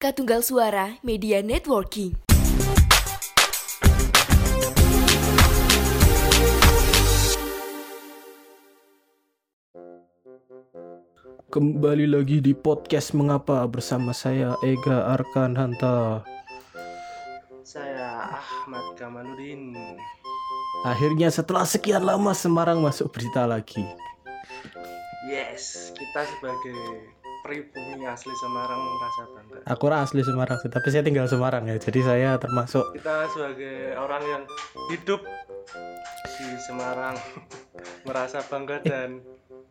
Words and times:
Katunggal 0.00 0.40
Suara 0.40 0.96
Media 1.04 1.44
Networking. 1.44 2.16
Kembali 11.52 12.08
lagi 12.08 12.40
di 12.40 12.56
podcast 12.56 13.12
Mengapa 13.12 13.60
bersama 13.68 14.16
saya 14.16 14.56
Ega 14.64 15.04
Arkan 15.20 15.52
Hanta. 15.52 16.24
Saya 17.60 18.40
Ahmad 18.40 18.96
Kamaludin. 18.96 19.76
Akhirnya 20.88 21.28
setelah 21.28 21.68
sekian 21.68 22.08
lama 22.08 22.32
Semarang 22.32 22.80
masuk 22.80 23.12
berita 23.12 23.44
lagi. 23.44 23.84
Yes, 25.28 25.92
kita 25.92 26.24
sebagai 26.24 27.19
pribumi 27.42 28.04
asli 28.06 28.32
Semarang 28.38 28.80
merasa 28.80 29.22
bangga. 29.32 29.58
Aku 29.68 29.82
ora 29.88 30.04
asli 30.04 30.20
Semarang 30.22 30.58
sih, 30.60 30.70
tapi 30.70 30.88
saya 30.92 31.02
tinggal 31.04 31.26
Semarang 31.26 31.64
ya. 31.68 31.76
Jadi 31.80 32.00
saya 32.04 32.30
termasuk 32.36 32.94
Kita 32.96 33.26
sebagai 33.32 33.96
orang 33.96 34.22
yang 34.24 34.42
hidup 34.92 35.20
di 36.40 36.48
Semarang 36.64 37.16
merasa 38.08 38.40
bangga 38.44 38.80
dan 38.84 39.20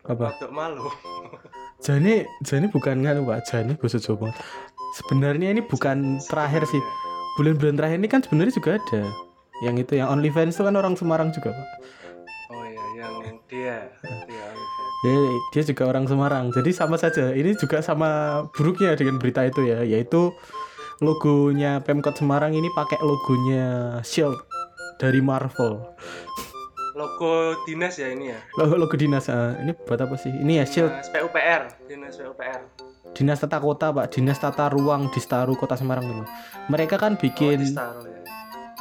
apa? 0.05 0.33
untuk 0.37 0.51
malu. 0.51 0.87
Jani 1.79 2.27
Jani 2.43 2.67
bukan 2.67 3.05
nganu 3.05 3.23
Pak, 3.23 3.47
Jani 3.47 3.73
Boso 3.79 3.97
Jawa. 3.97 4.33
Sebenarnya 4.99 5.53
ini 5.53 5.61
bukan 5.63 6.17
terakhir 6.25 6.65
sih. 6.67 6.81
Bulan-bulan 7.37 7.77
terakhir 7.79 7.97
ini 8.01 8.09
kan 8.09 8.19
sebenarnya 8.25 8.53
juga 8.57 8.81
ada. 8.81 9.01
Yang 9.63 9.75
itu 9.87 9.93
yang 9.99 10.09
OnlyFans 10.11 10.55
itu 10.55 10.63
kan 10.65 10.75
orang 10.75 10.95
Semarang 10.95 11.29
juga, 11.31 11.51
Pak. 11.55 11.67
Oh 12.51 12.63
iya, 12.65 12.85
yang 12.99 13.37
dia, 13.47 13.77
dia 15.03 15.15
dia 15.55 15.63
juga 15.63 15.83
orang 15.87 16.05
Semarang. 16.05 16.51
Jadi 16.51 16.71
sama 16.75 16.99
saja. 16.99 17.31
Ini 17.31 17.55
juga 17.55 17.79
sama 17.79 18.43
buruknya 18.51 18.95
dengan 18.99 19.15
berita 19.17 19.45
itu 19.47 19.63
ya, 19.63 19.83
yaitu 19.83 20.31
logonya 20.99 21.79
Pemkot 21.83 22.19
Semarang 22.19 22.51
ini 22.51 22.67
pakai 22.75 22.99
logonya 22.99 23.99
Shield 24.03 24.35
dari 24.99 25.23
Marvel. 25.23 25.79
Logo 26.99 27.55
dinas 27.63 27.95
ya 27.95 28.11
ini 28.11 28.35
ya. 28.35 28.39
Logo 28.59 28.75
logo 28.75 28.95
dinas 28.99 29.31
ah. 29.31 29.55
ini 29.63 29.71
buat 29.87 30.03
apa 30.03 30.19
sih? 30.19 30.31
Ini 30.35 30.59
ya 30.59 30.65
Shield 30.67 30.91
Dinas 30.91 31.09
PUPR, 31.15 31.61
dinas 31.87 32.15
PUPR. 32.19 32.61
Dinas 33.09 33.41
Tata 33.41 33.57
Kota, 33.57 33.89
Pak. 33.89 34.13
Dinas 34.13 34.37
Tata 34.37 34.69
Ruang 34.69 35.09
di 35.09 35.17
Staru 35.17 35.57
Kota 35.57 35.73
Semarang 35.73 36.05
dulu. 36.05 36.23
Mereka 36.69 37.01
kan 37.01 37.17
Oh, 37.17 37.19
bikin 37.19 37.57
ya. 37.65 37.89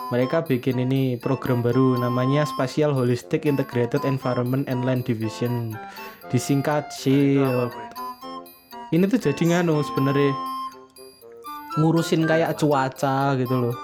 Mereka 0.09 0.41
bikin 0.41 0.81
ini 0.81 1.21
program 1.21 1.61
baru 1.61 2.01
namanya 2.01 2.49
Spatial 2.49 2.97
Holistic 2.97 3.45
Integrated 3.45 4.09
Environment 4.09 4.65
and 4.65 4.89
Land 4.89 5.05
Division. 5.05 5.77
Disingkat 6.33 6.89
Itu 6.89 7.13
SHIELD. 7.45 7.73
ini 8.97 9.05
tuh 9.05 9.21
jadi 9.21 9.43
nganu 9.53 9.85
sebenarnya. 9.85 10.33
Ngurusin 11.77 12.25
kayak 12.25 12.57
cuaca 12.57 13.37
gitu 13.37 13.55
loh. 13.69 13.77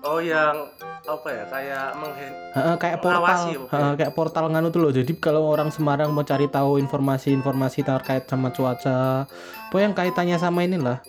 Oh 0.00 0.16
yang 0.16 0.64
apa 1.04 1.28
ya? 1.28 1.44
Kayak 1.52 1.86
menghen 2.00 2.32
Heeh, 2.56 2.74
kayak 2.80 2.98
portal. 3.04 3.40
heeh, 3.52 3.92
kayak 4.00 4.12
portal 4.16 4.44
nganu 4.48 4.72
tuh 4.72 4.80
loh. 4.80 4.92
Jadi 4.96 5.12
kalau 5.20 5.44
orang 5.44 5.68
Semarang 5.68 6.08
mau 6.16 6.24
cari 6.24 6.48
tahu 6.48 6.80
informasi-informasi 6.80 7.84
terkait 7.84 8.24
sama 8.24 8.48
cuaca 8.48 9.28
apa 9.66 9.76
yang 9.82 9.92
kaitannya 9.92 10.40
sama 10.40 10.64
inilah 10.64 11.04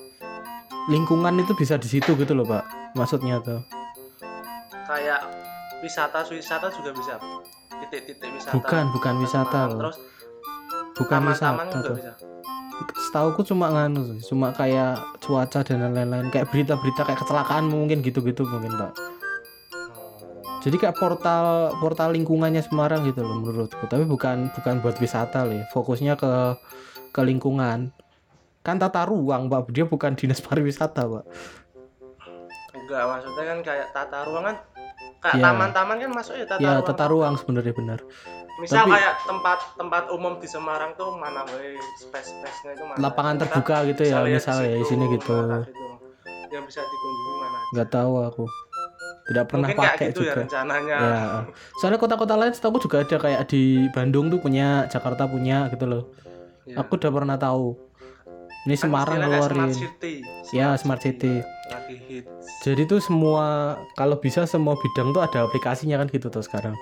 lingkungan 0.88 1.36
itu 1.44 1.52
bisa 1.54 1.76
di 1.76 1.88
situ 1.88 2.16
gitu 2.16 2.34
loh 2.34 2.48
pak 2.48 2.64
maksudnya 2.96 3.44
tuh. 3.44 3.62
Kayak 4.88 5.28
wisata 5.84 6.24
wisata 6.32 6.68
juga 6.72 6.92
bisa. 6.96 7.14
Titik-titik 7.78 8.30
wisata. 8.32 8.54
Bukan 8.56 8.84
bukan 8.96 9.14
wisata 9.22 9.60
loh. 9.68 9.80
terus 9.84 9.98
bukan 10.96 11.20
taman-taman 11.22 11.66
wisata 11.68 11.78
juga 11.78 11.88
tuh. 11.88 11.96
bisa. 12.00 12.14
Setauku 13.10 13.42
cuma 13.42 13.74
nganu 13.74 14.02
sih, 14.16 14.32
cuma 14.32 14.54
kayak 14.54 15.02
cuaca 15.18 15.66
dan 15.66 15.98
lain-lain 15.98 16.30
kayak 16.30 16.46
berita-berita 16.54 17.10
kayak 17.10 17.20
kecelakaan 17.26 17.66
mungkin 17.68 18.06
gitu-gitu 18.06 18.46
mungkin 18.46 18.78
pak. 18.78 18.94
Jadi 20.62 20.76
kayak 20.78 20.98
portal 20.98 21.74
portal 21.80 22.14
lingkungannya 22.14 22.62
Semarang 22.62 23.06
gitu 23.08 23.26
loh 23.26 23.42
menurutku. 23.42 23.82
Tapi 23.90 24.06
bukan 24.06 24.54
bukan 24.54 24.84
buat 24.84 24.98
wisata 25.02 25.46
loh 25.48 25.58
ya. 25.58 25.66
fokusnya 25.74 26.18
ke 26.18 26.32
ke 27.14 27.22
lingkungan 27.26 27.90
kan 28.68 28.76
tata 28.76 29.08
ruang 29.08 29.48
pak. 29.48 29.72
Dia 29.72 29.88
bukan 29.88 30.12
dinas 30.14 30.44
pariwisata 30.44 31.08
pak. 31.08 31.24
Enggak 32.76 33.04
maksudnya 33.06 33.44
kan 33.46 33.60
kayak 33.64 33.88
tata 33.92 34.20
ruang 34.28 34.44
kan 34.46 34.58
kayak 35.18 35.36
Iya. 35.36 35.44
taman-taman 35.44 35.96
kan 35.98 36.12
masuk 36.12 36.34
ya 36.36 36.46
tata 36.46 36.60
ya 36.60 36.72
ruang 36.74 36.86
tata 36.86 37.06
ruang 37.08 37.34
sebenarnya 37.36 37.74
benar. 37.74 38.00
Misal 38.58 38.84
Tapi- 38.84 38.92
kayak 38.92 39.14
tempat 39.24 39.60
tempat 39.76 40.04
umum 40.10 40.34
di 40.38 40.48
Semarang 40.50 40.92
tuh 40.94 41.14
mana 41.14 41.46
we 41.48 41.78
space 41.96 42.34
space 42.34 42.60
nya 42.66 42.72
itu 42.74 42.84
mana? 42.84 42.98
Lapangan 43.00 43.36
Kita 43.36 43.44
terbuka 43.48 43.76
gitu 43.88 44.02
ya 44.04 44.18
misalnya 44.20 44.66
di 44.66 44.74
di 44.74 44.78
situ, 44.78 44.90
sini 44.90 45.06
gitu. 45.14 45.36
gitu. 45.38 45.58
yang 46.48 46.64
bisa 46.64 46.80
dikunjungi 46.80 47.34
mana 47.36 47.58
aja. 47.60 47.70
nggak 47.70 47.90
tahu 47.92 48.14
aku. 48.24 48.44
Tidak 49.28 49.46
pernah 49.46 49.68
mungkin 49.68 49.84
pakai 49.84 50.08
gitu 50.08 50.22
ya 50.22 50.32
juga. 50.32 50.42
rencananya. 50.42 50.98
Ya. 50.98 51.22
Soalnya 51.76 52.00
kota-kota 52.00 52.34
lain 52.34 52.54
setahu 52.56 52.80
juga 52.80 53.04
ada 53.04 53.18
kayak 53.20 53.42
di 53.46 53.64
Bandung 53.92 54.32
tuh 54.32 54.40
punya 54.40 54.88
Jakarta 54.88 55.28
punya 55.28 55.68
gitu 55.68 55.84
loh. 55.86 56.04
Ya. 56.64 56.80
aku 56.80 56.96
udah 56.96 57.12
pernah 57.12 57.36
tahu 57.36 57.76
ini 58.68 58.76
Kan 58.76 58.92
Semarang 58.92 59.16
ngeluarin 59.24 59.72
smart 59.72 59.74
city 59.80 60.14
ya 60.52 60.76
smart 60.76 61.00
city 61.00 61.40
lagi 61.72 61.96
hits 62.04 62.48
Jadi 62.68 62.84
tuh 62.84 63.00
semua 63.00 63.76
kalau 63.96 64.20
bisa 64.20 64.44
semua 64.44 64.76
bidang 64.76 65.16
tuh 65.16 65.24
ada 65.24 65.48
aplikasinya 65.48 65.96
kan 66.04 66.08
gitu 66.12 66.28
tuh 66.28 66.44
sekarang. 66.44 66.76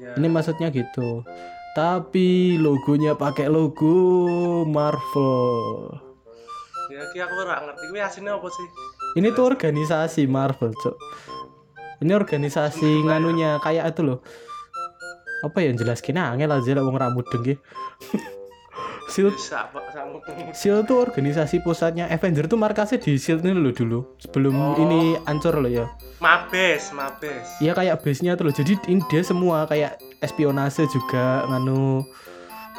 ya. 0.00 0.12
Ini 0.16 0.28
maksudnya 0.28 0.68
gitu. 0.72 1.24
Tapi 1.72 2.56
logonya 2.56 3.12
pakai 3.16 3.48
logo 3.48 4.64
Marvel. 4.68 5.92
ya 6.88 7.04
ki 7.12 7.20
aku 7.20 7.34
ora 7.44 7.60
ngerti 7.60 7.84
kuwi 7.92 8.00
aslinya 8.00 8.40
apa 8.40 8.48
sih 8.48 8.66
Ini 9.20 9.28
tuh 9.36 9.44
organisasi 9.52 10.24
Marvel, 10.24 10.72
Cok. 10.72 10.96
Ini 12.00 12.12
organisasi 12.16 13.04
nganunya 13.04 13.60
kayak 13.60 13.92
itu 13.92 14.00
loh. 14.04 14.24
Apa 15.44 15.60
ya 15.64 15.76
jelas 15.76 16.00
kini 16.00 16.18
angel 16.20 16.50
aja 16.50 16.72
lah 16.76 16.82
wong 16.84 16.96
rambut 16.96 17.28
dengki. 17.28 17.56
Sama 19.08 19.80
Shield 20.52 20.84
tuh 20.84 21.00
organisasi 21.00 21.64
pusatnya 21.64 22.06
Avenger 22.06 22.44
tuh 22.44 22.54
markasnya 22.54 23.00
di 23.00 23.16
Shield 23.16 23.40
ini 23.40 23.56
loh 23.56 23.72
dulu 23.72 23.98
sebelum 24.16 24.52
Oh. 24.52 24.76
ini 24.76 25.16
ancur 25.24 25.56
loh 25.56 25.66
ya. 25.66 25.88
mabes 26.18 26.92
mabes 26.92 27.46
Iya 27.58 27.72
kayak 27.72 28.04
base-nya 28.04 28.36
tuh 28.36 28.50
loh. 28.50 28.54
Jadi 28.54 28.76
ini 28.86 29.00
dia 29.06 29.22
semua 29.22 29.64
kayak 29.64 29.96
espionase 30.20 30.84
juga 30.86 31.46
nganu. 31.46 32.04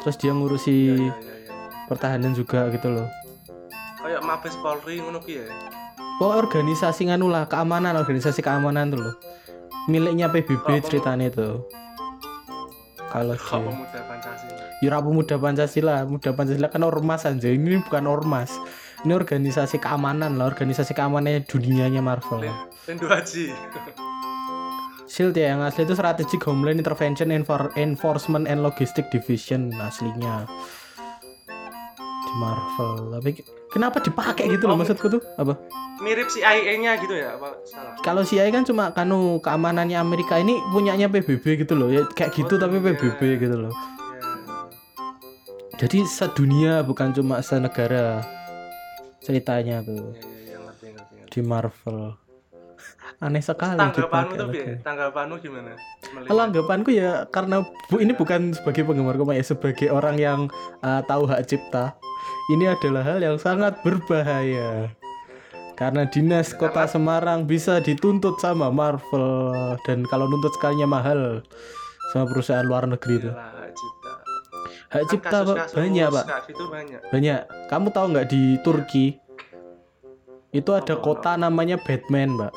Terus 0.00 0.16
dia 0.16 0.30
ngurusi 0.30 0.70
Iya, 0.70 0.94
iya, 0.94 1.10
iya, 1.10 1.34
iya. 1.44 1.52
pertahanan 1.84 2.32
juga 2.32 2.70
gitu 2.70 2.88
loh. 2.88 3.08
kayak 4.00 4.22
mabes 4.22 4.56
Polri 4.56 4.96
ngono 4.96 5.20
ya 5.22 5.44
Pokoknya 6.16 6.36
organisasi 6.38 7.02
nganu 7.08 7.28
lah, 7.28 7.44
keamanan, 7.44 7.96
organisasi 7.96 8.40
keamanan 8.40 8.88
tuh 8.88 9.00
loh. 9.00 9.14
Miliknya 9.88 10.28
PBB 10.28 10.84
ceritanya 10.84 11.26
itu. 11.26 11.64
Kalau 13.10 13.34
pemuda 13.34 14.00
Pancasila 14.06 14.29
Yura 14.80 14.98
Pemuda 14.98 15.36
Pancasila, 15.36 16.04
Muda 16.04 16.32
Pancasila 16.32 16.68
kan 16.68 16.80
ormas 16.80 17.22
aja. 17.22 17.46
Ini 17.46 17.84
bukan 17.84 18.04
ormas. 18.06 18.56
Ini 19.00 19.12
organisasi 19.12 19.76
keamanan 19.76 20.36
lah, 20.36 20.48
organisasi 20.48 20.92
keamanannya 20.92 21.44
dunianya 21.44 22.00
Marvel. 22.00 22.48
Tentu 22.82 23.04
Haji 23.04 23.52
SHIELD 25.06 25.34
ya 25.34 25.46
yang 25.50 25.60
asli 25.60 25.82
itu 25.82 25.92
Strategic 25.92 26.38
Homeland 26.40 26.78
Intervention 26.78 27.28
Enfor- 27.28 27.74
Enforcement 27.74 28.46
and 28.46 28.60
Logistic 28.60 29.10
Division 29.10 29.68
aslinya 29.76 30.46
di 32.22 32.32
Marvel. 32.36 33.10
Tapi 33.10 33.30
kenapa 33.68 33.98
dipakai 33.98 34.46
gitu 34.48 34.64
loh 34.64 34.74
Oh. 34.74 34.80
maksudku 34.80 35.10
tuh 35.10 35.20
apa? 35.36 35.58
mirip 36.00 36.32
CIA 36.32 36.80
nya 36.80 36.96
gitu 36.96 37.12
ya 37.12 37.36
apa 37.36 37.60
salah 37.62 37.92
Kalau 38.00 38.24
CIA 38.24 38.48
kan 38.48 38.64
cuma 38.64 38.88
kanu 38.90 39.36
keamanannya 39.38 40.00
Amerika 40.00 40.40
ini 40.40 40.56
punyanya 40.70 41.12
PBB 41.12 41.60
gitu 41.60 41.76
loh 41.76 41.92
ya 41.92 42.08
kayak 42.08 42.32
gitu 42.32 42.56
Oh, 42.56 42.58
tapi. 42.58 42.80
PBB 42.80 43.20
gitu 43.36 43.56
loh. 43.58 43.74
Jadi 45.80 46.04
sedunia 46.04 46.84
bukan 46.84 47.16
cuma 47.16 47.40
senegara 47.40 48.20
ceritanya 49.24 49.80
tuh 49.80 50.12
ya 50.12 50.20
ya, 50.20 50.28
ya 50.52 50.58
ngerti 50.60 50.86
ngerti 50.92 51.14
ngerti 51.16 51.32
di 51.32 51.40
Marvel. 51.40 51.98
Aneh 53.20 53.40
sekali 53.40 53.80
tanggapanmu 53.80 54.32
tuh. 54.36 54.48
Bi? 54.52 54.60
tanggapanmu 54.80 55.34
gimana 55.40 55.72
Melihat- 56.12 56.28
Kalau 56.28 56.42
anggapanku 56.44 56.90
ya 56.92 57.24
karena 57.32 57.64
bu 57.64 57.96
ini 57.96 58.12
bukan 58.12 58.52
sebagai 58.52 58.84
penggemar 58.84 59.16
komik 59.16 59.40
ya 59.40 59.44
sebagai 59.56 59.88
orang 59.88 60.16
yang 60.20 60.40
uh, 60.84 61.00
tahu 61.08 61.24
hak 61.24 61.48
cipta. 61.48 61.96
Ini 62.52 62.76
adalah 62.76 63.00
hal 63.00 63.24
yang 63.24 63.40
sangat 63.40 63.80
berbahaya. 63.80 64.92
Karena 65.80 66.04
dinas 66.04 66.52
kota 66.52 66.84
Semarang 66.84 67.48
bisa 67.48 67.80
dituntut 67.80 68.36
sama 68.36 68.68
Marvel 68.68 69.80
dan 69.88 70.04
kalau 70.12 70.28
nuntut 70.28 70.52
sekalinya 70.60 70.84
mahal 70.84 71.40
sama 72.12 72.28
perusahaan 72.28 72.68
luar 72.68 72.84
negeri 72.84 73.16
itu. 73.16 73.32
Hak 74.90 75.02
Kan 75.02 75.08
cipta 75.08 75.28
Pak, 75.30 75.40
kasus-kasus 75.46 75.76
banyak 75.78 76.08
pak, 76.10 76.26
gitu 76.50 76.64
banyak 76.66 77.00
banyak. 77.08 77.40
Kamu 77.70 77.86
tahu 77.90 78.04
nggak 78.10 78.26
di 78.26 78.42
Turki 78.60 79.14
itu 80.50 80.70
ada 80.74 80.98
Apa, 80.98 81.02
kota 81.04 81.32
namanya 81.38 81.78
Batman, 81.78 82.34
Pak. 82.34 82.52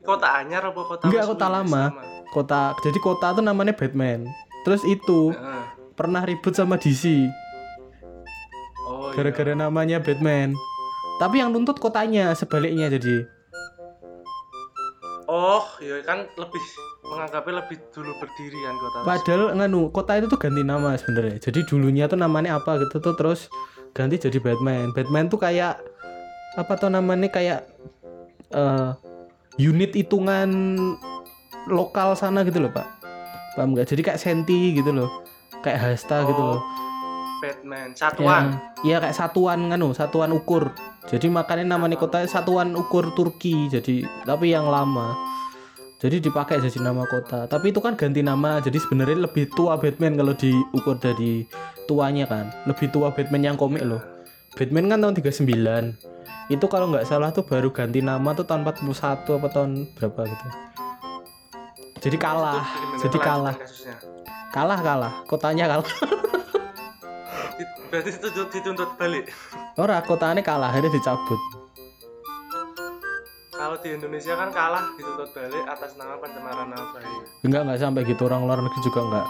kota 0.00 0.26
anyar 0.36 0.60
apa 0.66 0.80
kota 0.82 1.02
Enggak, 1.06 1.24
kota 1.26 1.46
lama. 1.46 1.84
Kota 2.30 2.60
jadi 2.80 2.98
kota 2.98 3.32
tuh 3.32 3.40
namanya 3.40 3.72
Batman. 3.72 4.28
Terus 4.62 4.84
itu 4.84 5.32
Heeh. 5.32 5.64
pernah 5.94 6.20
ribut 6.20 6.52
sama 6.52 6.76
DC 6.76 7.30
Oh, 8.82 9.08
gara-gara 9.14 9.54
iya. 9.54 9.60
namanya 9.60 10.02
Batman 10.02 10.50
tapi 11.16 11.38
yang 11.38 11.52
nuntut 11.52 11.78
kotanya 11.78 12.32
sebaliknya 12.32 12.90
jadi 12.90 13.22
Oh, 15.24 15.62
iya 15.78 16.02
kan 16.02 16.26
lebih 16.34 16.62
menganggapnya 17.10 17.54
lebih 17.66 17.76
dulu 17.90 18.12
berdiri 18.22 18.58
kan 18.62 18.74
kota. 18.78 18.96
padahal 19.02 19.42
nganu 19.58 19.80
kota 19.90 20.12
itu 20.22 20.26
tuh 20.30 20.38
ganti 20.38 20.62
nama 20.62 20.94
sebenarnya 20.94 21.36
jadi 21.42 21.60
dulunya 21.66 22.04
tuh 22.06 22.16
namanya 22.16 22.62
apa 22.62 22.78
gitu 22.86 23.02
tuh 23.02 23.14
terus 23.18 23.50
ganti 23.92 24.16
jadi 24.16 24.38
Batman 24.38 24.94
Batman 24.94 25.26
tuh 25.26 25.42
kayak 25.42 25.82
apa 26.54 26.72
tuh 26.78 26.90
namanya 26.90 27.26
kayak 27.26 27.66
eh 28.54 28.90
unit 29.58 29.92
hitungan 29.92 30.78
lokal 31.66 32.14
sana 32.14 32.46
gitu 32.46 32.62
loh 32.62 32.70
pak 32.70 32.86
paham 33.58 33.74
nggak 33.74 33.90
jadi 33.90 34.14
kayak 34.14 34.20
senti 34.22 34.78
gitu 34.78 34.94
loh 34.94 35.10
kayak 35.60 35.78
hasta 35.98 36.24
gitu 36.24 36.38
Oh, 36.38 36.56
loh 36.56 36.62
Batman, 37.40 37.96
satuan. 37.96 38.52
Ya, 38.84 38.96
ya 38.96 38.96
kayak 39.00 39.16
satuan 39.16 39.72
nganu, 39.72 39.96
satuan 39.96 40.28
ukur. 40.36 40.76
Jadi 41.08 41.32
makanya 41.32 41.72
namanya 41.72 41.96
kota 41.96 42.20
satuan 42.28 42.76
ukur 42.76 43.16
Turki. 43.16 43.64
Jadi 43.72 44.04
tapi 44.28 44.52
yang 44.52 44.68
lama. 44.68 45.16
Jadi 46.00 46.16
dipakai 46.24 46.64
jadi 46.64 46.80
nama 46.80 47.04
kota. 47.04 47.44
Tapi 47.44 47.76
itu 47.76 47.80
kan 47.84 47.92
ganti 47.92 48.24
nama. 48.24 48.56
Jadi 48.64 48.80
sebenarnya 48.80 49.28
lebih 49.28 49.52
tua 49.52 49.76
Batman 49.76 50.16
kalau 50.16 50.32
diukur 50.32 50.96
dari 50.96 51.44
tuanya 51.84 52.24
kan. 52.24 52.48
Lebih 52.64 52.88
tua 52.88 53.12
Batman 53.12 53.52
yang 53.52 53.56
komik 53.60 53.84
loh. 53.84 54.00
Batman 54.56 54.88
kan 54.88 55.04
tahun 55.04 55.14
39. 55.20 55.44
Itu 56.48 56.66
kalau 56.72 56.88
nggak 56.88 57.04
salah 57.04 57.28
tuh 57.36 57.44
baru 57.44 57.68
ganti 57.68 58.00
nama 58.00 58.32
tuh 58.32 58.48
tahun 58.48 58.64
41 58.64 58.88
apa 59.28 59.48
tahun 59.52 59.70
berapa 59.92 60.20
gitu. 60.24 60.46
Jadi 62.00 62.16
kalah. 62.16 62.64
Jadi 62.96 63.18
kalah. 63.20 63.56
Kalah 64.56 64.80
kalah. 64.80 65.12
Kotanya 65.28 65.68
kalah. 65.68 65.92
Berarti 67.92 68.10
itu 68.16 68.28
dituntut 68.56 68.96
balik. 68.96 69.28
Ora 69.76 70.00
kotanya 70.00 70.40
kalah 70.40 70.72
akhirnya 70.72 70.96
dicabut. 70.96 71.59
Kalau 73.70 73.86
di 73.86 73.94
Indonesia 73.94 74.34
kan 74.34 74.50
kalah 74.50 74.82
dituntut 74.98 75.30
balik 75.30 75.62
atas 75.62 75.94
nama 75.94 76.18
pencemaran 76.18 76.74
nama 76.74 76.90
baik. 76.90 77.46
enggak 77.46 77.60
enggak 77.62 77.78
sampai 77.78 78.02
gitu. 78.02 78.26
Orang 78.26 78.42
luar 78.42 78.58
negeri 78.66 78.82
juga 78.82 78.98
enggak 79.06 79.26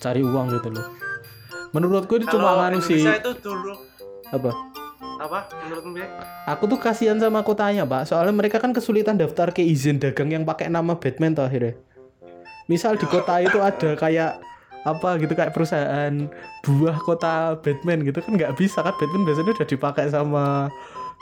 cari 0.00 0.20
uang 0.24 0.46
gitu 0.56 0.68
loh. 0.72 0.86
Menurutku 1.76 2.16
itu 2.16 2.24
cuma 2.32 2.56
nganu 2.64 2.80
sih. 2.80 3.04
itu 3.04 3.32
dulu. 3.44 3.76
Apa? 4.32 4.56
Apa? 5.20 5.52
Menurutmu 5.68 6.00
ya? 6.00 6.08
aku 6.48 6.64
tuh 6.64 6.80
kasihan 6.80 7.20
sama 7.20 7.44
kotanya 7.44 7.84
pak. 7.84 8.08
Soalnya 8.08 8.32
mereka 8.32 8.56
kan 8.56 8.72
kesulitan 8.72 9.20
daftar 9.20 9.52
ke 9.52 9.60
izin 9.60 10.00
dagang 10.00 10.32
yang 10.32 10.48
pakai 10.48 10.72
nama 10.72 10.96
Batman 10.96 11.36
tuh 11.36 11.44
akhirnya. 11.44 11.76
Misal 12.72 12.96
di 12.96 13.04
kota 13.04 13.36
itu 13.44 13.60
ada 13.60 13.92
kayak 14.00 14.40
apa 14.88 15.20
gitu 15.20 15.36
kayak 15.36 15.52
perusahaan 15.52 16.24
buah 16.64 17.04
kota 17.04 17.60
Batman 17.60 18.00
gitu 18.00 18.16
kan 18.24 18.32
nggak 18.32 18.56
bisa 18.56 18.80
kan? 18.80 18.96
Batman 18.96 19.28
biasanya 19.28 19.52
udah 19.52 19.68
dipakai 19.68 20.08
sama 20.08 20.72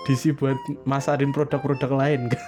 DC 0.04 0.36
buat 0.36 0.60
masarin 0.84 1.32
produk-produk 1.32 1.90
lain 1.96 2.28
kan? 2.28 2.44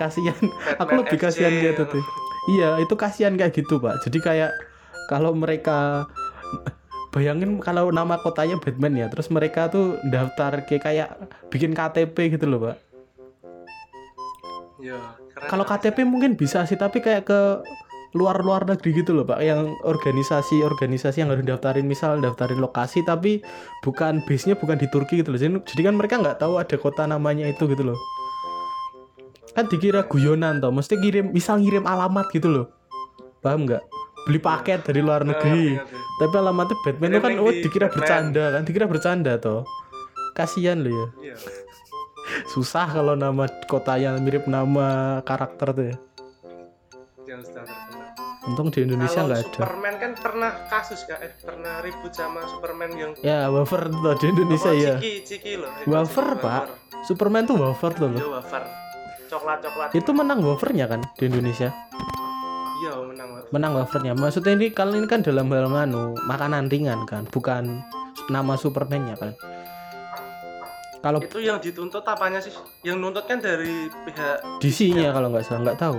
Kasihan. 0.00 0.40
Aku 0.80 1.04
lebih 1.04 1.20
kasihan 1.20 1.52
gitu 1.52 1.84
tuh 1.84 2.04
iya 2.48 2.80
itu 2.80 2.94
kasihan 2.96 3.36
kayak 3.36 3.52
gitu 3.52 3.82
pak. 3.82 4.00
Jadi 4.06 4.18
kayak 4.22 4.52
kalau 5.10 5.36
mereka 5.36 6.08
bayangin 7.12 7.58
kalau 7.58 7.90
nama 7.90 8.16
kotanya 8.22 8.56
Batman 8.56 8.96
ya 8.96 9.06
terus 9.10 9.28
mereka 9.28 9.68
tuh 9.68 9.98
daftar 10.08 10.64
ke 10.64 10.78
kayak 10.78 11.18
bikin 11.52 11.76
KTP 11.76 12.38
gitu 12.38 12.46
loh 12.48 12.70
pak. 12.70 12.76
Ya, 14.80 14.96
kalau. 15.52 15.68
KTP 15.68 16.08
mungkin 16.08 16.40
bisa 16.40 16.64
sih 16.64 16.80
tapi 16.80 17.04
kayak 17.04 17.28
ke 17.28 17.40
luar-luar 18.10 18.66
negeri 18.66 19.06
gitu 19.06 19.14
loh 19.14 19.22
pak 19.22 19.38
yang 19.38 19.70
organisasi-organisasi 19.86 21.22
yang 21.22 21.30
harus 21.30 21.46
daftarin 21.46 21.86
misal 21.86 22.18
daftarin 22.18 22.58
lokasi 22.58 23.06
tapi 23.06 23.38
bukan 23.86 24.26
base 24.26 24.50
nya 24.50 24.58
bukan 24.58 24.74
di 24.74 24.90
Turki 24.90 25.22
gitu 25.22 25.30
loh. 25.30 25.38
Jadi, 25.38 25.62
jadi 25.62 25.80
kan 25.90 25.94
mereka 25.94 26.18
nggak 26.18 26.42
tahu 26.42 26.58
ada 26.58 26.74
kota 26.74 27.06
namanya 27.06 27.46
itu 27.46 27.70
gitu 27.70 27.94
loh. 27.94 27.98
Kan 29.54 29.70
dikira 29.70 30.06
guyonan 30.10 30.58
toh 30.58 30.74
mesti 30.74 30.98
kirim 30.98 31.30
misal 31.30 31.62
ngirim 31.62 31.86
alamat 31.86 32.26
gitu 32.34 32.50
loh. 32.50 32.66
Paham 33.38 33.66
nggak? 33.66 33.82
Beli 34.26 34.40
paket 34.42 34.84
dari 34.84 35.00
luar 35.00 35.22
Nah, 35.24 35.32
negeri. 35.32 35.78
ngerti. 35.78 35.96
tapi 36.20 36.34
alamatnya 36.36 36.76
Batman 36.84 37.08
itu 37.08 37.20
kan 37.24 37.32
oh 37.40 37.48
di 37.48 37.60
dikira 37.64 37.86
Batman. 37.88 37.96
bercanda 37.96 38.44
kan 38.52 38.62
dikira 38.66 38.86
bercanda 38.90 39.32
toh. 39.38 39.62
Kasihan 40.34 40.82
loh 40.82 40.90
ya. 40.90 41.06
Iya. 41.30 41.36
susah 42.54 42.86
kalau 42.86 43.18
nama 43.18 43.50
kota 43.66 43.98
yang 43.98 44.22
mirip 44.22 44.46
nama 44.46 45.18
karakter 45.26 45.68
tuh 45.74 45.84
ya. 45.90 45.96
Yang. 47.26 47.42
Untung 48.40 48.72
di 48.72 48.80
Indonesia 48.80 49.20
nggak 49.20 49.36
ada 49.36 49.52
Superman 49.52 49.94
kan 50.00 50.10
pernah 50.16 50.50
kasus 50.64 51.04
kan, 51.04 51.20
eh 51.20 51.32
pernah 51.36 51.84
ribut 51.84 52.08
sama 52.10 52.40
Superman 52.48 52.90
yang 52.96 53.12
Ya, 53.20 53.52
wafer 53.52 53.92
tuh 53.92 54.16
di 54.16 54.26
Indonesia 54.28 54.72
Oh, 54.72 54.76
ya. 54.76 54.96
Ciki, 54.96 55.12
ciki 55.22 55.52
loh. 55.60 55.68
Wafer, 55.84 56.40
Pak. 56.40 56.62
Superman 57.04 57.44
tuh 57.44 57.60
wafer 57.60 57.92
tuh 57.92 58.08
Iya, 58.08 58.16
loh. 58.16 58.40
wafer. 58.40 58.62
Coklat-coklat. 59.28 59.88
Itu 59.92 60.10
menang 60.10 60.40
wafernya 60.40 60.88
kan 60.88 61.04
di 61.14 61.28
Indonesia. 61.28 61.68
Iya, 62.80 62.92
menang 63.04 63.28
wafer. 63.30 63.48
Menang 63.52 63.72
wafernya. 63.76 64.12
Maksudnya 64.16 64.52
ini 64.56 64.66
kali 64.72 64.98
ini 64.98 65.06
kan 65.06 65.20
dalam 65.20 65.46
hal 65.46 65.68
nganu 65.68 66.16
makanan 66.24 66.66
ringan 66.66 67.04
kan, 67.04 67.28
bukan 67.28 67.84
nama 68.26 68.56
Supermannya 68.56 69.14
kan. 69.14 69.36
Kalau 71.00 71.20
Itu 71.20 71.40
yang 71.40 71.56
dituntut 71.56 72.04
apanya 72.04 72.40
sih? 72.40 72.52
Yang 72.84 72.96
nuntut 73.00 73.24
kan 73.24 73.40
dari 73.40 73.88
pihak 74.04 74.60
DC-nya 74.60 75.12
kalau 75.12 75.32
nggak 75.32 75.44
salah 75.44 75.60
nggak 75.64 75.80
tahu. 75.80 75.96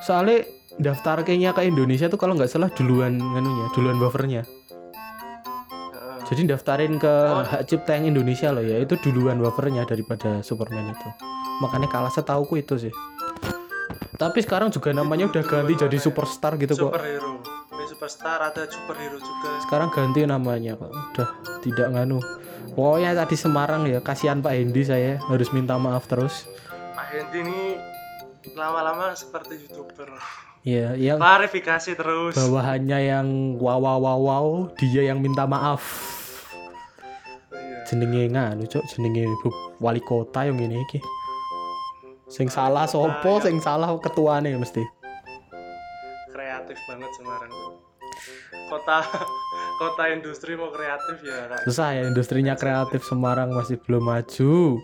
Soalnya 0.00 0.44
daftar 0.78 1.26
kayaknya 1.26 1.50
ke 1.52 1.66
Indonesia 1.66 2.06
tuh 2.06 2.18
kalau 2.18 2.38
nggak 2.38 2.50
salah 2.50 2.70
duluan 2.70 3.18
nganunya, 3.18 3.66
duluan 3.74 3.98
wafernya. 3.98 4.42
Heeh. 4.46 6.18
Jadi 6.26 6.42
daftarin 6.46 6.96
ke 6.96 7.10
Oh. 7.10 7.42
hak 7.42 7.66
cipta 7.66 7.98
yang 7.98 8.14
Indonesia 8.14 8.54
loh 8.54 8.62
ya, 8.62 8.78
itu 8.78 8.94
duluan 9.02 9.42
wafernya 9.42 9.84
daripada 9.84 10.40
Superman 10.40 10.94
itu. 10.94 11.08
Makanya 11.58 11.90
kalah 11.90 12.12
setauku 12.14 12.62
itu 12.62 12.78
sih. 12.78 12.94
Tapi 14.18 14.42
sekarang 14.42 14.74
juga 14.74 14.90
namanya 14.90 15.30
udah 15.30 15.42
ganti 15.46 15.78
jadi 15.78 15.98
superstar 15.98 16.58
gitu 16.58 16.74
kok. 16.74 16.90
superhero. 16.94 17.38
Superstar 17.88 18.38
ada 18.50 18.66
superhero 18.66 19.16
juga. 19.16 19.62
Sekarang 19.62 19.88
ganti 19.94 20.26
namanya 20.26 20.74
kok. 20.74 20.90
Udah 20.90 21.28
tidak 21.62 21.88
nganu. 21.94 22.18
Pokoknya 22.74 23.14
tadi 23.14 23.34
Semarang 23.34 23.86
ya, 23.90 23.98
kasihan 23.98 24.38
Pak 24.38 24.54
Hendi 24.54 24.82
saya 24.86 25.18
harus 25.26 25.50
minta 25.50 25.74
maaf 25.78 26.06
terus. 26.06 26.46
Pak 26.94 27.06
Hendy 27.10 27.38
ini 27.42 27.60
lama-lama 28.54 29.14
seperti 29.14 29.66
youtuber. 29.66 30.14
Ya, 30.60 30.92
yang 30.94 31.16
Klarifikasi 31.16 31.96
terus. 31.96 32.34
bawahannya 32.34 32.98
yang 33.00 33.26
wow 33.56 33.78
wow 33.78 33.96
wow 33.96 34.18
wow, 34.18 34.46
dia 34.74 35.06
yang 35.06 35.18
minta 35.18 35.42
maaf. 35.42 35.80
Iya. 37.48 37.88
Jenenge 37.88 38.28
nganu 38.28 38.64
cok, 38.64 38.84
jenenge 38.90 39.24
wali 39.78 40.02
kota 40.02 40.44
yang 40.44 40.58
ini 40.58 40.82
iki. 40.82 41.00
Sing 42.28 42.46
salah 42.46 42.84
sopo, 42.84 43.38
yang- 43.38 43.40
sing 43.40 43.56
salah 43.58 43.88
ketuane 43.96 44.52
mesti. 44.52 44.84
Kreatif 46.28 46.76
banget 46.84 47.10
Semarang. 47.16 47.52
Kota 48.68 48.96
kota 49.80 50.04
industri 50.12 50.52
mau 50.52 50.68
kreatif 50.68 51.24
ya 51.24 51.48
Kak. 51.48 51.64
Susah 51.64 51.96
ya 51.96 52.02
industrinya 52.04 52.52
kreatif 52.52 53.00
Semarang 53.02 53.54
masih 53.54 53.80
belum 53.80 54.04
maju. 54.04 54.76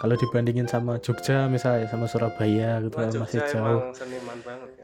Kalau 0.00 0.16
dibandingin 0.16 0.64
sama 0.64 0.96
Jogja 0.96 1.44
misalnya 1.46 1.84
sama 1.86 2.08
Surabaya 2.08 2.80
gitu 2.80 2.96
kan 2.96 3.12
masih 3.12 3.20
Jogja 3.38 3.44
jauh. 3.46 3.78
emang 3.84 3.92
seniman 3.94 4.38
banget. 4.42 4.79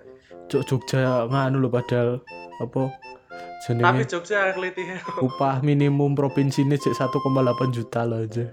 Jog 0.47 0.63
Jogja 0.63 1.27
nganu 1.27 1.59
loh 1.59 1.71
padahal 1.75 2.23
apa 2.63 2.95
Tapi 3.67 3.83
jenenge 3.83 4.07
Jogja 4.07 4.55
kelitih. 4.55 4.87
upah 5.27 5.59
minimum 5.67 6.15
provinsi 6.15 6.63
ini 6.63 6.79
cek 6.79 6.95
1,8 6.95 7.75
juta 7.75 8.07
loh 8.07 8.23
aja. 8.23 8.47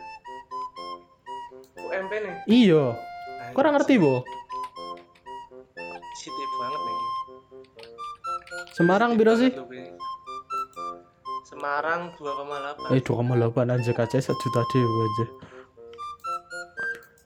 UMP 1.78 2.12
nih. 2.18 2.36
Iya, 2.50 2.98
ora 3.54 3.70
ngerti 3.78 4.02
bo? 4.02 4.26
Sitik 6.18 6.52
banget 6.58 6.82
nih. 6.82 7.00
Semarang 8.74 9.12
biro 9.14 9.34
sih? 9.38 9.54
Semarang 11.46 12.18
2,8. 12.18 12.98
Eh 12.98 13.02
2,8 13.06 13.70
aja 13.70 13.92
kaca 13.94 14.18
1 14.18 14.34
juta 14.34 14.62
dewe 14.74 15.00
aja. 15.06 15.26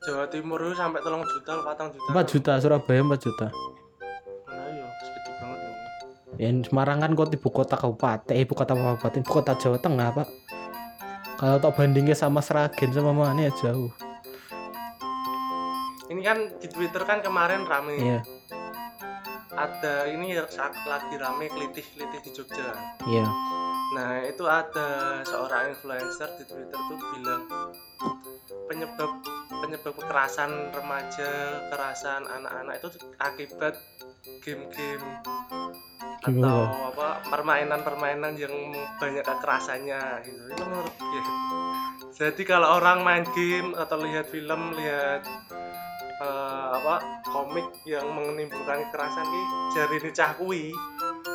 Jawa 0.07 0.24
Timur 0.27 0.59
itu 0.63 0.75
sampai 0.75 1.00
tolong 1.03 1.24
juta, 1.24 1.63
patang 1.63 1.95
juta. 1.95 2.12
4 2.12 2.31
juta 2.36 2.51
Surabaya 2.59 3.00
4 3.00 3.24
juta. 3.24 3.47
Ya 6.38 6.53
Semarang 6.62 7.01
kan 7.01 7.17
kota 7.17 7.34
ibu 7.34 7.50
kota 7.50 7.74
kabupaten, 7.74 8.34
eh, 8.38 8.46
ibu 8.46 8.53
kota 8.53 8.77
kabupaten, 8.77 9.20
ibu 9.25 9.32
kota 9.34 9.58
Jawa 9.58 9.77
Tengah 9.82 10.10
pak. 10.13 10.27
Kalau 11.38 11.58
tak 11.62 11.74
bandingnya 11.77 12.17
sama 12.17 12.41
Seragen 12.41 12.94
sama 12.94 13.13
mana 13.13 13.50
ya 13.50 13.51
jauh. 13.58 13.89
Ini 16.08 16.22
kan 16.24 16.38
di 16.62 16.67
Twitter 16.70 17.03
kan 17.03 17.22
kemarin 17.22 17.65
rame. 17.65 17.98
Iya, 18.00 18.20
Ada 19.58 20.06
ini 20.13 20.38
ya, 20.38 20.46
saat 20.46 20.77
lagi 20.86 21.17
rame 21.17 21.50
kelitih-kelitih 21.50 22.22
di 22.22 22.32
Jogja. 22.34 22.70
iya. 23.10 23.25
Nah, 23.98 24.20
itu 24.22 24.44
ada 24.46 25.24
seorang 25.24 25.74
influencer 25.74 26.29
di 26.38 26.44
Twitter 26.46 26.75
tuh 26.75 27.00
bilang 27.15 27.44
penyebab 28.67 29.12
penyebab 29.63 29.94
kekerasan 29.96 30.70
remaja, 30.75 31.32
kekerasan 31.65 32.22
anak-anak 32.27 32.77
itu 32.77 32.88
akibat 33.17 33.75
game-game. 34.46 35.06
Atau 36.27 36.91
apa 36.91 37.07
permainan-permainan 37.31 38.34
yang 38.36 38.55
banyak 39.00 39.24
kekerasannya 39.24 40.01
gitu 40.27 40.41
itu 40.51 40.63
menurut 40.67 40.96
ya. 41.00 41.24
jadi 42.12 42.41
kalau 42.43 42.77
orang 42.77 43.01
main 43.07 43.24
game 43.31 43.72
atau 43.79 43.98
lihat 44.03 44.27
film 44.27 44.75
lihat 44.75 45.24
eh, 46.22 46.67
apa 46.75 47.24
komik 47.31 47.67
yang 47.88 48.05
menimbulkan 48.12 48.84
kekerasan 48.89 49.25
ki 49.25 49.41
jari 49.77 49.96
ini 50.03 50.12
cah 50.12 50.31
kuwi 50.36 50.63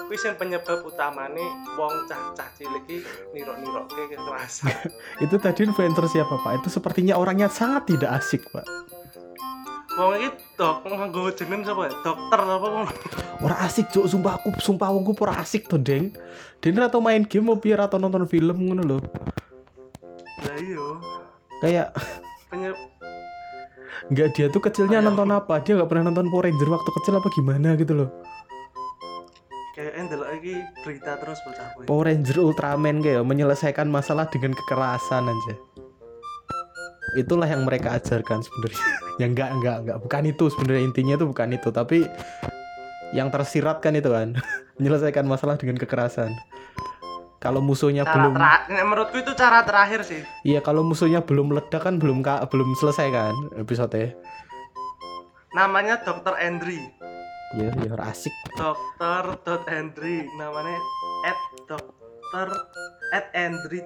kuwi 0.09 0.17
sing 0.19 0.35
penyebab 0.37 0.85
utamane 0.85 1.47
wong 1.79 1.95
cah-cah 2.05 2.49
cilik 2.59 2.85
ki 2.85 3.01
nirok-nirokke 3.33 4.13
kekerasan 4.13 4.73
Itu 5.25 5.39
tadi 5.39 5.63
influencer 5.63 6.05
siapa 6.11 6.35
Pak? 6.43 6.65
Itu 6.65 6.69
sepertinya 6.69 7.15
orangnya 7.15 7.47
sangat 7.47 7.95
tidak 7.95 8.19
asik 8.19 8.43
Pak. 8.51 8.67
Wong 9.93 10.13
iki 10.17 10.29
dok 10.55 10.77
nganggo 10.83 11.29
jeneng 11.31 11.61
sapa 11.63 11.83
ya? 11.85 11.93
dokter 12.01 12.41
apa 12.41 12.67
wong 12.67 12.87
Ora 13.43 13.59
asik 13.61 13.91
cuk, 13.91 14.07
sumpah 14.07 14.39
aku 14.39 14.55
sumpah 14.57 14.87
wongku 14.89 15.19
ora 15.19 15.35
asik 15.37 15.67
to, 15.67 15.75
Deng. 15.75 16.15
Den 16.59 16.79
atau 16.79 17.03
main 17.03 17.23
game 17.23 17.43
mau 17.43 17.59
biar 17.59 17.83
atau 17.83 17.99
nonton 17.99 18.23
film 18.25 18.55
ngono 18.55 18.83
lho. 18.85 18.99
lah 20.41 20.57
iya 20.57 20.87
Kayak 21.59 21.89
penyebab 22.47 22.79
nggak 24.05 24.29
dia 24.33 24.47
tuh 24.47 24.59
kecilnya 24.61 24.99
Kayak- 24.99 25.07
nonton 25.11 25.29
apa? 25.29 25.59
Dia 25.59 25.75
nggak 25.75 25.89
pernah 25.89 26.05
nonton 26.07 26.27
Power 26.29 26.45
Ranger 26.45 26.71
waktu 26.71 26.91
kecil 26.93 27.15
apa 27.15 27.29
gimana 27.31 27.75
gitu 27.75 27.95
loh. 27.97 28.11
kayak 29.73 29.93
endelok 29.97 30.29
iki 30.37 30.55
berita 30.85 31.17
terus 31.17 31.41
bocah 31.41 31.67
Power 31.83 32.05
Ranger 32.07 32.37
Ultraman 32.39 33.01
kayak 33.01 33.25
menyelesaikan 33.25 33.89
masalah 33.89 34.29
dengan 34.29 34.55
kekerasan 34.55 35.25
aja. 35.25 35.55
Itulah 37.15 37.45
yang 37.45 37.63
mereka 37.63 37.95
ajarkan 37.95 38.41
sebenarnya. 38.41 38.81
ya 39.21 39.27
enggak 39.27 39.49
enggak 39.53 39.77
enggak 39.83 39.99
bukan 40.01 40.23
itu 40.27 40.45
sebenarnya 40.49 40.83
intinya 40.83 41.15
itu 41.15 41.27
bukan 41.27 41.49
itu 41.51 41.69
tapi 41.69 42.09
yang 43.13 43.29
tersirat 43.29 43.79
kan 43.79 43.93
itu 43.93 44.09
kan 44.09 44.33
menyelesaikan 44.77 45.25
masalah 45.25 45.55
dengan 45.55 45.77
kekerasan. 45.77 46.33
Kalau 47.37 47.59
musuhnya 47.59 48.03
cara 48.03 48.23
belum 48.23 48.33
terakhir 48.33 48.87
menurutku 48.87 49.17
itu 49.19 49.35
cara 49.35 49.67
terakhir 49.67 50.07
sih 50.07 50.23
Iya 50.45 50.63
kalau 50.63 50.81
musuhnya 50.81 51.21
belum 51.21 51.51
meledak 51.51 51.83
kan 51.83 51.99
belum 51.99 52.23
ka- 52.23 52.47
belum 52.47 52.71
selesai 52.73 53.11
kan 53.11 53.35
episode. 53.57 54.15
namanya 55.51 55.99
dokter 56.01 56.39
Andri 56.39 56.79
Iya 57.53 57.75
iya 57.77 57.93
asik. 58.01 58.31
dokter 58.55 59.37
dot 59.43 59.67
Andri 59.67 60.23
namanya 60.33 60.79
at 61.23 61.39
dokter 61.67 62.49
at 63.13 63.29
Andri 63.37 63.85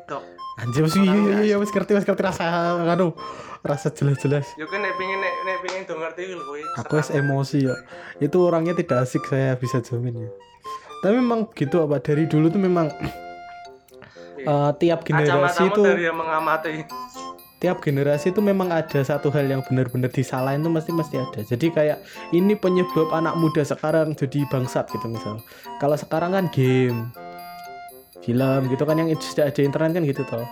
Anjir 0.56 0.88
sih 0.88 1.04
iya 1.04 1.12
iya 1.12 1.38
iya 1.52 1.56
wis 1.60 1.68
ngerti 1.68 1.92
wis 1.92 2.06
ngerti 2.08 2.22
rasa 2.24 2.46
anu 2.80 3.12
rasa 3.60 3.92
jelas-jelas. 3.92 4.46
yo 4.56 4.64
kan 4.70 4.80
nek 4.80 4.94
pengen 4.96 5.18
nek 5.20 5.34
nek 5.44 5.56
pengen 5.66 5.82
do 5.84 5.94
ngerti 6.00 6.22
lho 6.32 6.44
kowe 6.46 6.60
Aku 6.80 6.92
wis 6.96 7.10
emosi 7.12 7.66
ya. 7.68 7.74
Itu 8.22 8.46
orangnya 8.46 8.72
tidak 8.72 9.04
asik 9.04 9.26
saya 9.28 9.58
bisa 9.58 9.84
jamin 9.84 10.24
ya. 10.24 10.30
Tapi 11.04 11.18
memang 11.20 11.50
gitu 11.52 11.84
apa 11.84 12.00
dari 12.00 12.24
dulu 12.24 12.48
tuh 12.48 12.62
memang 12.62 12.88
eh, 14.40 14.70
tiap 14.80 15.04
generasi 15.04 15.68
itu 15.68 15.82
dari 15.82 16.08
yang 16.08 16.16
mengamati 16.16 16.88
tiap 17.56 17.80
generasi 17.80 18.36
itu 18.36 18.40
memang 18.44 18.68
ada 18.68 19.00
satu 19.00 19.32
hal 19.32 19.48
yang 19.48 19.64
benar-benar 19.64 20.12
disalahin 20.12 20.60
tuh 20.60 20.72
mesti 20.72 20.92
mesti 20.92 21.16
ada. 21.20 21.40
Jadi 21.40 21.72
kayak 21.72 21.98
ini 22.36 22.52
penyebab 22.52 23.12
anak 23.12 23.34
muda 23.40 23.64
sekarang 23.64 24.12
jadi 24.12 24.44
bangsat 24.52 24.88
gitu 24.92 25.08
misal. 25.08 25.40
Kalau 25.80 25.96
sekarang 25.96 26.36
kan 26.36 26.46
game, 26.52 27.12
film 28.26 28.60
gitu 28.66 28.82
kan 28.82 28.98
yang 28.98 29.08
sudah 29.14 29.46
ada 29.46 29.60
internet 29.62 29.94
kan 29.94 30.02
gitu 30.02 30.22
toh. 30.26 30.42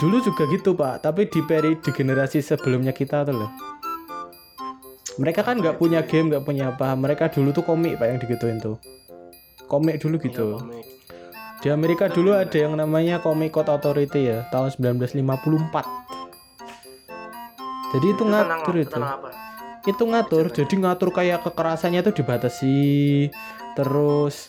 Dulu 0.00 0.16
juga 0.24 0.48
gitu 0.48 0.72
pak, 0.72 1.04
tapi 1.04 1.28
di 1.28 1.44
peri 1.44 1.76
di 1.76 1.90
generasi 1.92 2.40
sebelumnya 2.40 2.96
kita 2.96 3.28
tuh 3.28 3.36
loh. 3.36 3.50
Mereka 5.20 5.44
kan 5.44 5.60
nggak 5.60 5.76
punya 5.76 6.00
game, 6.00 6.32
nggak 6.32 6.48
punya 6.48 6.72
apa. 6.72 6.96
Mereka 6.96 7.28
dulu 7.28 7.52
tuh 7.52 7.60
komik 7.68 8.00
pak 8.00 8.08
yang 8.08 8.16
digituin 8.16 8.56
tuh. 8.56 8.80
Komik 9.68 10.00
dulu 10.00 10.16
gitu. 10.16 10.56
Iya, 10.56 10.64
komik. 10.64 10.84
Di 11.60 11.68
Amerika 11.68 12.08
dulu 12.08 12.32
ada 12.32 12.56
yang 12.56 12.72
namanya 12.72 13.20
Comic 13.20 13.52
Code 13.52 13.68
Authority 13.68 14.32
ya, 14.32 14.48
tahun 14.48 14.72
1954. 14.72 15.84
Jadi 17.92 18.06
itu 18.16 18.22
tentang- 18.24 18.48
ngatur 18.48 18.76
itu. 18.80 18.96
Itu 19.84 20.02
ngatur, 20.08 20.44
jadi 20.56 20.74
ngatur 20.80 21.08
kayak 21.12 21.44
kekerasannya 21.44 22.00
itu 22.00 22.12
dibatasi. 22.16 22.78
Terus 23.76 24.48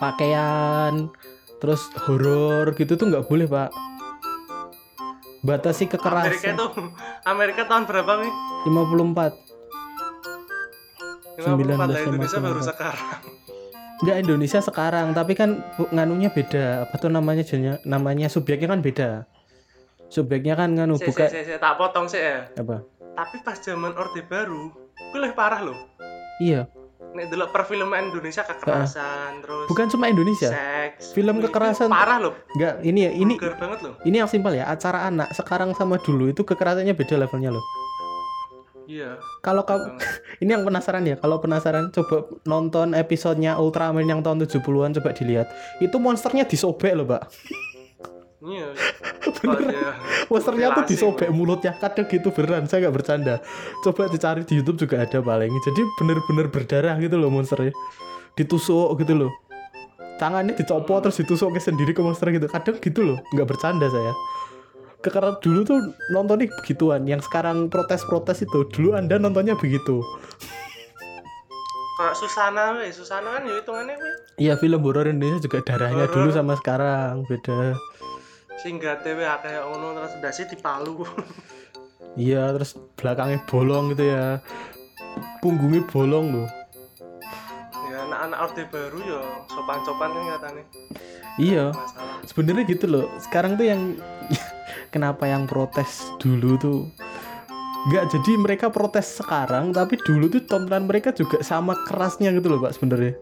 pakaian, 0.00 1.12
terus 1.60 1.80
horor 2.02 2.72
gitu 2.74 2.96
tuh 2.96 3.06
nggak 3.06 3.24
boleh, 3.24 3.44
Pak. 3.44 3.70
Batasi 5.40 5.84
Amerika 5.84 5.96
kekerasan. 5.96 6.52
itu 6.52 6.66
Amerika 7.24 7.62
tahun 7.64 7.84
berapa 7.84 8.12
nih 8.18 8.32
54. 8.66 9.32
54 11.38 11.48
lah, 11.80 12.00
Indonesia 12.02 12.36
1954. 12.36 12.44
baru 12.44 12.60
sekarang 12.62 13.20
Enggak 14.00 14.16
Indonesia 14.18 14.60
sekarang, 14.62 15.06
tapi 15.12 15.32
kan 15.34 15.50
nganunya 15.92 16.28
beda. 16.28 16.88
Apa 16.88 16.96
tuh 16.96 17.12
namanya 17.12 17.44
jadinya- 17.44 17.80
namanya 17.84 18.32
subjeknya 18.32 18.68
kan 18.68 18.80
beda. 18.80 19.28
Subjeknya 20.08 20.56
kan 20.56 20.72
nganu 20.72 20.96
Sik, 20.96 21.12
buka 21.12 21.28
sik, 21.28 21.44
sik, 21.44 21.44
sik, 21.46 21.58
tak 21.60 21.76
potong 21.76 22.08
sih 22.08 22.16
ya 22.16 22.48
apa? 22.56 22.80
tapi 23.10 23.36
pas 23.44 23.58
zaman 23.58 23.92
orde 23.92 24.24
baru 24.24 24.72
gue 24.96 25.18
lebih 25.18 25.36
parah 25.36 25.60
loh 25.60 25.76
Iya, 26.40 26.64
nek 27.10 27.26
delok 27.26 27.50
perfilman 27.50 28.08
Indonesia 28.08 28.42
kekerasan 28.42 29.40
terus 29.40 29.66
bukan 29.66 29.86
cuma 29.88 30.06
Indonesia. 30.06 30.46
seks 30.46 31.10
Film 31.10 31.38
kekerasan- 31.38 31.90
parah 31.90 32.18
loh 32.20 32.34
Enggak, 32.54 32.82
ini 32.82 33.00
ya, 33.02 33.10
ini 33.12 33.34
banget 33.36 33.78
loh 33.82 33.94
ini 34.02 34.16
yang 34.16 34.26
simpel 34.26 34.52
ya. 34.52 34.66
Acara 34.66 35.04
anak 35.04 35.30
sekarang 35.32 35.74
sama 35.74 35.98
dulu 35.98 36.28
itu 36.28 36.40
kekerasannya 36.40 36.92
beda 36.92 37.18
levelnya 37.18 37.50
loh. 37.50 37.64
iya 38.86 39.18
Kalau 39.40 39.62
kamu 39.62 39.98
ini 40.42 40.50
yang 40.50 40.62
penasaran 40.62 41.02
ya, 41.02 41.14
kalau 41.14 41.38
penasaran 41.38 41.90
coba 41.90 42.26
nonton 42.44 42.92
episodenya 42.92 43.54
Ultraman 43.54 44.02
yang 44.02 44.18
tahun 44.20 44.42
70-an 44.42 44.94
coba 44.98 45.10
dilihat. 45.10 45.46
Itu 45.78 45.98
monsternya 45.98 46.42
disobek 46.42 46.94
loh, 46.94 47.06
Pak. 47.06 47.22
Iya 48.40 48.72
tuh 49.20 49.32
Mutilasi, 50.32 50.88
disobek 50.88 51.28
mulutnya. 51.28 51.76
Kadang 51.76 52.08
gitu 52.08 52.32
beneran, 52.32 52.64
saya 52.64 52.88
nggak 52.88 52.94
bercanda. 52.96 53.34
Coba 53.84 54.08
dicari 54.08 54.42
di 54.48 54.60
YouTube 54.60 54.80
juga 54.88 55.04
ada 55.04 55.20
paling. 55.20 55.52
Jadi 55.60 55.80
bener-bener 56.00 56.46
berdarah 56.48 56.96
gitu 56.96 57.20
loh 57.20 57.28
monsternya. 57.28 57.72
Ditusuk 58.36 58.96
gitu 59.00 59.12
loh. 59.12 59.30
Tangannya 60.16 60.56
dicopot 60.56 61.04
terus 61.04 61.20
ditusuk 61.20 61.52
ke 61.52 61.60
sendiri 61.60 61.92
ke 61.92 62.00
monster 62.00 62.32
gitu. 62.32 62.48
Kadang 62.48 62.80
gitu 62.80 63.00
loh, 63.04 63.18
nggak 63.36 63.44
bercanda 63.48 63.88
saya. 63.92 64.12
Kekarena 65.00 65.36
dulu 65.40 65.60
tuh 65.64 65.78
nontonnya 66.12 66.48
begituan. 66.60 67.08
Yang 67.08 67.28
sekarang 67.28 67.72
protes-protes 67.72 68.44
itu, 68.44 68.68
dulu 68.68 68.96
Anda 68.96 69.16
nontonnya 69.16 69.56
begitu. 69.56 70.00
kayak 72.00 72.16
Susana 72.16 72.80
weh 72.80 72.88
Susana 72.88 73.28
kan 73.36 73.44
ya 73.44 73.60
hitungannya 73.60 73.96
Iya 74.40 74.56
film 74.56 74.80
horor 74.88 75.04
Indonesia 75.04 75.44
juga 75.44 75.60
darahnya 75.60 76.08
dulu 76.08 76.32
sama 76.32 76.56
sekarang 76.56 77.28
beda. 77.28 77.76
Sehingga 78.60 79.00
TW 79.00 79.18
kayak 79.40 79.64
ngono 79.64 79.96
terus 79.96 80.14
dasi 80.20 80.42
dipalu 80.46 81.02
Iya 82.18 82.50
terus 82.50 82.74
belakangnya 82.98 83.38
bolong 83.46 83.94
gitu 83.94 84.02
ya. 84.02 84.42
Punggungnya 85.38 85.86
bolong 85.86 86.26
loh. 86.34 86.48
ya 87.86 88.06
anak-anak 88.06 88.38
orde 88.40 88.62
baru 88.66 88.98
ya 89.02 89.20
sopan-sopan 89.46 90.10
kan 90.10 90.24
katanya 90.38 90.64
Iya. 91.38 91.64
sebenarnya 92.22 92.64
gitu 92.66 92.86
loh 92.86 93.06
sekarang 93.18 93.54
tuh 93.54 93.66
yang 93.66 93.98
kenapa 94.94 95.26
yang 95.26 95.46
protes 95.46 96.06
dulu 96.18 96.54
tuh 96.54 96.78
nggak 97.90 98.12
jadi 98.12 98.30
mereka 98.36 98.66
protes 98.70 99.18
sekarang 99.18 99.72
tapi 99.72 99.98
dulu 99.98 100.28
tuh 100.28 100.42
tontonan 100.44 100.86
mereka 100.86 101.10
juga 101.10 101.40
sama 101.40 101.74
kerasnya 101.88 102.30
gitu 102.30 102.46
loh 102.46 102.60
pak 102.60 102.78
sebenarnya 102.78 103.14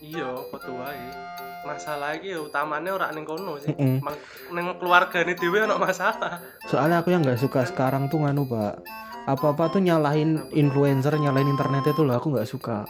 iya 0.00 0.30
wae 0.34 1.23
masalah 1.64 2.14
iki 2.14 2.36
ya 2.36 2.40
utamanya 2.44 2.94
orang 2.94 3.10
ning 3.16 3.24
kono 3.24 3.58
sih. 3.58 3.72
Mm-mm. 3.72 4.04
Mang- 4.04 4.20
ning 4.52 4.66
keluargane 4.78 5.32
dhewe 5.34 5.64
masalah. 5.76 6.40
Soalnya 6.68 7.00
aku 7.00 7.10
yang 7.10 7.24
nggak 7.24 7.40
suka 7.40 7.64
sekarang 7.66 8.06
tuh 8.12 8.22
nganu 8.22 8.44
pak. 8.46 8.84
Apa 9.24 9.56
apa 9.56 9.72
tuh 9.72 9.80
nyalahin 9.80 10.44
influencer 10.52 11.16
nyalahin 11.16 11.48
internet 11.48 11.88
itu 11.88 12.04
loh 12.04 12.20
aku 12.20 12.36
nggak 12.36 12.48
suka. 12.48 12.84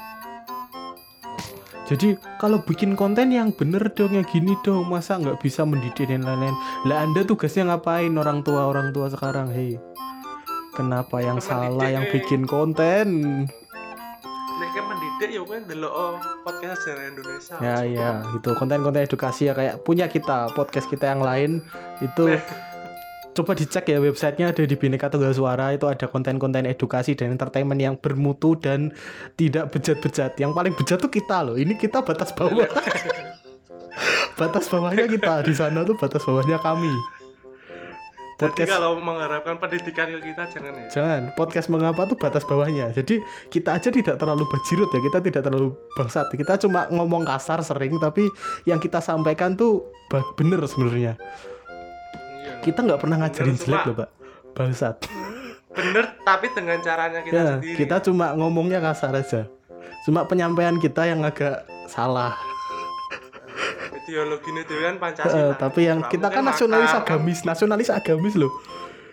Jadi 1.85 2.17
kalau 2.41 2.65
bikin 2.65 2.97
konten 2.97 3.29
yang 3.29 3.53
bener 3.53 3.93
dong 3.93 4.17
yang 4.17 4.25
gini 4.25 4.57
dong 4.65 4.89
masa 4.89 5.21
nggak 5.21 5.37
bisa 5.39 5.69
mendidik 5.69 6.09
dan 6.09 6.25
lain-lain? 6.25 6.57
Lah 6.89 7.05
anda 7.05 7.23
tugasnya 7.29 7.69
ngapain? 7.69 8.11
Orang 8.17 8.41
tua 8.41 8.73
orang 8.73 8.91
tua 8.91 9.13
sekarang 9.13 9.53
hei. 9.53 9.77
Kenapa 10.75 11.23
yang 11.23 11.39
salah 11.39 11.87
yang 11.87 12.09
eh. 12.09 12.11
bikin 12.11 12.51
konten 12.51 13.47
mendidik 15.15 15.31
ya 15.39 15.43
kan 15.47 15.63
delok 15.71 15.93
oh, 15.95 16.15
podcast 16.43 16.81
sejarah 16.83 17.05
Indonesia. 17.07 17.55
Ya 17.63 17.77
ya 17.87 18.09
gitu 18.35 18.51
konten-konten 18.59 19.07
edukasi 19.07 19.47
ya 19.47 19.55
kayak 19.55 19.87
punya 19.87 20.11
kita 20.11 20.51
podcast 20.59 20.91
kita 20.91 21.15
yang 21.15 21.23
lain 21.23 21.63
itu 22.03 22.35
coba 23.39 23.53
dicek 23.55 23.91
ya 23.91 23.99
websitenya 23.99 24.55
ada 24.55 24.63
di 24.63 24.75
Bhinneka 24.75 25.11
Tunggal 25.11 25.35
Suara 25.35 25.75
itu 25.75 25.87
ada 25.87 26.07
konten-konten 26.11 26.67
edukasi 26.67 27.15
dan 27.15 27.35
entertainment 27.35 27.79
yang 27.79 27.95
bermutu 27.99 28.59
dan 28.59 28.95
tidak 29.39 29.75
bejat-bejat. 29.75 30.39
Yang 30.39 30.53
paling 30.55 30.75
bejat 30.75 30.99
tuh 30.99 31.11
kita 31.11 31.43
loh 31.47 31.59
ini 31.59 31.75
kita 31.79 32.03
batas 32.03 32.35
bawah. 32.35 32.67
Batas 34.35 34.67
bawahnya 34.67 35.07
kita 35.07 35.47
di 35.47 35.55
sana 35.55 35.87
tuh 35.87 35.95
batas 35.95 36.27
bawahnya 36.27 36.59
kami 36.59 36.91
podcast 38.51 38.69
kalau 38.69 38.91
mengharapkan 39.01 39.55
pendidikan 39.57 40.07
ke 40.13 40.19
kita 40.33 40.43
jangan 40.53 40.73
ya. 40.77 40.87
jangan. 40.93 41.23
Podcast 41.33 41.67
mengapa 41.73 42.05
tuh 42.05 42.17
batas 42.19 42.45
bawahnya? 42.45 42.93
Jadi 42.93 43.21
kita 43.49 43.77
aja 43.77 43.89
tidak 43.89 44.17
terlalu 44.21 44.45
bajirut 44.51 44.89
ya 44.93 45.01
kita 45.01 45.19
tidak 45.25 45.43
terlalu 45.45 45.73
bangsat. 45.97 46.27
Kita 46.33 46.61
cuma 46.61 46.87
ngomong 46.93 47.25
kasar 47.25 47.61
sering 47.65 47.97
tapi 47.99 48.29
yang 48.65 48.79
kita 48.79 49.01
sampaikan 49.01 49.57
tuh 49.57 49.89
bener 50.37 50.61
sebenarnya. 50.65 51.15
Iya. 51.15 52.61
kita 52.65 52.81
nggak 52.81 53.01
pernah 53.01 53.17
ngajarin 53.21 53.57
Bener, 53.57 53.65
jelek 53.65 53.83
loh 53.85 53.95
pak. 54.01 54.11
Bangsat. 54.57 54.97
Bener 55.75 56.05
tapi 56.23 56.47
dengan 56.55 56.79
caranya 56.81 57.21
kita 57.21 57.35
ya 57.35 57.45
sendiri. 57.59 57.77
kita 57.77 57.97
cuma 58.09 58.33
ngomongnya 58.33 58.79
kasar 58.81 59.13
aja. 59.13 59.51
Cuma 60.05 60.25
penyampaian 60.29 60.77
kita 60.77 61.09
yang 61.09 61.25
agak 61.25 61.65
salah 61.89 62.37
ideologi 64.05 64.51
itu 64.53 64.75
kan 64.77 64.95
Pancasila. 64.97 65.57
tapi 65.57 65.81
yang 65.85 66.05
kita 66.05 66.29
kan 66.29 66.43
nasionalis 66.43 66.91
kan. 66.91 67.03
agamis 67.03 67.39
nasionalis 67.43 67.89
agamis 67.89 68.35
loh 68.35 68.53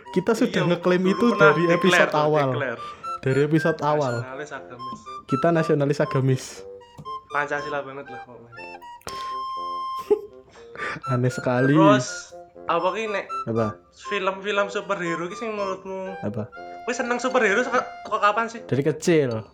kita 0.10 0.32
sudah 0.34 0.62
Iya, 0.62 0.70
ngeklaim 0.70 1.04
itu 1.06 1.28
dari 1.34 1.64
declare 1.64 1.78
episode 1.78 2.10
tuh, 2.10 2.20
awal 2.20 2.48
declare. 2.50 2.82
dari 3.22 3.40
episode 3.42 3.80
awal 3.82 4.14
Nasionalis 4.20 4.52
agamis. 4.52 5.00
kita 5.26 5.48
nasionalis 5.50 6.00
agamis 6.00 6.44
Pancasila 7.28 7.80
banget 7.80 8.06
lah 8.06 8.22
pokoknya. 8.22 8.52
aneh 11.12 11.30
sekali 11.30 11.72
Terus 11.72 12.36
apa 12.64 12.88
ki 12.90 13.04
nek 13.08 13.26
apa 13.48 13.68
film-film 14.04 14.68
superhero 14.68 15.26
ki 15.26 15.36
sing 15.36 15.52
menurutmu 15.52 16.14
apa 16.20 16.52
Wis 16.84 16.98
seneng 16.98 17.18
superhero 17.18 17.62
kok 17.62 17.86
kapan 18.18 18.46
sih? 18.48 18.62
dari 18.64 18.82
kecil 18.82 19.46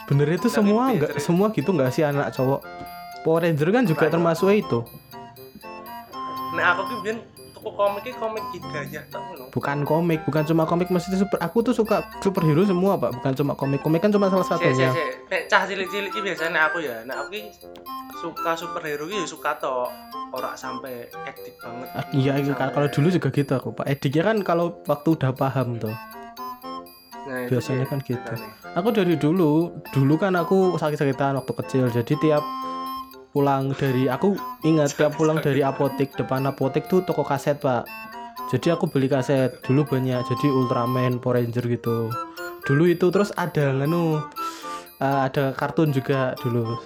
sebenarnya 0.00 0.36
itu 0.36 0.48
semua 0.48 0.82
kecil. 0.86 0.96
nggak 0.96 1.12
semua 1.18 1.46
gitu 1.50 1.70
nggak 1.70 1.90
sih 1.90 2.02
anak 2.02 2.30
cowok 2.30 2.60
Power 3.28 3.44
Ranger 3.44 3.68
kan 3.70 3.84
juga 3.84 4.08
termasuk 4.08 4.48
itu 4.50 4.80
Nek 6.50 6.64
aku 6.66 6.82
ki 6.82 6.96
biyen 7.02 7.18
tuku 7.50 7.68
komik 7.70 8.02
ki 8.02 8.12
komik 8.14 8.44
hidayah 8.50 9.04
tak 9.04 9.20
ngono. 9.20 9.44
bukan 9.50 9.78
komik 9.82 10.24
bukan 10.24 10.42
cuma 10.44 10.64
komik 10.64 10.88
maksudnya 10.88 11.18
super 11.18 11.36
aku 11.38 11.60
tuh 11.60 11.74
suka 11.74 12.00
superhero 12.18 12.64
semua 12.64 12.96
pak 12.96 13.12
bukan 13.12 13.32
cuma 13.34 13.52
komik 13.52 13.80
komik 13.80 14.00
kan 14.00 14.08
cuma 14.08 14.26
salah 14.26 14.42
Sik 14.42 14.56
sik 14.56 14.64
satunya 14.64 14.88
sik. 14.90 15.08
Nek 15.28 15.42
cah 15.46 15.62
cilik-cilik 15.62 16.08
ki 16.08 16.20
biasanya 16.22 16.60
aku 16.64 16.78
ya, 16.80 17.04
nek 17.04 17.16
aku 17.18 17.28
ki 17.30 17.40
suka 18.16 18.50
superhero 18.54 19.04
ki 19.04 19.14
ya 19.14 19.26
suka 19.26 19.52
tok. 19.56 19.90
Ora 20.28 20.52
sampai 20.54 21.04
edik 21.24 21.56
banget. 21.58 21.88
Ah, 21.90 22.04
iya 22.10 22.32
iya, 22.36 22.52
Sampai- 22.52 22.68
kalau 22.70 22.88
dulu 22.90 23.08
juga 23.10 23.28
gitu 23.30 23.52
aku 23.54 23.68
pak 23.72 23.86
ediknya 23.86 24.22
kan 24.24 24.36
kalau 24.42 24.66
waktu 24.84 25.08
udah 25.10 25.32
paham 25.32 25.76
tuh 25.76 25.92
Nah, 27.24 27.44
biasanya 27.46 27.84
kan 27.84 28.00
gitu. 28.00 28.32
aku 28.70 28.88
dari 28.90 29.12
dulu 29.14 29.52
dulu 29.86 30.14
kan 30.16 30.32
aku 30.32 30.76
sakit-sakitan 30.76 31.36
waktu 31.36 31.52
kecil 31.54 31.84
jadi 31.90 32.14
tiap 32.14 32.40
pulang 33.32 33.76
dari 33.76 34.08
aku 34.08 34.34
ingat 34.64 34.96
tiap 34.96 35.14
pulang 35.14 35.38
dari 35.38 35.60
apotek 35.60 36.16
depan 36.16 36.48
apotek 36.48 36.88
tuh 36.88 37.04
toko 37.04 37.22
kaset 37.22 37.60
pak 37.60 37.84
jadi 38.48 38.74
aku 38.74 38.88
beli 38.88 39.06
kaset 39.12 39.60
dulu 39.68 39.84
banyak 39.84 40.24
jadi 40.24 40.46
Ultraman 40.48 41.20
Power 41.20 41.36
Ranger 41.36 41.68
gitu 41.68 42.08
dulu 42.64 42.84
itu 42.88 43.06
terus 43.12 43.30
ada 43.36 43.72
nganu 43.76 44.24
eh, 45.00 45.20
ada 45.28 45.52
kartun 45.52 45.92
juga 45.92 46.32
dulu 46.40 46.80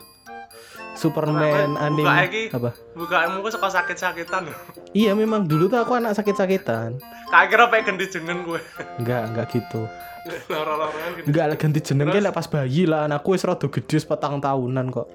Superman 0.92 1.72
Buka 1.72 1.82
anime 1.88 2.16
iki. 2.28 2.44
apa 2.52 2.70
Bukaanmu 2.94 3.40
kok 3.40 3.52
suka 3.56 3.68
sakit-sakitan 3.72 4.52
iya 5.00 5.16
memang 5.16 5.49
dulu 5.49 5.66
tuh 5.66 5.80
aku 5.80 5.96
anak 5.96 6.12
sakit-sakitan 6.18 7.00
Kak 7.32 7.49
kira 7.49 7.64
pengen 7.72 7.96
ganti 7.96 8.12
jeneng 8.12 8.44
gue. 8.44 8.61
enggak 9.00 9.22
enggak 9.32 9.46
gitu 9.56 9.88
Loro-lorongan 10.22 11.11
gitu. 11.18 11.26
Enggak 11.34 11.44
lah 11.50 11.56
ganti 11.58 11.80
jeneng 11.82 12.06
Terus? 12.14 12.22
lek 12.22 12.34
pas 12.34 12.46
bayi 12.46 12.82
lah 12.87 13.11
anakku 13.11 13.34
wis 13.34 13.42
rada 13.42 13.66
gede 13.66 13.94
wis 13.99 14.06
petang 14.06 14.38
tahunan 14.38 14.94
kok. 14.94 15.11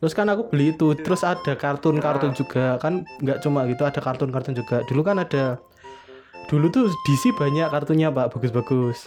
Terus 0.00 0.16
kan 0.16 0.26
aku 0.32 0.48
beli 0.48 0.72
itu, 0.72 0.96
terus 0.96 1.20
ada 1.20 1.52
kartun-kartun 1.52 2.32
juga 2.32 2.80
kan 2.80 3.04
nggak 3.20 3.44
cuma 3.44 3.68
gitu 3.68 3.84
ada 3.84 4.00
kartun-kartun 4.00 4.56
juga. 4.56 4.80
Dulu 4.88 5.04
kan 5.04 5.20
ada 5.20 5.60
dulu 6.48 6.72
tuh 6.72 6.88
DC 7.04 7.36
banyak 7.36 7.68
kartunya 7.68 8.08
Pak, 8.08 8.32
bagus-bagus. 8.32 9.04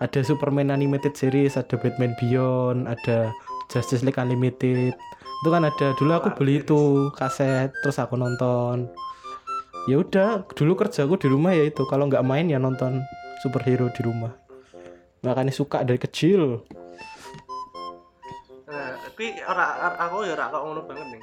Ada 0.00 0.24
Superman 0.24 0.72
Animated 0.72 1.12
Series, 1.12 1.60
ada 1.60 1.76
Batman 1.76 2.16
Beyond, 2.16 2.88
ada 2.88 3.36
Justice 3.68 4.00
League 4.00 4.16
Unlimited. 4.16 4.96
Itu 5.44 5.48
kan 5.52 5.68
ada 5.68 5.92
dulu 6.00 6.12
aku 6.16 6.32
beli 6.40 6.64
itu 6.64 7.12
kaset, 7.20 7.68
terus 7.84 8.00
aku 8.00 8.16
nonton. 8.16 8.88
Ya 9.88 10.00
udah, 10.00 10.48
dulu 10.56 10.72
kerjaku 10.72 11.20
di 11.20 11.28
rumah 11.28 11.52
ya 11.52 11.68
itu. 11.68 11.84
Kalau 11.84 12.08
nggak 12.08 12.24
main 12.24 12.48
ya 12.48 12.56
nonton 12.56 13.04
superhero 13.44 13.92
di 13.92 14.00
rumah 14.04 14.32
makanya 15.20 15.52
suka 15.52 15.84
dari 15.84 16.00
kecil 16.00 16.64
Nah, 18.70 18.94
tapi 18.96 19.34
ora 19.42 19.66
ora- 19.82 19.98
aku 19.98 20.22
ya 20.22 20.32
ora 20.32 20.46
kok 20.46 20.62
ngono 20.62 20.80
banget 20.86 21.06
nih. 21.10 21.22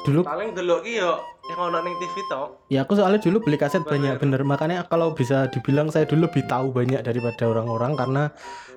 dulu 0.00 0.24
Paling 0.24 0.56
delok 0.56 0.80
ki 0.80 0.96
yo 0.96 1.12
yang 1.46 1.60
ono 1.60 1.78
ning 1.80 1.92
TV 1.94 2.16
tok. 2.26 2.48
ya 2.66 2.82
aku 2.82 2.94
soalnya 2.94 3.20
dulu 3.20 3.42
beli 3.42 3.54
kaset 3.54 3.84
banyak 3.84 4.16
Bayar. 4.16 4.22
bener 4.22 4.40
makanya 4.42 4.78
kalau 4.86 5.12
bisa 5.12 5.44
dibilang 5.46 5.92
saya 5.92 6.02
dulu 6.02 6.24
lebih 6.24 6.46
tahu 6.46 6.72
banyak 6.72 7.02
daripada 7.02 7.44
orang-orang 7.44 7.92
karena 7.94 8.22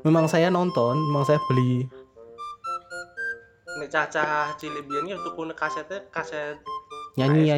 memang 0.02 0.28
saya 0.28 0.50
nonton 0.50 1.00
memang 1.00 1.24
saya 1.24 1.40
beli 1.48 1.88
Nek 3.74 3.88
cacah 3.88 4.52
cilik 4.54 4.84
biyen 4.84 5.10
yo 5.10 5.18
tuku 5.18 5.48
kasetnya 5.54 6.04
kaset 6.12 6.60
nyanyi 7.16 7.50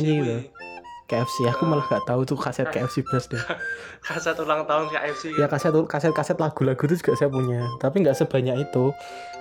KFC 1.06 1.46
gitu 1.46 1.54
aku 1.54 1.64
malah 1.70 1.86
gak 1.86 2.04
tahu 2.10 2.26
tuh 2.26 2.34
kaset 2.34 2.66
KFC 2.70 3.06
belas 3.06 3.30
deh. 3.30 3.38
Kaset 4.06 4.38
ulang 4.38 4.66
tahun 4.70 4.90
KFC. 4.90 5.38
ya 5.38 5.50
kaset 5.50 5.74
kaset 5.90 6.14
kaset 6.14 6.38
lagu-lagu 6.38 6.78
itu 6.78 6.98
juga 7.02 7.14
saya 7.18 7.30
punya 7.30 7.66
tapi 7.82 8.02
nggak 8.06 8.18
sebanyak 8.18 8.66
itu. 8.70 8.94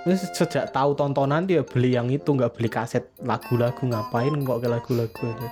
Terus 0.05 0.21
sejak 0.37 0.73
tahu 0.73 0.93
tontonan 0.93 1.49
dia 1.49 1.65
beli 1.65 1.97
yang 1.97 2.13
itu 2.13 2.29
nggak 2.33 2.53
beli 2.57 2.69
kaset 2.69 3.09
lagu-lagu 3.25 3.81
ngapain 3.81 4.33
kok 4.45 4.59
ke 4.61 4.69
lagu-lagu 4.69 5.23
aja 5.25 5.51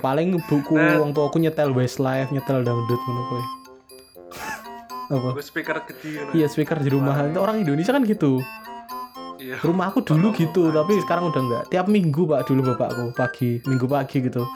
paling 0.00 0.40
buku 0.48 0.72
Nah. 0.72 1.04
tua 1.12 1.28
aku 1.28 1.36
nyetel 1.36 1.68
Westlife 1.76 2.32
nyetel 2.32 2.64
dangdut 2.64 3.00
ngono 3.04 3.22
kowe 3.28 3.42
apa 5.12 5.28
speaker 5.44 5.76
gede 5.84 6.32
iya 6.32 6.48
speaker 6.48 6.80
di 6.80 6.88
rumah. 6.88 7.28
Itu 7.28 7.44
orang 7.44 7.60
Indonesia 7.60 7.92
kan 7.92 8.00
gitu 8.08 8.40
Iya. 9.42 9.58
rumah 9.66 9.90
aku 9.90 10.06
dulu 10.06 10.30
gitu 10.38 10.70
tapi 10.70 11.02
sekarang 11.02 11.34
udah 11.34 11.42
enggak 11.42 11.64
tiap 11.66 11.90
minggu 11.90 12.22
pak 12.30 12.46
dulu 12.46 12.62
bapakku 12.70 13.10
pagi 13.12 13.58
minggu 13.66 13.90
pagi 13.90 14.22
gitu. 14.22 14.46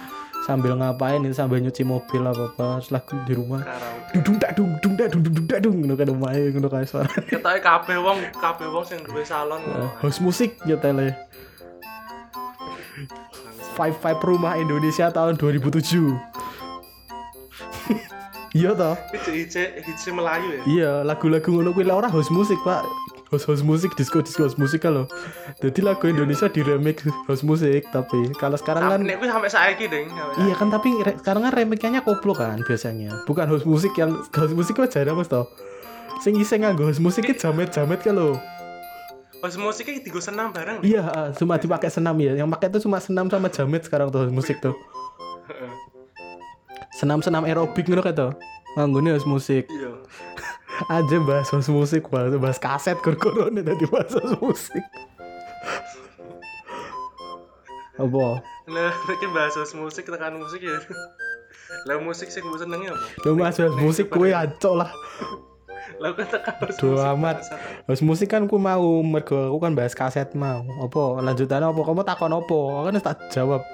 Sambil 0.46 0.79
ngapain 0.79 1.27
itu 1.27 1.35
sambil 1.35 1.59
nyuci 1.59 1.83
mobil 1.83 2.22
apa 2.22 2.55
apa 2.55 2.79
lagu 2.94 3.18
di 3.27 3.35
rumah. 3.35 3.66
Karaoke. 3.66 4.22
dung 4.22 4.37
tak 4.38 4.55
dung 4.55 4.70
dung 4.79 4.94
tak 4.94 5.11
dung 5.11 5.22
dung 5.27 5.46
tak 5.51 5.59
dung. 5.59 5.75
Ngono 5.83 5.99
kan 5.99 6.07
omahe 6.07 6.55
ngono 6.55 6.70
kae 6.70 6.87
suara. 6.87 7.11
Ketoke 7.35 7.59
kabeh 7.59 7.99
wong 7.99 8.18
kabeh 8.38 8.70
wong 8.70 8.87
sing 8.87 9.03
duwe 9.03 9.27
salon. 9.27 9.59
Eh, 9.66 9.90
house 9.99 10.22
musik 10.22 10.55
nyetele 10.62 11.18
Five 13.75 13.99
Five 13.99 14.22
Rumah 14.22 14.55
Indonesia 14.57 15.11
tahun 15.11 15.35
2007 15.35 15.83
iya 18.57 18.70
toh? 18.72 18.96
Itu 19.12 19.31
hits 19.35 19.57
hits 19.59 20.05
Melayu 20.09 20.49
ya. 20.49 20.62
iya 20.64 20.92
lagu-lagu 21.03 21.44
ngono 21.44 21.75
kuwi 21.75 21.85
ora 21.90 22.09
house 22.09 22.31
musik 22.31 22.57
pak 22.62 22.87
house 23.26 23.44
house 23.46 23.62
musik 23.66 23.90
disco 23.98 24.22
disco 24.22 24.46
house 24.46 24.54
musik 24.54 24.86
kalau 24.86 25.10
jadi 25.58 25.82
lagu 25.82 26.06
Indonesia 26.06 26.46
di 26.46 26.62
remix 26.62 27.02
house 27.26 27.42
musik 27.42 27.82
tapi 27.90 28.30
kalau 28.38 28.54
sekarang 28.54 28.82
kan 28.86 29.00
Sampai 29.02 29.08
nek 29.10 29.16
kuwi 29.18 29.28
sampai 29.28 29.50
saiki, 29.50 29.84
Ding. 29.90 30.06
Sampai 30.10 30.46
iya 30.46 30.54
kan 30.54 30.68
tapi 30.70 30.88
sekarang 31.22 31.42
kan 31.46 31.52
remixnya 31.52 32.00
koplo 32.06 32.32
kan 32.38 32.62
biasanya. 32.62 33.26
Bukan 33.26 33.46
house 33.50 33.66
musik 33.66 33.92
yang 33.98 34.14
house 34.30 34.54
musik 34.54 34.78
kok 34.78 34.94
jarang 34.94 35.18
mas 35.18 35.26
toh? 35.26 35.50
Sing 36.22 36.38
iseng 36.38 36.62
nganggo 36.62 36.86
house 36.86 37.02
musik 37.02 37.26
itu 37.26 37.34
jamet 37.36 37.74
jamet 37.74 38.00
kalau 38.00 38.38
Pas 39.36 39.52
musiknya 39.60 40.00
digo 40.00 40.16
senam 40.16 40.48
bareng. 40.48 40.80
iya 40.80 41.04
ah, 41.12 41.28
cuma 41.28 41.60
dipakai 41.60 41.92
senam 41.92 42.16
ya 42.16 42.32
yang 42.40 42.48
pakai 42.48 42.72
itu 42.72 42.88
cuma 42.88 42.96
senam 43.04 43.28
sama 43.28 43.52
jamet 43.52 43.84
sekarang 43.84 44.08
tuh 44.08 44.24
house 44.24 44.32
musik 44.32 44.56
tuh. 44.64 44.72
Senam 46.96 47.20
senam 47.20 47.44
aerobik 47.44 47.84
ngono 47.84 48.00
kae 48.00 48.16
tuh 48.16 48.32
nganggone 48.80 49.12
house 49.12 49.28
musik. 49.28 49.68
Iya. 49.68 49.92
Aja 50.84 51.16
bahas 51.24 51.48
house 51.48 51.70
musik 51.72 52.08
bahas, 52.12 52.36
bahas 52.36 52.58
kaset 52.60 52.98
korkorone 53.00 53.64
tadi 53.64 53.84
bahas 53.88 54.12
musik. 54.40 54.84
Apa? 57.96 58.44
Lah, 58.68 58.92
iki 59.16 59.26
bahas 59.32 59.56
bahas 59.56 59.72
musik 59.72 60.04
tekan 60.04 60.36
musik 60.36 60.60
ya. 60.60 60.76
Lah 61.88 61.96
musik 62.02 62.28
sing 62.28 62.44
mbok 62.44 62.60
senengi 62.60 62.92
apa? 62.92 63.06
lu 63.24 63.32
mas 63.38 63.56
bahas 63.56 63.74
musik 63.80 64.12
kue 64.12 64.30
acok 64.30 64.74
lah. 64.84 64.90
Lah 65.96 66.12
kan 66.12 66.26
tekan 66.28 66.54
bahas 66.60 66.76
Bodo 66.76 67.00
musik, 67.00 67.12
amat. 67.16 67.36
House 67.88 68.04
musik 68.04 68.28
kan 68.28 68.44
ku 68.44 68.60
mau 68.60 69.00
mergo 69.00 69.48
aku 69.48 69.58
kan 69.64 69.72
bahas 69.72 69.96
kaset 69.96 70.28
mau. 70.36 70.60
Apa 70.84 71.24
lanjutannya 71.24 71.72
apa? 71.72 71.80
Kamu 71.80 72.02
takon 72.04 72.36
apa? 72.36 72.58
Kan 72.84 73.00
tak 73.00 73.16
jawab 73.32 73.64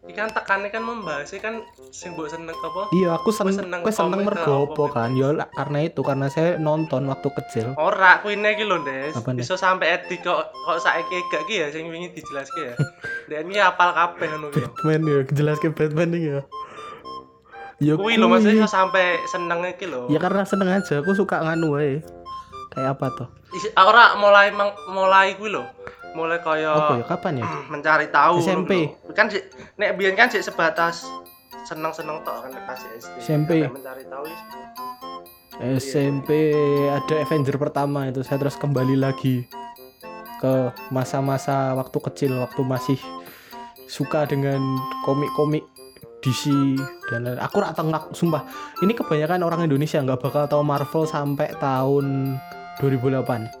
Ikan 0.00 0.32
tekannya 0.32 0.72
kan 0.72 0.80
membahasnya 0.80 1.38
kan 1.38 1.54
sing 1.90 2.16
mbok 2.16 2.26
seneng 2.26 2.56
apa? 2.56 2.88
iya 2.90 3.12
aku 3.12 3.28
seneng 3.28 3.52
seneng 3.54 3.80
aku 3.80 3.92
seneng 3.92 4.24
mergo 4.24 4.64
apa, 4.64 4.72
apa 4.72 4.84
kan 4.90 5.10
ya 5.12 5.28
karena 5.52 5.78
itu 5.82 6.00
karena 6.00 6.26
saya 6.26 6.56
nonton 6.56 7.04
waktu 7.04 7.28
kecil 7.30 7.66
Ora, 7.76 8.16
kuine 8.18 8.56
iki 8.56 8.64
lho, 8.64 8.80
Des. 8.80 9.12
Apa, 9.12 9.36
Des? 9.36 9.44
Iso 9.44 9.54
sampai 9.54 9.92
edik 9.94 10.24
kok 10.24 10.40
kok 10.50 10.78
saiki 10.78 11.20
gak 11.28 11.44
ki 11.44 11.54
ya 11.54 11.68
sing 11.68 11.86
wingi 11.86 12.10
dijelaske 12.10 12.60
ya. 12.62 12.74
Dek 13.28 13.44
ini 13.44 13.60
apal 13.60 13.92
kabeh 13.92 14.24
ngono. 14.30 14.48
Batman 14.50 15.00
ya 15.04 15.18
jelaskan 15.28 15.72
Batman 15.72 16.10
ya 16.12 16.40
ya 17.78 17.92
Kuwi 17.96 18.16
lho 18.16 18.26
maksudnya 18.26 18.60
iso 18.60 18.68
sampai 18.70 19.20
seneng 19.26 19.64
iki 19.66 19.84
lho. 19.84 20.08
ya 20.08 20.16
karena 20.16 20.44
seneng 20.44 20.68
aja 20.70 21.00
aku 21.00 21.12
suka 21.12 21.40
nganu 21.40 21.76
wae 21.76 22.00
kayak 22.70 22.92
apa 22.94 23.06
tuh 23.14 23.28
Isi- 23.50 23.72
Ora 23.74 24.16
mulai 24.16 24.48
mulai 24.86 25.32
kuwi 25.34 25.48
lho. 25.50 25.64
Mulai 26.10 26.38
kaya 26.40 26.70
apa 26.70 26.92
ya 26.96 27.04
kapan 27.06 27.32
ya 27.38 27.44
mencari 27.72 28.06
tahu 28.08 28.42
SMP. 28.42 28.72
lho. 29.00 29.12
kan 29.12 29.26
sik- 29.26 29.46
nek 29.76 29.94
biyen 29.94 30.14
kan 30.14 30.26
sik 30.26 30.42
sebatas 30.42 31.06
seneng-seneng 31.62 32.20
tok 32.20 32.42
kan 32.42 32.50
pas 32.64 32.80
SD. 32.80 33.14
SMP. 33.20 33.62
Sampai 33.62 33.70
mencari 33.70 34.04
tahu 34.04 34.24
ya. 34.24 34.38
SMP 35.76 36.28
ada 36.88 37.14
Avenger 37.20 37.56
pertama 37.56 38.08
itu 38.08 38.24
saya 38.24 38.40
terus 38.40 38.56
kembali 38.56 38.96
lagi 38.96 39.44
ke 40.40 40.54
masa-masa 40.88 41.76
waktu 41.76 42.00
kecil 42.00 42.32
waktu 42.40 42.64
masih 42.64 42.96
suka 43.84 44.24
dengan 44.24 44.56
komik-komik 45.02 45.60
DC 46.20 46.48
dan 47.06 47.24
lain- 47.24 47.36
aku 47.38 47.60
rak 47.60 47.76
tengah 47.76 48.08
sumpah 48.10 48.48
ini 48.80 48.92
kebanyakan 48.92 49.40
orang 49.40 49.60
Indonesia 49.62 50.00
nggak 50.00 50.20
bakal 50.20 50.48
tahu 50.48 50.62
Marvel 50.64 51.04
sampai 51.04 51.52
tahun 51.56 52.36
2008 52.78 53.52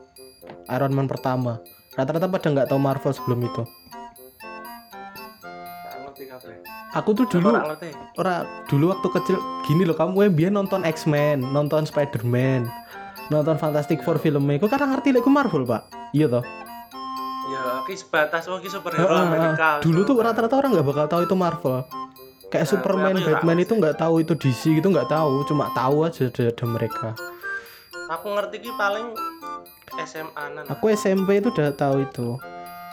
Iron 0.70 0.92
Man 0.92 1.04
pertama 1.04 1.60
rata-rata 1.94 2.26
pada 2.30 2.48
nggak 2.50 2.68
tahu 2.70 2.80
Marvel 2.80 3.12
sebelum 3.14 3.40
itu. 3.42 3.62
Aku 6.90 7.14
tuh 7.14 7.26
dulu 7.30 7.54
ora 8.18 8.42
dulu 8.66 8.90
waktu 8.90 9.08
kecil 9.14 9.36
gini 9.62 9.86
loh 9.86 9.94
kamu 9.94 10.34
biar 10.34 10.50
nonton 10.50 10.82
X-Men 10.82 11.38
nonton 11.54 11.86
Spider-Man 11.86 12.66
nonton 13.30 13.54
Fantastic 13.62 14.02
Four 14.02 14.18
filmnya 14.18 14.58
aku 14.58 14.66
kadang 14.66 14.90
ngerti 14.90 15.14
lek 15.14 15.22
ku 15.22 15.30
Marvel 15.30 15.62
pak. 15.62 15.86
Iya 16.10 16.26
toh? 16.26 16.44
Ya, 17.50 17.82
ki 17.86 17.94
sebatas 17.94 18.46
oh 18.50 18.58
ki 18.58 18.70
superhero 18.70 19.06
Heeh, 19.06 19.22
Amerika. 19.26 19.78
dulu 19.82 20.02
tuh 20.06 20.18
rata-rata 20.18 20.54
orang 20.58 20.70
nggak 20.74 20.86
bakal 20.86 21.06
tahu 21.06 21.22
itu 21.26 21.36
Marvel. 21.38 21.86
Kayak 22.50 22.66
Nah, 22.66 22.70
Superman 22.74 23.14
Batman 23.22 23.58
itu 23.62 23.72
nggak 23.78 23.96
tahu 23.98 24.14
itu 24.26 24.34
DC 24.34 24.82
gitu 24.82 24.90
nggak 24.90 25.06
tahu. 25.06 25.46
Cuma 25.46 25.70
tahu 25.70 26.10
aja 26.10 26.26
ada, 26.26 26.42
ada 26.50 26.64
mereka. 26.66 27.08
Aku 28.10 28.34
ngerti 28.34 28.66
ki 28.66 28.70
paling 28.74 29.14
SMA 29.98 30.44
nan. 30.54 30.64
aku 30.70 30.84
SMP 30.94 31.42
itu 31.42 31.50
udah 31.50 31.74
tahu 31.74 32.06
itu. 32.06 32.38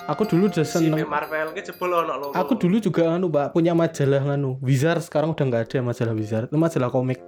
Aku 0.08 0.24
dulu 0.24 0.48
udah 0.48 0.64
si 0.64 0.88
seneng. 0.88 1.04
Marvel 1.04 1.52
ki 1.52 1.62
jebol 1.68 1.92
ono 1.92 2.14
lho. 2.16 2.28
aku 2.32 2.56
dulu 2.56 2.80
juga 2.80 3.12
anu 3.12 3.28
pak 3.28 3.52
punya 3.52 3.76
majalah 3.76 4.24
nganu 4.24 4.56
Wizard. 4.64 5.04
Sekarang 5.04 5.36
udah 5.36 5.44
nggak 5.44 5.64
ada 5.68 5.78
majalah 5.84 6.16
Wizard. 6.16 6.48
Itu 6.48 6.56
majalah 6.56 6.88
komik. 6.88 7.20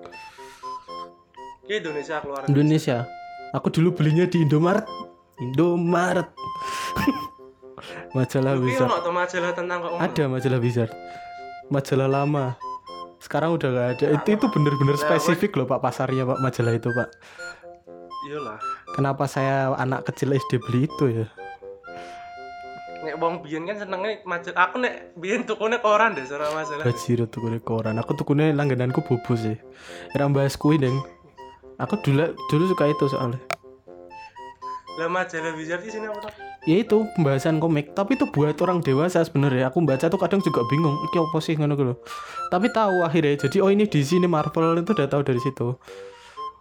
Ki 1.68 1.84
Indonesia 1.84 2.24
keluar. 2.24 2.48
Indonesia. 2.48 2.98
Aku 3.52 3.68
dulu 3.68 3.92
belinya 3.98 4.30
di 4.30 4.46
Indomaret 4.46 4.86
Indomaret 5.44 6.30
majalah 8.18 8.54
Ki 8.56 8.64
Wizard. 8.64 8.88
ono 8.88 9.12
majalah 9.12 9.52
tentang 9.52 9.78
kok 9.84 9.92
ada 10.00 10.24
majalah 10.32 10.60
Wizard. 10.64 10.92
Majalah 11.70 12.08
lama. 12.08 12.46
Sekarang 13.20 13.60
udah 13.60 13.70
nggak 13.70 13.88
ada. 14.00 14.06
Itu 14.16 14.30
itu 14.40 14.46
bener-bener 14.48 14.96
Nah, 14.96 15.04
spesifik 15.04 15.60
loh 15.60 15.68
pak 15.68 15.84
pasarnya 15.84 16.24
pak 16.24 16.40
majalah 16.40 16.74
itu 16.74 16.88
pak 16.96 17.12
Iyalah. 18.28 18.60
kenapa 19.00 19.32
saya 19.32 19.72
anak 19.80 20.12
kecil 20.12 20.36
SD 20.36 20.60
beli 20.60 20.92
itu 20.92 21.06
ya? 21.08 21.26
Nek 23.00 23.16
wong 23.16 23.40
biyen 23.48 23.64
kan 23.64 23.80
senenge 23.80 24.20
majalah. 24.28 24.60
Aku 24.68 24.76
nek 24.84 25.16
biyen 25.16 25.48
tukune 25.48 25.80
koran 25.80 26.20
deh 26.20 26.28
secara 26.28 26.52
majalah. 26.52 26.84
Bajiro 26.84 27.32
tuh 27.32 27.48
koran. 27.64 27.96
Aku 27.96 28.12
tuh 28.20 28.28
langgananku 28.36 29.00
bobo 29.08 29.40
sih. 29.40 29.56
Era 30.12 30.28
bahas 30.28 30.60
kui 30.60 30.76
deng. 30.76 31.00
Aku 31.80 31.96
dulu 32.04 32.36
dulu 32.52 32.64
suka 32.68 32.92
itu 32.92 33.08
soalnya. 33.08 33.40
Lah 35.00 35.08
majalah 35.08 35.56
Wizard 35.56 35.80
di 35.88 35.92
sini 35.96 36.12
apa 36.12 36.28
tuh? 36.28 36.34
ya 36.68 36.84
itu 36.84 37.08
pembahasan 37.16 37.64
komik. 37.64 37.96
Tapi 37.96 38.20
itu 38.20 38.28
buat 38.28 38.60
orang 38.60 38.84
dewasa 38.84 39.24
sebenarnya. 39.24 39.72
Aku 39.72 39.80
baca 39.88 40.12
tuh 40.12 40.20
kadang 40.20 40.44
juga 40.44 40.60
bingung 40.68 41.00
ini 41.00 41.18
apa 41.24 41.40
sih? 41.40 41.56
ngono 41.56 41.80
gitu 41.80 41.96
tapi 42.52 42.68
tahu 42.68 43.00
akhirnya. 43.08 43.40
Jadi 43.48 43.64
oh 43.64 43.72
ini 43.72 43.88
di 43.88 44.04
sini 44.04 44.28
Marvel. 44.28 44.84
Itu 44.84 44.92
udah 44.92 45.08
tahu 45.08 45.24
dari 45.24 45.40
situ 45.40 45.80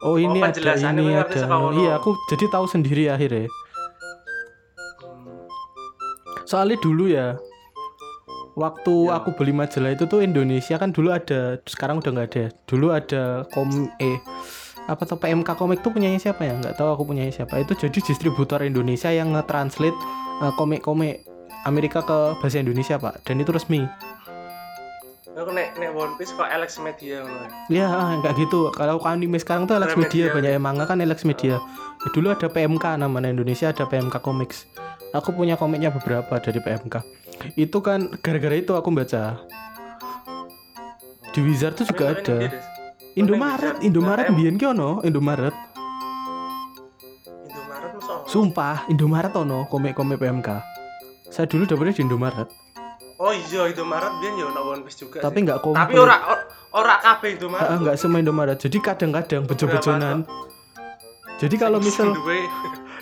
oh 0.03 0.17
ini 0.17 0.39
ada 0.39 0.75
ini 0.79 1.15
ada. 1.15 1.41
iya 1.75 1.99
aku 1.99 2.15
jadi 2.31 2.45
tahu 2.51 2.67
sendiri 2.71 3.11
akhirnya. 3.11 3.51
Soalnya 6.49 6.81
dulu 6.81 7.05
ya 7.13 7.37
waktu 8.59 8.95
Ya. 9.07 9.23
aku 9.23 9.37
beli 9.39 9.55
majalah 9.55 9.95
itu 9.95 10.09
tuh 10.11 10.25
Indonesia 10.25 10.75
kan 10.81 10.91
dulu 10.91 11.15
ada 11.15 11.61
sekarang 11.69 12.01
udah 12.03 12.11
nggak 12.15 12.29
ada. 12.35 12.45
Dulu 12.67 12.87
ada 12.91 13.23
kom 13.55 13.69
eh 14.01 14.19
apa 14.89 15.05
tuh 15.05 15.21
PMK 15.21 15.53
komik 15.61 15.85
tuh 15.85 15.93
punyanya 15.93 16.17
siapa 16.17 16.49
ya? 16.49 16.57
Nggak 16.57 16.81
tahu 16.81 16.89
aku 16.89 17.03
punyanya 17.13 17.31
siapa. 17.31 17.61
Itu 17.61 17.77
jadi 17.77 17.99
distributor 18.01 18.65
Indonesia 18.65 19.13
yang 19.13 19.37
nge-translate 19.37 19.99
eh, 20.43 20.53
komik-komik 20.57 21.23
Amerika 21.69 22.01
ke 22.01 22.39
bahasa 22.41 22.63
Indonesia 22.65 22.97
pak. 22.97 23.23
Dan 23.29 23.45
itu 23.45 23.53
resmi 23.53 23.85
Aku 25.38 25.55
nek 25.55 25.79
nek 25.79 25.94
One 25.94 26.18
Piece 26.18 26.35
kok 26.35 26.51
Alex 26.51 26.83
Media 26.83 27.22
ngono. 27.22 27.46
ya 27.70 28.18
kayak 28.27 28.37
gitu. 28.42 28.74
Kalau 28.74 28.98
anime 29.07 29.38
sekarang 29.38 29.70
tuh 29.70 29.79
Alex 29.79 29.94
Media 29.94 30.27
Media. 30.27 30.35
banyak 30.35 30.51
yang 30.59 30.64
manga 30.66 30.85
kan 30.90 30.98
Alex 30.98 31.22
Media. 31.22 31.62
Ya, 32.03 32.09
dulu 32.11 32.35
ada 32.35 32.51
PMK 32.51 32.98
namanya 32.98 33.31
Indonesia 33.31 33.70
ada 33.70 33.87
PMK 33.87 34.18
Comics. 34.18 34.66
Aku 35.14 35.31
punya 35.31 35.55
komiknya 35.55 35.94
beberapa 35.94 36.42
dari 36.42 36.59
PMK 36.59 37.01
itu 37.55 37.79
kan 37.79 38.11
gara-gara 38.18 38.57
itu 38.59 38.74
aku 38.74 38.90
baca. 38.90 39.38
Di 41.31 41.40
Wizard 41.44 41.79
tuh 41.79 41.87
juga 41.87 42.18
ada. 42.18 42.37
ini. 42.42 42.59
Indomaret. 43.14 43.79
Indomaret 43.83 44.27
Nah, 44.31 44.35
biyen 44.35 44.59
ki 44.59 44.66
ono? 44.66 45.03
Indomaret. 45.07 45.55
Indomaret 47.46 47.92
sumpah 48.29 48.85
Indomaret 48.92 49.33
ono 49.38 49.64
komik-komik 49.70 50.20
PMK 50.20 50.48
saya 51.29 51.44
dulu 51.48 51.64
dapetnya 51.64 51.96
di 51.96 52.03
Indomaret 52.05 52.48
Oh 53.18 53.35
iya 53.35 53.66
Indomaret 53.66 54.14
biyen 54.18 54.38
ya 54.38 54.46
ono 54.46 54.61
One 54.68 54.83
Piece 54.83 55.02
juga. 55.02 55.18
tapi 55.18 55.42
nggak 55.42 55.59
komplit 55.59 55.83
Tapi 55.83 55.94
ora 55.94 56.16
or- 56.24 56.46
ora 56.72 56.96
kabeh 56.98 57.35
Indomaret. 57.35 57.66
Ah, 57.66 57.76
nggak 57.76 57.96
semua 57.96 58.18
Indomaret 58.18 58.57
jadi 58.57 58.78
kadang-kadang 58.78 59.42
bejo-bejonan 59.44 60.22
jadi 61.38 61.54
kalau 61.54 61.78
misal. 61.78 62.11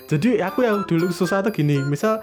Jadi 0.06 0.38
aku 0.38 0.62
yang 0.62 0.86
dulu 0.86 1.10
susah 1.10 1.42
tuh 1.42 1.50
gini, 1.50 1.82
misal 1.82 2.22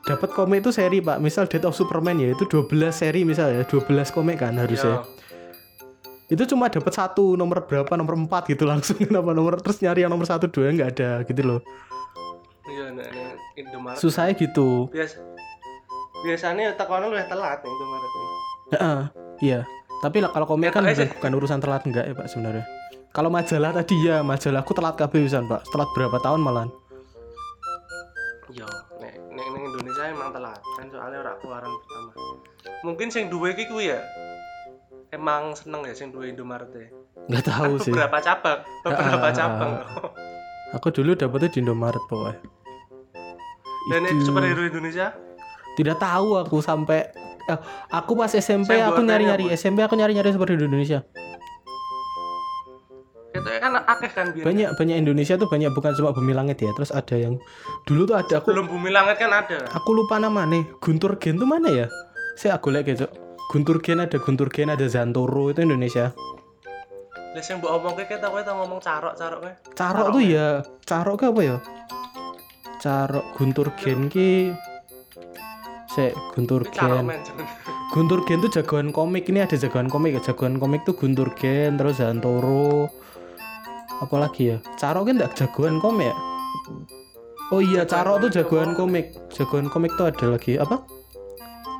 dapat 0.00 0.32
komik 0.32 0.64
itu 0.64 0.72
seri 0.72 1.04
pak, 1.04 1.20
misal 1.20 1.44
Death 1.44 1.68
of 1.68 1.76
Superman 1.76 2.16
ya 2.16 2.32
itu 2.32 2.48
12 2.48 2.64
seri 2.88 3.20
misal 3.20 3.52
ya, 3.52 3.68
12 3.68 3.84
komik 4.08 4.40
kan 4.40 4.56
harusnya. 4.56 5.04
Iya. 5.04 6.32
Itu 6.32 6.48
cuma 6.48 6.72
dapat 6.72 6.88
satu 6.88 7.36
nomor 7.36 7.68
berapa 7.68 7.92
nomor 7.94 8.16
4 8.16 8.48
gitu 8.48 8.64
langsung 8.70 8.96
kenapa 8.96 9.36
nomor 9.36 9.60
terus 9.60 9.84
nyari 9.84 10.00
yang 10.00 10.12
nomor 10.14 10.24
satu 10.24 10.48
dua 10.48 10.72
nggak 10.72 10.90
ada 10.96 11.10
gitu 11.28 11.42
loh. 11.44 11.60
Iya 12.64 12.96
nek 12.96 13.08
nek 13.12 13.34
Indomaret. 13.60 13.98
Susahnya 14.00 14.32
gitu. 14.32 14.88
Biasa 14.88 15.20
biasanya 16.22 16.74
tekono 16.78 17.10
luwih 17.10 17.26
telat 17.26 17.58
nih 17.62 17.70
Indomaret 17.70 18.12
nih. 18.12 18.28
Heeh, 18.72 19.00
iya. 19.42 19.60
Tapi 20.02 20.18
lah 20.18 20.30
kalau 20.34 20.46
komik 20.46 20.70
Ya, 20.70 20.74
kan 20.74 20.82
bukan, 20.82 21.08
bukan 21.18 21.32
urusan 21.38 21.58
telat 21.62 21.82
enggak 21.86 22.04
ya 22.10 22.14
pak 22.14 22.26
sebenarnya. 22.26 22.64
Kalau 23.12 23.28
majalah 23.28 23.70
tadi 23.76 23.94
ya 24.02 24.24
majalah 24.24 24.64
aku 24.64 24.72
telat 24.72 24.94
kabeh 24.96 25.20
pisan 25.22 25.44
pak, 25.46 25.62
telat 25.70 25.86
berapa 25.94 26.16
tahun 26.18 26.40
malah. 26.40 26.66
Iya, 28.50 28.66
nek 28.98 29.14
nek 29.30 29.46
ning 29.52 29.62
Indonesia 29.68 30.02
emang 30.10 30.30
telat 30.32 30.58
kan 30.80 30.86
soalnya 30.90 31.18
ora 31.22 31.32
keluaran 31.38 31.70
pertama. 31.70 32.10
Mungkin 32.82 33.06
sing 33.12 33.30
iki 33.30 33.64
kuwi 33.70 33.92
ya. 33.94 34.00
Emang 35.12 35.52
seneng 35.52 35.84
ya 35.84 35.92
sing 35.92 36.08
duwe 36.08 36.32
Indomaret 36.32 36.72
ya. 36.72 36.88
Nggak 37.28 37.44
tahu 37.44 37.72
sih. 37.78 37.92
Beberapa 37.92 38.18
cabang, 38.24 38.58
beberapa 38.80 39.20
Ah, 39.20 39.28
ah, 39.28 39.32
cabang. 39.36 39.70
Aku 40.72 40.88
dulu 40.88 41.12
dapetnya 41.12 41.52
di 41.52 41.58
Indomaret 41.60 42.00
pokoknya. 42.08 42.40
Dan 43.92 43.98
nek 44.08 44.12
Itu- 44.16 44.24
superhero 44.24 44.62
Indonesia 44.64 45.12
tidak 45.78 45.96
tahu 46.00 46.40
aku 46.40 46.60
sampai 46.60 47.08
eh, 47.48 47.58
aku 47.92 48.12
pas 48.14 48.32
SMP 48.32 48.76
Saya 48.76 48.92
aku 48.92 49.02
nyari-nyari 49.02 49.50
tanya, 49.50 49.56
SMP 49.58 49.78
aku 49.80 49.94
nyari-nyari 49.96 50.30
seperti 50.32 50.58
di 50.60 50.64
Indonesia. 50.68 51.00
Ketoknya 53.32 53.60
kan 53.64 53.72
akeh 53.88 54.10
kan 54.12 54.26
biar 54.36 54.44
banyak 54.44 54.68
banyak 54.76 54.96
Indonesia 55.00 55.40
tuh 55.40 55.48
banyak 55.48 55.72
bukan 55.72 55.96
cuma 55.96 56.12
Bumi 56.12 56.36
Langit 56.36 56.60
ya. 56.60 56.70
Terus 56.76 56.92
ada 56.92 57.16
yang 57.16 57.40
dulu 57.88 58.04
tuh 58.04 58.16
ada 58.20 58.44
aku. 58.44 58.52
Belum 58.52 58.68
bumi 58.68 58.92
langit 58.92 59.16
kan 59.16 59.32
ada. 59.32 59.64
aku 59.72 59.90
lupa 59.96 60.20
nama 60.20 60.44
nih. 60.44 60.68
Guntur 60.84 61.16
Gen 61.16 61.40
tuh 61.40 61.48
mana 61.48 61.72
ya? 61.72 61.86
Saya 62.36 62.60
aku 62.60 62.68
lihat 62.68 62.84
gitu. 62.84 63.08
Guntur 63.48 63.80
Gen 63.80 64.04
ada 64.04 64.20
Guntur 64.20 64.52
Gen 64.52 64.68
ada 64.68 64.84
Zantoro 64.84 65.48
itu 65.48 65.64
Indonesia. 65.64 66.12
Lah 67.32 67.40
sing 67.40 67.64
mbok 67.64 67.72
omongke 67.72 68.04
kita 68.04 68.28
kowe 68.28 68.44
tau 68.44 68.60
ngomong 68.60 68.84
carok-carok 68.84 69.38
kowe. 69.40 69.52
Carok 69.72 70.06
tuh 70.12 70.20
ya. 70.20 70.60
Carok 70.84 71.16
ke 71.16 71.24
apa 71.32 71.40
ya? 71.40 71.56
Carok 72.84 73.24
Guntur 73.32 73.72
Gen 73.80 74.12
ki 74.12 74.52
se 75.92 76.16
Guntur 76.32 76.64
Gen. 76.72 77.12
Guntur 77.92 78.24
Gen 78.24 78.40
tuh 78.40 78.48
jagoan 78.48 78.88
komik. 78.90 79.28
Ini 79.28 79.44
ada 79.44 79.56
jagoan 79.60 79.92
komik 79.92 80.16
jagoan 80.24 80.56
komik 80.56 80.88
tuh 80.88 80.96
Guntur 80.96 81.36
Gen 81.36 81.76
terus 81.76 82.00
Zantoro 82.00 82.88
apalagi 84.00 84.56
ya? 84.56 84.56
Caro 84.80 85.04
kan 85.04 85.20
enggak 85.20 85.36
jagoan 85.36 85.76
komik 85.78 86.10
ya? 86.10 86.16
Oh 87.52 87.60
iya 87.60 87.84
Caro 87.84 88.16
tuh 88.16 88.32
jagoan 88.32 88.72
komik. 88.72 89.12
Jagoan 89.28 89.68
komik 89.68 89.92
tuh 90.00 90.08
ada 90.08 90.26
lagi 90.32 90.56
apa? 90.56 90.80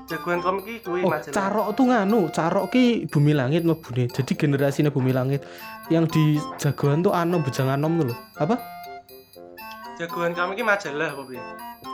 Jagoan 0.05 0.45
komik 0.45 0.85
kuwi 0.85 1.09
oh. 1.09 1.17
Caro 1.33 1.73
tuh 1.73 1.89
nganu 1.89 2.29
Caro 2.29 2.69
ki 2.69 3.09
Bumi 3.09 3.33
Langit 3.33 3.65
mau 3.65 3.81
bune 3.81 4.13
jadi 4.13 4.33
generasinya 4.37 4.93
Bumi 4.93 5.17
Langit. 5.17 5.41
Yang 5.89 6.05
di 6.13 6.25
jagoan 6.61 7.01
tuh 7.01 7.17
Anom 7.17 7.41
Bujang 7.41 7.73
Anom 7.73 7.97
tuh 8.05 8.13
loh 8.13 8.19
apa 8.37 8.82
Jagoan 10.01 10.33
komik 10.33 10.57
iki 10.57 10.65
majalah 10.65 11.11
apa 11.13 11.33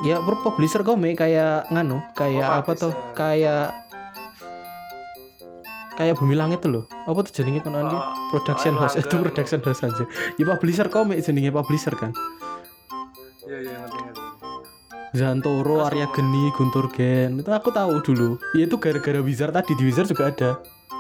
ya 0.07 0.17
per- 0.23 0.43
publisher 0.47 0.83
komik 0.87 1.19
kayak 1.19 1.67
nganu 1.75 1.99
kayak 2.15 2.47
Oh, 2.47 2.59
apa 2.63 2.71
tuh 2.79 2.93
kayak 3.19 3.75
kayak 5.99 6.15
Bumi 6.15 6.39
Langit 6.39 6.63
tuh 6.63 6.71
loh 6.71 6.85
apa 7.11 7.19
tuh 7.27 7.33
jenenge 7.43 7.59
iki? 7.59 7.69
Oh, 7.69 8.15
production 8.31 8.79
oh, 8.79 8.87
house. 8.87 8.95
Itu 8.95 9.19
Erlangga. 9.19 9.25
production 9.27 9.61
house 9.67 9.83
aja. 9.83 10.05
Ya 10.39 10.45
publisher 10.47 10.87
komik 10.87 11.19
jenenge 11.27 11.51
publisher 11.51 11.95
kan? 11.99 12.15
Iya 13.49 13.59
iya 13.67 13.75
ngerti 13.83 13.99
ngerti. 14.07 14.23
Zantoro, 15.09 15.89
Arya? 15.89 16.05
Geni, 16.13 16.53
Guntur 16.53 16.93
Gen. 16.93 17.41
Itu 17.41 17.49
aku 17.49 17.73
tahu 17.73 18.05
dulu. 18.05 18.37
Ya 18.53 18.69
itu 18.69 18.77
gara-gara 18.77 19.25
Wizard 19.25 19.57
tadi 19.57 19.73
di 19.73 19.89
Wizard 19.89 20.05
juga 20.07 20.29
ada 20.29 20.51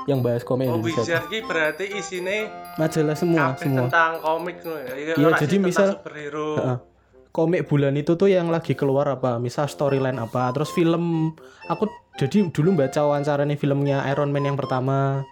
yang 0.04 0.20
bahas 0.20 0.40
komik 0.40 0.66
Oh, 0.66 0.76
Indonesia 0.76 1.00
Wizard 1.00 1.26
ki 1.26 1.38
berarti 1.42 1.84
isine 1.92 2.48
majalah 2.76 3.12
semua 3.12 3.52
semua. 3.54 3.86
tentang 3.86 4.12
komik 4.18 4.56
ya. 4.60 4.94
Iya, 4.94 5.12
Iya, 5.14 5.28
jadi 5.38 5.56
misal- 5.58 5.94
superhero. 5.94 6.50
Heeh. 6.56 6.78
komik 7.28 7.64
bulan 7.64 7.94
itu 7.94 8.12
tuh 8.12 8.26
yang 8.26 8.48
lagi 8.48 8.72
keluar 8.72 9.06
apa? 9.06 9.36
Misal 9.36 9.66
storyline 9.66 10.16
apa? 10.16 10.50
Terus 10.50 10.68
film 10.68 11.30
aku 11.64 11.86
jadi 12.16 12.48
dulu 12.48 12.74
baca 12.74 12.98
wawancara 13.00 13.44
nih 13.44 13.54
filmnya 13.54 14.02
Iron 14.06 14.28
Man 14.28 14.42
yang 14.44 14.56
pertama. 14.56 15.22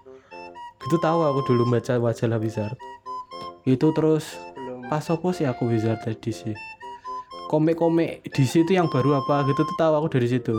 Itu 0.79 0.97
tahu 0.97 1.25
aku 1.25 1.40
dulu 1.45 1.66
baca 1.66 1.97
majalah 1.97 2.38
Wizard. 2.38 2.77
Itu 3.64 3.90
terus 3.90 4.38
Belum. 4.53 4.87
pas 4.87 5.03
apa 5.03 5.29
sih 5.31 5.45
aku 5.45 5.66
Wizard 5.66 5.99
tadi 5.99 6.31
sih 6.31 6.55
komik-komik 7.47 8.27
DC 8.29 8.61
itu 8.61 8.73
yang 8.73 8.87
baru 8.87 9.21
apa 9.21 9.47
gitu 9.47 9.62
tuh 9.62 9.77
tahu 9.77 9.95
aku 9.97 10.11
dari 10.11 10.27
situ 10.29 10.55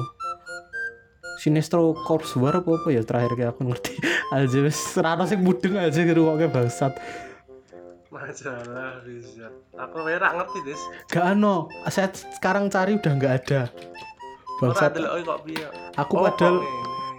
Sinestro 1.38 1.93
Corps 2.06 2.28
War 2.41 2.58
apa 2.60 2.69
apa 2.73 2.89
ya? 2.89 3.06
Terakhir 3.06 3.38
kayak 3.38 3.50
aku 3.54 3.62
ngerti. 3.69 3.93
Aja 4.34 4.60
wis 4.65 4.76
serana 4.76 5.23
sing 5.30 5.45
mudeng 5.45 5.78
aja 5.78 6.02
ngrungokke 6.02 6.50
bangsat. 6.50 6.97
Majalah 8.10 9.06
Wizard. 9.06 9.54
Aku 9.78 10.02
ra 10.02 10.30
ngerti, 10.34 10.60
Des. 10.65 10.82
gak 11.13 11.26
ano 11.38 11.69
saya 11.91 12.10
sekarang 12.12 12.73
cari 12.73 12.97
udah 12.97 13.13
nggak 13.13 13.34
ada. 13.45 13.62
Bangsat. 14.58 14.97
delok 14.97 15.21
kok 15.21 15.39
piye. 15.45 15.67
aku 15.93 16.13
Oh, 16.17 16.26
padahal 16.26 16.56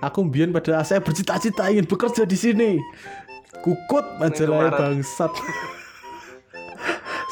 aku 0.03 0.19
mbien 0.27 0.51
padahal 0.51 0.83
saya 0.83 0.99
bercita-cita 0.99 1.71
ingin 1.71 1.87
bekerja 1.87 2.27
di 2.27 2.35
sini. 2.35 2.71
Kukut 3.63 4.05
majalahnya 4.19 4.75
bangsat 4.75 5.31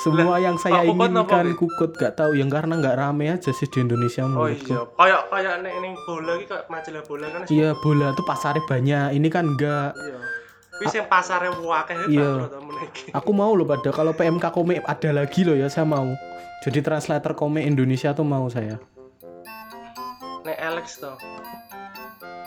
semua 0.07 0.39
yang 0.39 0.57
saya 0.63 0.81
Pak 0.81 0.83
apa, 0.87 0.93
inginkan 0.95 1.47
Bi? 1.51 1.59
kukut 1.59 1.91
gak 1.99 2.15
tahu 2.15 2.39
yang 2.39 2.47
karena 2.47 2.79
nggak 2.79 2.97
rame 2.97 3.27
aja 3.35 3.51
sih 3.51 3.67
di 3.67 3.83
Indonesia 3.83 4.23
Oh 4.23 4.47
menurutku 4.47 4.71
iya, 4.71 4.81
kayak 4.95 5.23
kayak 5.35 5.55
nek 5.67 5.75
ning 5.83 5.95
bola 6.07 6.33
iki 6.39 6.47
kayak 6.47 6.65
majalah 6.71 7.03
bola 7.03 7.27
kan. 7.27 7.41
Iya 7.51 7.69
bola 7.83 8.07
tuh 8.15 8.25
pasarnya 8.25 8.63
banyak. 8.65 9.09
Ini 9.19 9.29
kan 9.29 9.45
enggak. 9.51 9.91
Iya. 9.99 10.19
Kuwi 10.77 10.87
sing 10.93 11.05
pasare 11.09 11.49
akeh 11.49 11.97
Iya. 12.13 12.53
to 12.53 12.61
meniki. 12.61 13.09
Aku 13.17 13.33
mau 13.33 13.57
loh 13.57 13.65
pada 13.65 13.89
kalau 13.91 14.13
PMK 14.13 14.53
komik 14.53 14.85
ada 14.85 15.11
lagi 15.11 15.41
loh 15.43 15.57
ya 15.57 15.73
saya 15.73 15.89
mau. 15.89 16.13
Jadi 16.63 16.85
translator 16.85 17.33
komik 17.33 17.65
Indonesia 17.65 18.13
tuh 18.13 18.29
mau 18.29 18.45
saya. 18.53 18.77
Nek 20.45 20.59
Alex 20.61 21.01
to. 21.01 21.13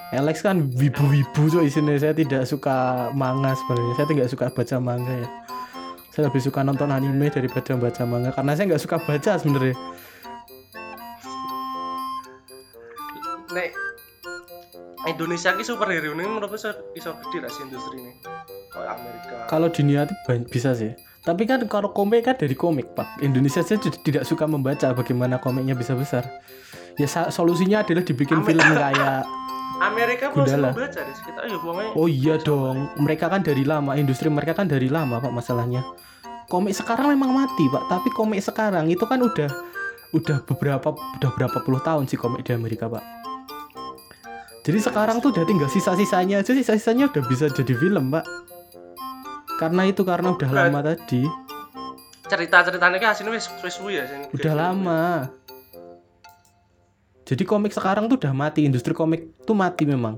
Alex 0.09 0.41
kan 0.41 0.73
wibu-wibu 0.73 1.53
so 1.53 1.61
isinya 1.61 1.93
saya 1.97 2.17
tidak 2.17 2.45
suka 2.45 3.09
manga 3.13 3.53
sebenarnya. 3.53 3.93
Saya 3.97 4.07
tidak 4.09 4.27
suka 4.29 4.45
baca 4.49 4.75
manga 4.81 5.13
ya. 5.25 5.29
Saya 6.19 6.27
lebih 6.27 6.43
suka 6.43 6.67
nonton 6.67 6.91
anime 6.91 7.31
daripada 7.31 7.79
baca 7.79 8.03
manga 8.03 8.35
karena 8.35 8.51
saya 8.51 8.67
nggak 8.67 8.83
suka 8.83 8.99
baca 8.99 9.39
sebenarnya. 9.39 9.71
Nek 13.55 13.71
Indonesia 15.07 15.55
ki 15.55 15.63
superhero 15.63 16.11
ini 16.11 16.27
menurutku 16.27 16.59
iso 16.59 16.75
iso 16.91 17.15
gede 17.23 17.39
lah 17.39 17.47
sih 17.47 17.63
industri 17.63 18.03
ini. 18.03 18.11
Kayak 18.67 18.99
Amerika. 18.99 19.35
Kalau 19.47 19.71
dunia 19.71 20.11
ban- 20.27 20.43
bisa 20.43 20.75
sih. 20.75 20.91
Tapi 21.23 21.47
kan 21.47 21.63
kalau 21.71 21.95
komik 21.95 22.27
kan 22.27 22.35
dari 22.35 22.51
komik 22.51 22.91
pak. 22.99 23.23
Indonesia 23.23 23.63
saja 23.63 23.79
tidak- 23.79 24.27
suka 24.27 24.43
membaca 24.43 24.91
bagaimana 24.91 25.39
komiknya 25.39 25.71
bisa 25.71 25.95
besar. 25.95 26.27
Ya 26.99 27.07
solusinya 27.07 27.79
adalah 27.87 28.03
dibikin 28.03 28.43
Ame- 28.43 28.47
film 28.51 28.59
kayak 28.75 29.23
Amerika 29.79 30.27
belum 30.31 30.45
Gundala. 30.45 30.69
baca 30.75 30.99
deh 30.99 31.15
kita 31.15 31.41
ya 31.47 31.57
pokoknya. 31.57 31.91
Oh 31.95 32.07
iya 32.11 32.35
dong, 32.35 32.91
mereka 32.99 33.31
kan 33.31 33.41
dari 33.41 33.63
lama, 33.63 33.95
industri 33.95 34.27
mereka 34.27 34.51
kan 34.55 34.67
dari 34.67 34.91
lama 34.91 35.23
pak 35.23 35.31
masalahnya. 35.31 35.81
Komik 36.51 36.75
sekarang 36.75 37.13
memang 37.15 37.31
mati 37.31 37.65
pak, 37.71 37.87
tapi 37.87 38.11
komik 38.11 38.43
sekarang 38.43 38.91
itu 38.91 39.05
kan 39.07 39.21
udah 39.23 39.49
udah 40.11 40.37
beberapa 40.43 40.91
udah 40.91 41.31
berapa 41.37 41.57
puluh 41.63 41.79
tahun 41.79 42.09
sih 42.09 42.19
komik 42.19 42.43
di 42.43 42.51
Amerika 42.51 42.91
pak. 42.91 43.03
Jadi 44.67 44.79
sekarang 44.83 45.23
tuh 45.23 45.31
udah 45.31 45.47
tinggal 45.47 45.71
sisa-sisanya 45.71 46.43
aja, 46.43 46.51
sisa-sisanya 46.51 47.07
udah 47.09 47.23
bisa 47.25 47.47
jadi 47.47 47.73
film 47.73 48.11
pak. 48.11 48.27
Karena 49.57 49.87
itu 49.87 50.03
karena 50.03 50.35
udah 50.35 50.49
Berat. 50.49 50.71
lama 50.71 50.79
tadi, 50.83 51.23
Cerita-ceritanya 52.29 52.97
kan 53.01 53.09
hasilnya 53.17 53.33
wis 53.33 53.49
ya 53.89 54.05
udah 54.29 54.53
lama. 54.53 55.03
Jadi 57.29 57.45
komik 57.45 57.69
sekarang 57.69 58.09
tuh 58.09 58.17
udah 58.17 58.33
mati, 58.33 58.65
industri 58.65 58.89
komik 58.89 59.37
tuh 59.45 59.53
mati 59.53 59.85
memang. 59.85 60.17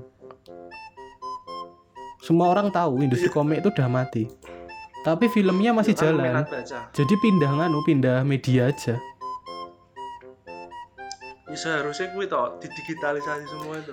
Semua 2.24 2.48
orang 2.48 2.72
tahu 2.72 3.04
industri 3.04 3.28
komik 3.28 3.60
itu 3.60 3.68
udah 3.68 3.84
mati. 3.84 4.32
Tapi 5.04 5.28
filmnya 5.28 5.76
masih 5.76 5.92
jalan. 5.92 6.48
Jadi 6.96 7.14
pindah 7.20 7.52
nganu, 7.52 7.84
pindah 7.84 8.24
media 8.24 8.72
aja. 8.72 8.96
Ya 11.52 11.56
seharusnya 11.60 12.16
kuwi 12.16 12.32
to 12.32 12.56
didigitalisasi 12.64 13.44
semua 13.44 13.76
itu. 13.76 13.92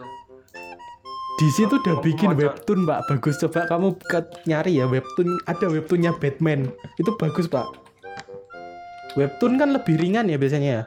Di 1.43 1.47
situ 1.51 1.75
udah 1.75 1.99
bikin 1.99 2.39
webtoon, 2.39 2.88
Pak. 2.88 3.03
Bagus 3.12 3.36
coba 3.43 3.67
kamu 3.67 3.99
nyari 4.47 4.79
ya 4.79 4.88
webtoon. 4.88 5.43
Ada 5.43 5.67
webtoonnya 5.67 6.15
Batman. 6.15 6.71
Itu 6.95 7.19
bagus, 7.19 7.51
Pak. 7.51 7.67
Webtoon 9.19 9.60
kan 9.60 9.75
lebih 9.75 9.99
ringan 9.99 10.32
ya 10.32 10.39
biasanya 10.39 10.71
ya. 10.71 10.84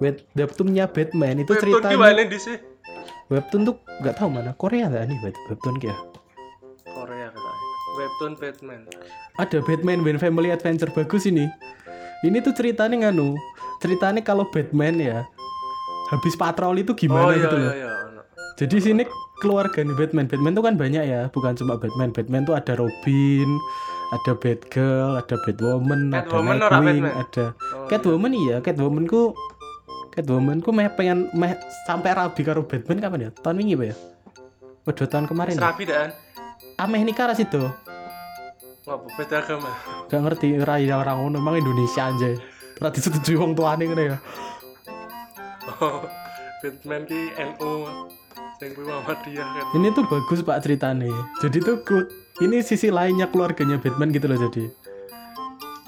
Web 0.00 0.16
webtoonnya 0.32 0.86
Batman 0.86 1.42
itu 1.42 1.52
Webtoon 1.52 1.68
ki 1.68 1.74
ceritanya 1.76 1.96
wae 1.98 2.24
di 2.24 2.38
sih. 2.38 2.56
webtoon 3.28 3.62
tuh 3.64 3.76
nggak 4.00 4.14
tahu 4.16 4.28
mana 4.28 4.52
Korea 4.54 4.86
nggak 4.86 5.04
nih 5.04 5.18
web- 5.20 5.44
webtoon 5.48 5.76
ya 5.80 5.96
Korea 6.86 7.26
katanya. 7.28 7.60
Webtoon 7.92 8.32
Batman. 8.36 8.80
ada 9.36 9.58
Batman 9.60 10.00
Wayne 10.00 10.16
Family 10.16 10.48
Adventure 10.48 10.88
bagus 10.88 11.24
ini 11.24 11.44
ini 12.22 12.38
tuh 12.38 12.52
ceritanya 12.52 13.08
nganu 13.08 13.36
ceritanya 13.78 14.20
kalau 14.20 14.48
Batman 14.48 14.96
ya 14.96 15.24
habis 16.08 16.32
patroli 16.34 16.84
itu 16.84 16.92
gimana 16.94 17.28
oh 17.28 17.32
iya 17.32 17.42
gitu 17.42 17.56
iya 17.56 17.64
loh 17.64 17.74
iya. 17.74 17.90
ono. 18.06 18.20
Jadi 18.56 18.76
sini 18.78 19.02
keluarga 19.40 19.80
nih 19.80 19.96
Batman. 19.96 20.28
Batman 20.28 20.52
tuh 20.52 20.62
kan 20.62 20.74
banyak 20.76 21.02
ya, 21.02 21.20
bukan 21.32 21.56
cuma 21.56 21.74
Batman. 21.74 22.12
Batman 22.12 22.44
tuh 22.44 22.54
ada 22.54 22.76
Robin, 22.76 23.48
ada 24.12 24.32
Batgirl, 24.36 25.18
ada 25.18 25.34
Batwoman, 25.40 26.12
Catwoman 26.12 26.56
ada 26.60 26.66
ora 26.68 26.78
Nightwing, 26.78 27.04
ada 27.10 27.44
Oh, 27.74 27.88
Catwoman 27.88 28.32
iya, 28.36 28.56
Catwoman 28.60 29.08
ku 29.08 29.32
Catwoman 30.12 30.60
ku 30.60 30.76
meh 30.76 30.92
pengen 30.92 31.32
meh 31.32 31.56
sampai 31.88 32.12
rabi 32.12 32.44
karo 32.44 32.68
Batman 32.68 33.00
kapan 33.00 33.26
ya? 33.26 33.30
Tahun 33.32 33.56
ini 33.56 33.72
apa 33.80 33.84
ya? 33.88 33.96
Udah 34.84 35.06
tahun 35.08 35.24
iya. 35.24 35.30
kemarin. 35.32 35.54
Ya? 35.56 35.60
Serabi 35.64 35.84
dan 35.88 36.08
Ameh 36.76 37.00
nikah 37.04 37.32
ras 37.32 37.40
itu. 37.40 37.62
ngopo 38.82 39.06
beda 39.14 39.38
agama. 39.38 39.70
Gak 40.10 40.20
ngerti 40.26 40.58
raya 40.58 40.98
orang 40.98 41.22
ngono 41.22 41.38
emang 41.38 41.54
Indonesia 41.54 42.10
aja. 42.10 42.34
Ora 42.82 42.90
disetujui 42.90 43.38
wong 43.38 43.54
tuane 43.54 43.86
ngene 43.86 44.04
ya. 44.10 44.16
Oh, 45.78 46.02
Batman 46.58 47.06
ki 47.06 47.30
NU 47.38 47.70
sing 48.58 48.74
kuwi 48.74 48.90
Muhammadiyah 48.90 49.46
kan. 49.46 49.64
Ini 49.78 49.88
tuh 49.94 50.04
bagus 50.10 50.42
Pak 50.42 50.66
ceritanya. 50.66 51.14
Jadi 51.38 51.62
tuh 51.62 51.78
ini 52.42 52.58
sisi 52.58 52.90
lainnya 52.90 53.30
keluarganya 53.30 53.78
Batman 53.78 54.10
gitu 54.10 54.26
loh 54.26 54.38
jadi. 54.50 54.66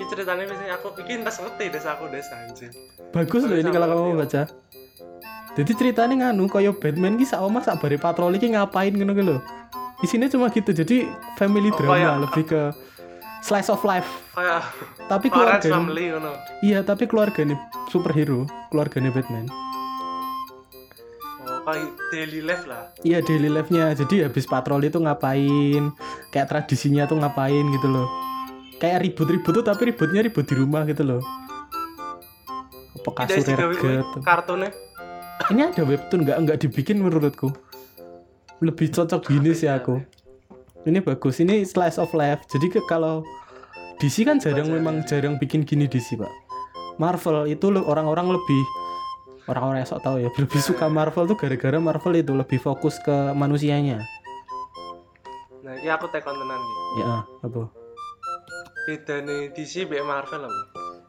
Iki 0.04 0.12
ceritanya 0.12 0.44
biasanya 0.44 0.72
aku 0.76 0.92
iki 1.00 1.12
entas 1.16 1.40
ngerti 1.40 1.64
des 1.72 1.84
aku 1.88 2.04
des 2.12 2.28
anjing. 2.28 2.72
Bagus 3.08 3.48
loh 3.48 3.56
ini 3.56 3.72
kalau 3.72 3.88
kamu 3.88 4.02
mau 4.12 4.20
baca. 4.20 4.42
Jadi 5.56 5.72
ceritanya 5.72 6.14
nganu 6.28 6.44
kaya 6.44 6.76
Batman 6.76 7.16
ki 7.16 7.24
sak 7.24 7.40
omah 7.40 7.64
sak 7.64 7.80
bare 7.80 7.96
patroli 7.96 8.36
ki 8.36 8.52
ngapain 8.52 8.92
ngono 8.92 9.16
lho. 9.16 9.36
Isinya 10.04 10.28
cuma 10.28 10.52
gitu. 10.52 10.76
Jadi 10.76 11.08
family 11.40 11.72
Oh, 11.72 11.76
drama 11.80 11.96
kayak- 11.96 12.20
lebih 12.20 12.44
ke 12.44 12.60
slice 13.40 13.72
of 13.72 13.80
life. 13.80 14.04
Kayak 14.36 14.60
Tapi 15.08 15.26
keluarga 15.32 15.68
Family 15.72 16.04
ngono. 16.12 16.32
Iya, 16.60 16.84
tapi 16.84 17.08
keluarga 17.08 17.40
nih 17.40 17.56
superhero, 17.88 18.44
keluarganya 18.68 19.08
Batman. 19.08 19.48
Oh, 21.48 21.60
kayak 21.64 21.96
daily 22.12 22.44
life 22.44 22.68
lah. 22.68 22.92
Iya 23.00 23.24
daily 23.24 23.48
life-nya. 23.48 23.96
Jadi 23.96 24.20
habis 24.20 24.44
patroli 24.44 24.92
tuh 24.92 25.00
ngapain? 25.00 25.96
Kayak 26.28 26.52
tradisinya 26.52 27.08
tuh 27.08 27.16
ngapain 27.16 27.64
gitu 27.72 27.88
loh. 27.88 28.33
Kayak 28.84 29.00
ribut-ribut 29.00 29.52
tuh 29.56 29.64
tapi 29.64 29.88
ributnya 29.88 30.20
ribut 30.20 30.44
di 30.44 30.54
rumah 30.60 30.84
gitu 30.84 31.00
loh. 31.08 31.24
Apa 33.00 33.24
kasur 33.24 33.40
gitu. 33.72 34.20
kartunnya. 34.20 34.68
Ini 35.48 35.72
ada 35.72 35.88
webtoon 35.88 36.28
nggak 36.28 36.36
nggak 36.44 36.58
dibikin 36.60 37.00
menurutku. 37.00 37.48
Lebih 38.60 38.92
cocok 38.92 39.24
gini 39.24 39.56
sih 39.56 39.72
aku. 39.72 40.04
Ini 40.84 41.00
bagus. 41.00 41.40
Ini 41.40 41.64
slice 41.64 41.96
of 41.96 42.12
life. 42.12 42.44
Jadi 42.52 42.76
ke, 42.76 42.84
kalau 42.84 43.24
DC 44.04 44.28
kan 44.28 44.36
jarang 44.36 44.68
Baca 44.68 44.76
memang 44.76 44.96
DC. 45.00 45.16
jarang 45.16 45.40
bikin 45.40 45.64
gini 45.64 45.88
DC 45.88 46.20
pak. 46.20 46.28
Marvel 47.00 47.48
itu 47.48 47.72
orang-orang 47.72 48.36
lebih 48.36 48.62
orang-orang 49.48 49.80
yang 49.80 49.88
sok 49.88 50.04
tahu 50.04 50.16
ya 50.20 50.28
lebih 50.28 50.60
suka 50.60 50.92
Marvel 50.92 51.24
tuh 51.24 51.40
gara-gara 51.40 51.80
Marvel 51.80 52.20
itu 52.20 52.36
lebih 52.36 52.60
fokus 52.60 53.00
ke 53.00 53.32
manusianya. 53.32 54.04
Nah, 55.64 55.72
iki 55.80 55.88
aku 55.88 56.04
tekon 56.12 56.36
tenan 56.36 56.60
iki. 56.60 57.00
Ya 57.00 57.24
apa? 57.48 57.83
Bedane 58.84 59.48
DC 59.56 59.88
mbek 59.88 60.04
Marvel 60.04 60.44
apa? 60.44 60.62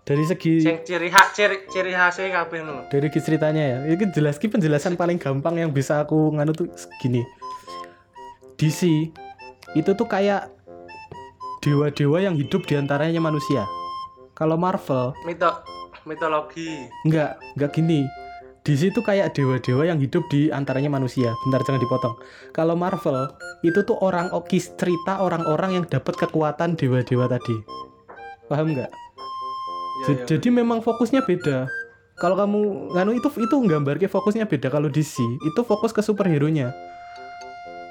Dari 0.05 0.23
segi 0.23 0.63
Sing 0.63 0.85
ciri 0.85 1.09
khas 1.11 1.33
ciri 1.35 1.65
ciri 1.67 1.91
khasnya 1.91 2.31
kabeh 2.31 2.61
ngono. 2.63 2.88
dari 2.88 3.09
segi 3.11 3.19
ceritanya 3.25 3.63
ya. 3.65 3.77
Ini 3.89 4.15
jelas 4.15 4.39
ki 4.39 4.47
penjelasan 4.47 4.95
paling 4.95 5.19
gampang 5.19 5.59
yang 5.59 5.75
bisa 5.75 5.99
aku 5.99 6.31
nganu 6.31 6.55
tuh 6.55 6.71
gini. 7.03 7.25
DC 8.55 9.11
itu 9.75 9.91
tuh 9.91 10.07
kayak 10.07 10.47
dewa-dewa 11.59 12.21
yang 12.23 12.38
hidup 12.39 12.63
di 12.63 12.79
antaranya 12.79 13.19
manusia. 13.19 13.67
Kalau 14.38 14.55
Marvel 14.55 15.11
Mito 15.27 15.51
mitologi. 16.05 16.85
enggak, 17.03 17.41
enggak 17.57 17.71
gini. 17.75 18.05
DC 18.65 18.89
itu 18.89 19.01
kayak 19.06 19.38
dewa-dewa 19.38 19.86
yang 19.86 20.01
hidup 20.01 20.25
di 20.34 20.49
antaranya 20.49 20.89
manusia. 20.89 21.38
Bentar 21.45 21.62
jangan 21.62 21.78
dipotong. 21.78 22.17
Kalau 22.49 22.73
Marvel 22.73 23.30
itu 23.62 23.86
tuh 23.86 23.93
orang 24.01 24.34
okis 24.34 24.73
cerita 24.73 25.21
orang-orang 25.21 25.78
yang 25.78 25.86
dapat 25.86 26.17
kekuatan 26.17 26.73
dewa-dewa 26.73 27.30
tadi. 27.30 27.62
Paham 28.49 28.73
nggak? 28.73 28.89
Ya, 28.89 30.06
ya. 30.17 30.25
Jadi 30.25 30.49
memang 30.49 30.82
fokusnya 30.82 31.21
beda. 31.21 31.69
Kalau 32.17 32.34
kamu 32.34 32.89
nganu 32.97 33.12
itu 33.13 33.30
itu 33.38 33.54
nggambar 33.54 34.01
ke 34.01 34.10
fokusnya 34.10 34.49
beda. 34.49 34.73
Kalau 34.73 34.89
DC 34.89 35.21
itu 35.21 35.62
fokus 35.62 35.93
ke 35.93 36.01
superhero 36.01 36.49
nya. 36.49 36.73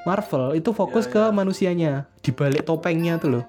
Marvel 0.05 0.59
itu 0.59 0.75
fokus 0.75 1.07
Ya, 1.07 1.13
ke 1.15 1.23
ya. 1.23 1.33
manusianya 1.33 1.93
di 2.19 2.35
balik 2.35 2.67
topengnya 2.67 3.17
tuh 3.23 3.41
loh. 3.41 3.45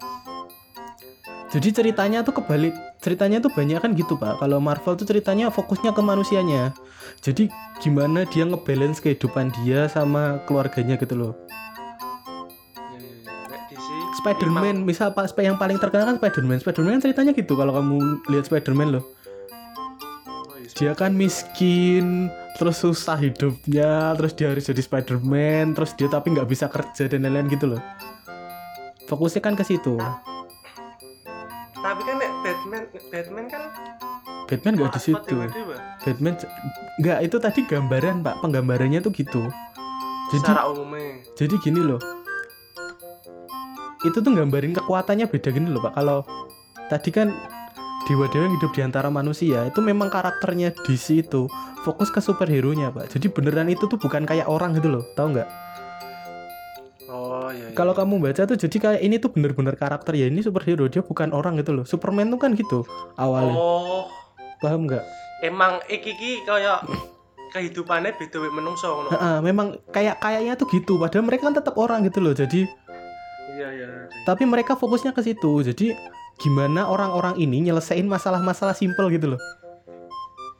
Jadi 1.50 1.74
ceritanya 1.74 2.22
tuh 2.22 2.38
kebalik. 2.38 2.76
Ceritanya 3.06 3.38
tuh 3.38 3.54
banyak 3.54 3.78
kan 3.78 3.94
gitu 3.94 4.18
pak. 4.18 4.42
Kalau 4.42 4.58
Marvel 4.58 4.98
tuh 4.98 5.06
ceritanya 5.06 5.54
fokusnya 5.54 5.94
ke 5.94 6.02
manusianya. 6.02 6.74
Jadi 7.22 7.54
gimana 7.78 8.26
dia 8.26 8.50
ngebalance 8.50 8.98
kehidupan 8.98 9.54
dia 9.62 9.86
sama 9.86 10.42
keluarganya 10.50 10.98
gitu 10.98 11.14
loh. 11.14 11.34
Spider-Man, 14.26 14.82
misal 14.82 15.14
pak 15.14 15.30
yang 15.38 15.62
paling 15.62 15.78
terkenal 15.78 16.10
kan 16.10 16.18
Spider-Man. 16.18 16.66
Spider-Man 16.66 17.06
ceritanya 17.06 17.38
gitu 17.38 17.54
kalau 17.54 17.78
kamu 17.78 18.26
lihat 18.34 18.50
Spider-Man 18.50 18.98
loh. 18.98 19.06
Dia 20.74 20.98
kan 20.98 21.14
miskin 21.14 22.34
terus 22.56 22.80
susah 22.80 23.20
hidupnya 23.20 24.16
terus 24.16 24.32
dia 24.32 24.48
harus 24.56 24.64
jadi 24.64 24.80
Spider-Man 24.80 25.76
terus 25.76 25.92
dia 26.00 26.08
tapi 26.08 26.32
nggak 26.32 26.48
bisa 26.48 26.72
kerja 26.72 27.12
dan 27.12 27.28
lain-lain 27.28 27.52
gitu 27.52 27.76
loh 27.76 27.84
fokusnya 29.12 29.44
kan 29.44 29.60
ke 29.60 29.64
situ 29.68 30.00
Tapi 31.86 32.02
kan 32.02 32.18
Batman 32.66 32.84
Batman 33.14 33.46
kan 33.46 33.62
Batman 34.50 34.74
nggak 34.78 34.92
di 34.98 35.02
situ. 35.02 35.38
Batman 36.02 36.34
nggak 37.02 37.20
itu 37.22 37.38
tadi 37.38 37.60
gambaran 37.66 38.26
pak. 38.26 38.42
Penggambarannya 38.42 39.00
tuh 39.06 39.14
gitu. 39.14 39.46
Jadi 40.34 40.42
Secara 40.42 40.74
umumnya. 40.74 41.22
jadi 41.38 41.56
gini 41.62 41.82
loh. 41.86 42.02
Itu 44.02 44.22
tuh 44.22 44.34
gambarin 44.34 44.74
kekuatannya 44.74 45.30
beda 45.30 45.50
gini 45.54 45.70
loh 45.70 45.82
pak. 45.86 45.94
Kalau 45.94 46.26
tadi 46.90 47.10
kan 47.14 47.30
dewa-dewa 48.10 48.50
yang 48.50 48.54
hidup 48.58 48.72
di 48.74 48.82
antara 48.86 49.10
manusia 49.10 49.66
itu 49.66 49.82
memang 49.82 50.10
karakternya 50.14 50.74
DC 50.86 51.26
itu 51.26 51.50
fokus 51.86 52.10
ke 52.10 52.22
superhero 52.22 52.74
nya 52.74 52.90
pak. 52.90 53.14
Jadi 53.14 53.30
beneran 53.30 53.70
itu 53.70 53.86
tuh 53.86 53.98
bukan 54.02 54.26
kayak 54.26 54.50
orang 54.50 54.74
gitu 54.74 54.90
loh 54.90 55.06
tahu 55.14 55.38
nggak 55.38 55.50
Oh 57.46 57.52
iya. 57.54 57.70
iya. 57.70 57.76
kalau 57.78 57.94
kamu 57.94 58.18
baca 58.18 58.42
tuh 58.50 58.58
jadi 58.58 58.78
kayak 58.82 59.02
ini 59.06 59.16
tuh 59.22 59.30
bener-bener 59.30 59.78
karakter 59.78 60.18
ya 60.18 60.26
ini 60.26 60.42
superhero 60.42 60.90
dia 60.90 61.06
bukan 61.06 61.30
orang 61.30 61.62
gitu 61.62 61.78
loh 61.78 61.86
Superman 61.86 62.34
tuh 62.34 62.42
kan 62.42 62.58
gitu 62.58 62.82
awalnya 63.22 63.54
Oh, 63.54 64.10
paham 64.66 64.90
nggak 64.90 65.06
emang 65.46 65.78
iki 65.86 66.18
iki 66.18 66.32
kayak 66.50 66.82
kehidupannya 67.54 68.12
beda 68.20 68.38
wek 68.44 68.52
menungso 68.52 68.92
ngono. 68.92 69.10
Heeh, 69.16 69.38
memang 69.40 69.80
kayak 69.94 70.20
kayaknya 70.20 70.60
tuh 70.60 70.68
gitu 70.74 71.00
padahal 71.00 71.24
mereka 71.24 71.48
kan 71.48 71.56
tetap 71.56 71.78
orang 71.80 72.04
gitu 72.04 72.20
loh 72.20 72.34
jadi 72.34 72.68
Iya 73.56 73.68
iya. 73.72 73.88
tapi 74.28 74.44
mereka 74.44 74.76
fokusnya 74.76 75.16
ke 75.16 75.24
situ 75.24 75.64
jadi 75.64 75.96
gimana 76.44 76.92
orang-orang 76.92 77.40
ini 77.40 77.64
nyelesain 77.72 78.04
masalah-masalah 78.04 78.76
simpel 78.76 79.08
gitu 79.08 79.32
loh 79.36 79.40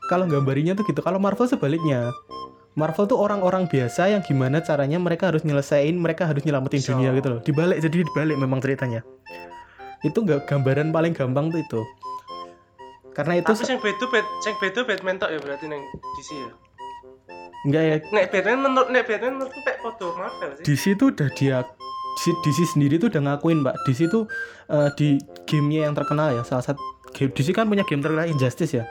kalau 0.08 0.24
gambarinya 0.24 0.72
tuh 0.72 0.86
gitu 0.88 1.04
kalau 1.04 1.20
Marvel 1.20 1.44
sebaliknya 1.44 2.14
Marvel 2.76 3.04
tuh 3.06 3.16
orang-orang 3.16 3.66
biasa 3.66 4.08
yang 4.08 4.20
gimana 4.20 4.60
caranya 4.60 4.96
mereka 4.96 5.28
harus 5.28 5.42
nyelesain 5.42 5.92
mereka 5.92 6.24
harus 6.24 6.44
nyelamatin 6.44 6.78
So. 6.78 6.92
dunia 6.92 7.10
gitu 7.12 7.28
loh 7.30 7.40
dibalik 7.40 7.80
jadi 7.80 8.04
dibalik 8.04 8.36
memang 8.36 8.60
ceritanya 8.60 9.00
itu 10.02 10.14
nggak 10.14 10.44
gambaran 10.44 10.92
paling 10.92 11.10
gampang 11.10 11.48
tuh 11.48 11.58
itu 11.58 11.80
karena 13.10 13.40
itu 13.40 13.48
Tapi 13.48 13.64
sing 13.64 13.80
beda 13.80 14.04
bet, 14.06 14.26
sing 14.38 14.54
beda 14.56 14.84
Batman 14.84 15.16
tok 15.16 15.32
ya 15.32 15.40
berarti 15.40 15.64
neng 15.66 15.80
DC 16.14 16.30
ya. 16.30 16.50
enggak 17.64 17.82
ya 17.82 17.96
Nek 18.12 18.24
Batman 18.30 18.58
menurut 18.62 18.88
nek 18.90 19.04
Batman 19.04 19.32
menurutku 19.34 19.60
kayak 19.62 19.78
podo 19.80 20.06
Marvel 20.14 20.50
sih. 20.52 20.62
di 20.62 20.74
situ 20.76 21.04
udah 21.08 21.28
dia 21.32 21.64
di- 22.18 22.38
DC 22.42 22.58
sendiri 22.70 22.96
tuh 22.96 23.08
udah 23.08 23.22
ngakuin 23.24 23.64
mbak 23.64 23.72
DC 23.82 24.06
tuh 24.06 24.28
eh, 24.68 24.88
di 24.94 25.16
gamenya 25.44 25.88
yang 25.88 25.94
terkenal 25.94 26.28
ya 26.30 26.42
salah 26.42 26.60
satu 26.62 26.80
game 27.10 27.32
DC 27.32 27.50
kan 27.50 27.64
punya 27.64 27.82
game 27.82 28.00
terkenal 28.00 28.28
Injustice 28.28 28.72
ya 28.74 28.84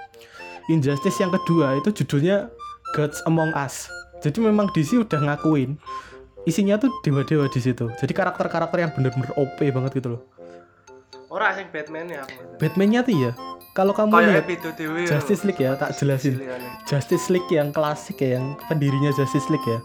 Injustice 0.66 1.22
yang 1.22 1.30
kedua 1.30 1.78
itu 1.78 1.94
judulnya 1.94 2.50
Gods 2.96 3.20
Among 3.28 3.52
Us. 3.52 3.92
Jadi 4.24 4.40
memang 4.40 4.72
DC 4.72 4.96
udah 5.04 5.20
ngakuin 5.20 5.76
isinya 6.48 6.80
tuh 6.80 6.94
dewa-dewa 7.04 7.52
di 7.52 7.60
situ. 7.60 7.92
Jadi 8.00 8.14
karakter-karakter 8.16 8.78
yang 8.80 8.96
bener-bener 8.96 9.30
OP 9.36 9.60
banget 9.60 10.00
gitu 10.00 10.16
loh. 10.16 10.22
Ora 11.28 11.52
sing 11.52 11.68
Batman 11.74 12.08
ya. 12.08 12.24
Batman-nya 12.56 13.04
tuh 13.04 13.12
ya 13.12 13.32
kalau 13.76 13.92
kamu 13.92 14.16
Kayak 14.16 14.48
lihat. 14.48 15.10
Justice 15.12 15.44
League 15.44 15.60
ya 15.60 15.76
tak 15.76 15.92
jelasin. 16.00 16.40
Justice 16.88 17.28
League 17.28 17.52
yang 17.52 17.76
klasik 17.76 18.24
ya 18.24 18.40
yang 18.40 18.56
pendirinya 18.72 19.12
Justice 19.12 19.52
League 19.52 19.68
ya. 19.68 19.84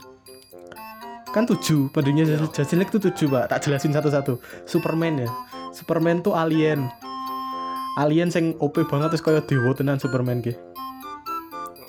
Kan 1.35 1.51
tujuh 1.51 1.91
pendirinya 1.91 2.23
Iya. 2.23 2.47
Justice 2.47 2.55
Justice 2.71 2.79
League 2.79 2.93
tuh 2.95 3.03
tujuh 3.11 3.27
pak. 3.27 3.51
Tak 3.51 3.67
jelasin 3.67 3.91
satu-satu. 3.91 4.39
Superman 4.63 5.27
ya. 5.27 5.29
Superman 5.75 6.23
tuh 6.23 6.39
alien. 6.39 6.87
Alien 7.99 8.31
sing 8.31 8.55
OP 8.63 8.87
banget 8.87 9.11
terus 9.19 9.25
kayak 9.27 9.51
dewa 9.51 9.75
tenan 9.75 9.99
Superman 9.99 10.39
ki. 10.39 10.55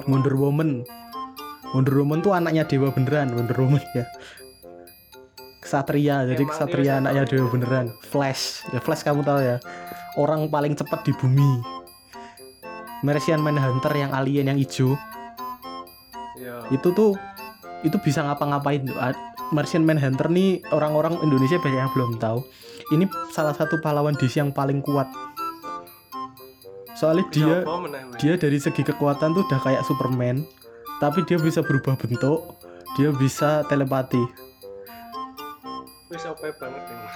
Wonder 0.09 0.33
Woman 0.33 0.81
Wonder 1.71 1.95
Woman 2.03 2.19
tuh 2.19 2.35
anaknya 2.35 2.67
dewa 2.67 2.91
beneran 2.91 3.31
Wonder 3.31 3.55
Woman 3.55 3.83
ya. 3.95 4.05
Kesatria 5.61 6.27
jadi 6.27 6.43
Emang 6.43 6.51
kesatria 6.51 6.83
dia 6.83 6.99
anaknya 6.99 7.23
dewa 7.27 7.47
beneran. 7.47 7.85
Flash 8.03 8.67
ya 8.75 8.79
Flash 8.83 9.07
kamu 9.07 9.23
tahu 9.23 9.39
ya. 9.39 9.57
Orang 10.19 10.51
paling 10.51 10.75
cepat 10.75 11.07
di 11.07 11.15
bumi. 11.15 11.63
Martian 13.01 13.41
Manhunter 13.41 13.89
yang 13.95 14.11
alien 14.13 14.51
yang 14.51 14.59
hijau. 14.59 14.93
Iya. 16.41 16.73
itu 16.73 16.89
tuh 16.89 17.13
itu 17.85 17.97
bisa 18.01 18.25
ngapa-ngapain. 18.25 18.81
Martian 19.51 19.83
Manhunter 19.83 20.31
nih 20.31 20.63
orang-orang 20.71 21.19
Indonesia 21.21 21.59
banyak 21.59 21.79
yang 21.87 21.93
belum 21.93 22.17
tahu. 22.17 22.39
Ini 22.91 23.07
salah 23.31 23.55
satu 23.55 23.79
pahlawan 23.79 24.15
DC 24.17 24.41
yang 24.41 24.51
paling 24.51 24.83
kuat. 24.83 25.07
Soalnya 26.97 27.25
dia 27.31 27.55
dia 28.19 28.33
dari 28.37 28.59
segi 28.59 28.83
kekuatan 28.85 29.33
tuh 29.33 29.43
udah 29.47 29.59
kayak 29.63 29.81
Superman 29.87 30.45
tapi 31.01 31.25
dia 31.25 31.41
bisa 31.41 31.65
berubah 31.65 31.97
bentuk 31.97 32.61
dia 32.95 33.09
bisa 33.15 33.63
telepati. 33.65 34.21
OP 36.11 36.43
banget 36.59 36.83
ini. 36.91 37.07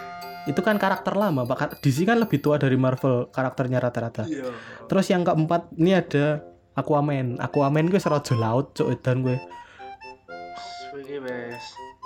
itu 0.46 0.62
kan 0.64 0.80
karakter 0.80 1.20
lama 1.20 1.44
pak. 1.44 1.84
DC 1.84 2.08
kan 2.08 2.16
lebih 2.16 2.40
tua 2.40 2.56
dari 2.56 2.80
Marvel 2.80 3.28
karakternya 3.28 3.84
rata-rata. 3.84 4.24
Iya. 4.24 4.50
terus 4.88 5.12
yang 5.12 5.28
keempat 5.28 5.68
ini 5.76 5.92
ada 5.92 6.40
Aquaman. 6.80 7.36
Aquaman 7.44 7.92
gue 7.92 8.00
serojo 8.00 8.40
laut 8.40 8.72
cok 8.72 8.88
dan 9.04 9.20
gue 9.26 9.36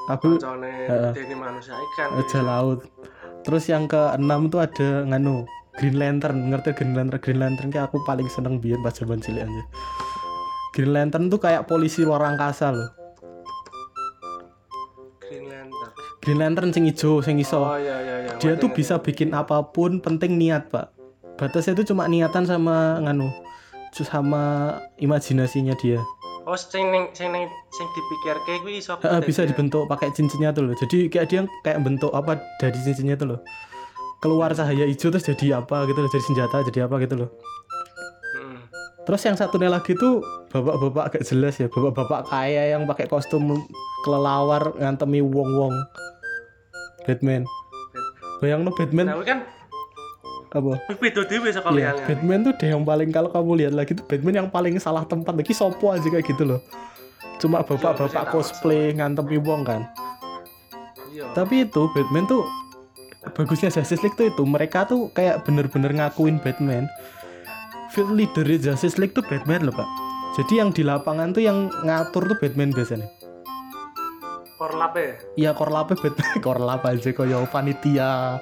aku 0.09 0.41
dene 0.41 1.35
manusia 1.37 1.77
ikan. 1.77 2.17
aja 2.17 2.41
laut. 2.41 2.89
Terus 3.45 3.69
yang 3.69 3.85
keenam 3.85 4.49
tuh 4.49 4.65
ada 4.65 5.05
nganu 5.05 5.45
Green 5.77 6.01
Lantern. 6.01 6.49
Ngerti 6.49 6.73
Green 6.73 6.97
Lantern? 6.97 7.21
Green 7.21 7.37
Lantern 7.37 7.69
kayak 7.69 7.93
aku 7.93 8.01
paling 8.01 8.25
seneng 8.33 8.57
biar 8.57 8.81
zaman 8.89 9.21
cilik 9.21 9.45
aja 9.45 9.63
Green 10.79 10.95
Lantern 10.95 11.27
tuh 11.27 11.43
kayak 11.43 11.67
polisi 11.67 12.07
luar 12.07 12.23
angkasa 12.23 12.71
loh 12.71 12.87
Green 15.19 15.51
Lantern. 15.51 15.91
Green 16.23 16.39
Lantern 16.39 16.71
sing 16.71 16.87
ijo 16.87 17.19
sing 17.19 17.35
iso 17.35 17.59
Oh 17.59 17.75
iya 17.75 17.99
iya 17.99 18.15
iya. 18.23 18.33
dia 18.39 18.55
tuh 18.55 18.71
bisa 18.71 18.95
bikin 19.03 19.35
apa 19.35 19.59
pun 19.75 19.99
penting 19.99 20.39
niat 20.39 20.71
pak 20.71 20.95
batasnya 21.35 21.75
itu 21.75 21.91
cuma 21.91 22.07
niatan 22.07 22.47
sama 22.47 22.95
nganu 23.03 23.27
sama 23.91 24.79
imajinasinya 25.03 25.75
dia 25.83 25.99
Oh 26.47 26.55
sing 26.55 26.95
ning 26.95 27.11
sing 27.11 27.35
ning 27.35 27.43
sing 27.75 27.87
dipikirke 27.91 28.63
kuwi 28.63 28.79
iso 28.79 28.95
Heeh, 29.03 29.19
bisa 29.19 29.43
ya? 29.43 29.51
dibentuk 29.51 29.83
pakai 29.91 30.15
cincinnya 30.15 30.55
tuh 30.55 30.63
loh 30.63 30.79
jadi 30.79 31.11
kayak 31.11 31.27
dia 31.27 31.41
kayak 31.67 31.83
bentuk 31.83 32.15
apa 32.15 32.39
dari 32.55 32.79
cincinnya 32.79 33.19
tuh 33.19 33.35
loh 33.35 33.39
keluar 34.23 34.55
cahaya 34.55 34.87
hijau 34.87 35.11
terus 35.11 35.27
jadi 35.27 35.59
apa 35.59 35.83
gitu 35.91 35.99
loh 35.99 36.07
jadi 36.07 36.23
senjata 36.23 36.57
jadi 36.71 36.87
apa 36.87 36.95
gitu 37.03 37.19
loh. 37.19 37.29
Terus 39.09 39.25
yang 39.25 39.33
satunya 39.33 39.73
lagi 39.73 39.97
tuh 39.97 40.21
bapak-bapak 40.53 41.03
agak 41.09 41.23
jelas 41.25 41.57
ya 41.57 41.65
bapak-bapak 41.65 42.29
kaya 42.29 42.77
yang 42.77 42.85
pakai 42.85 43.09
kostum 43.09 43.57
kelelawar 44.05 44.69
ngantemi 44.77 45.17
wong-wong 45.25 45.73
Batman 47.09 47.41
bayang 48.37 48.61
no 48.61 48.69
Batman 48.69 49.09
Nah, 49.09 49.17
kuwi 49.17 49.25
kan 49.25 49.39
apa 50.49 50.77
beda 51.01 51.25
dhewe 51.25 51.49
saka 51.49 51.73
Iya, 51.73 51.97
liyane. 51.97 52.05
Batman 52.05 52.39
tuh 52.45 52.53
deh 52.57 52.69
yang 52.69 52.85
paling 52.85 53.09
kalau 53.09 53.29
kamu 53.33 53.65
lihat 53.65 53.73
lagi 53.73 53.97
tuh 53.97 54.05
Batman 54.05 54.45
yang 54.45 54.49
paling 54.53 54.77
salah 54.77 55.05
tempat 55.09 55.33
lagi 55.33 55.53
sopo 55.57 55.89
aja 55.89 56.05
kayak 56.05 56.25
gitu 56.25 56.45
loh. 56.45 56.61
Cuma 57.41 57.61
bapak-bapak 57.61 58.13
Iya, 58.13 58.29
cosplay 58.29 58.93
ngantemi 58.97 59.37
wong 59.37 59.61
kan. 59.61 59.85
Iya. 61.13 61.33
Tapi 61.37 61.69
itu 61.69 61.85
Batman 61.93 62.25
tuh 62.25 62.45
bagusnya 63.37 63.69
Justice 63.69 64.01
League 64.01 64.17
tuh 64.17 64.29
itu 64.29 64.41
mereka 64.45 64.89
tuh 64.89 65.13
kayak 65.13 65.45
bener-bener 65.45 65.93
ngakuin 65.93 66.41
Batman. 66.41 66.89
Field 67.89 68.13
leader 68.13 68.45
Justice 68.45 69.01
League 69.01 69.17
tuh 69.17 69.25
Batman 69.25 69.65
loh 69.65 69.73
pak. 69.73 69.89
Jadi 70.37 70.61
yang 70.61 70.69
di 70.69 70.85
lapangan 70.85 71.33
tuh 71.33 71.41
yang 71.41 71.73
ngatur 71.83 72.29
tuh 72.29 72.37
Batman 72.37 72.69
biasanya. 72.69 73.09
Korlape. 74.59 75.17
Iya 75.39 75.57
korlape 75.57 75.97
Batman, 75.97 76.35
korlap 76.45 76.85
aja 76.85 77.09
koyo 77.15 77.47
panitia 77.49 78.37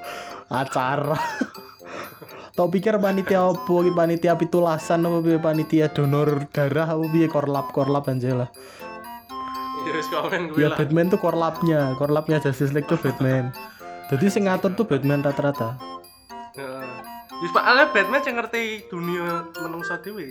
acara. 0.51 1.15
Tau 2.57 2.73
pikir 2.73 2.97
panitia 2.97 3.53
apa 3.53 3.75
panitia 3.93 4.33
pitulasan 4.33 5.05
apa 5.05 5.21
piye 5.21 5.37
panitia 5.37 5.93
donor 5.93 6.49
darah 6.49 6.89
apa 6.89 7.05
piye 7.13 7.29
korlap 7.29 7.69
korlap 7.69 8.09
aja 8.09 8.33
lah. 8.33 8.49
Ya 9.87 10.03
Ya. 10.57 10.69
Batman 10.75 11.07
tuh 11.07 11.21
korlapnya, 11.21 11.95
korlapnya 11.95 12.43
Justice 12.43 12.75
League 12.75 12.89
tuh 12.91 12.99
Batman. 12.99 13.55
Jadi 14.11 14.25
sing 14.27 14.49
ngatur 14.49 14.75
tuh 14.75 14.83
Batman 14.83 15.23
rata-rata. 15.23 15.79
Wis 17.37 17.51
Pak 17.51 17.63
Ale 17.63 17.83
Batman 17.87 18.19
sing 18.19 18.33
ngerti 18.33 18.61
dunia 18.87 19.25
menungso 19.55 19.93
dhewe. 19.97 20.25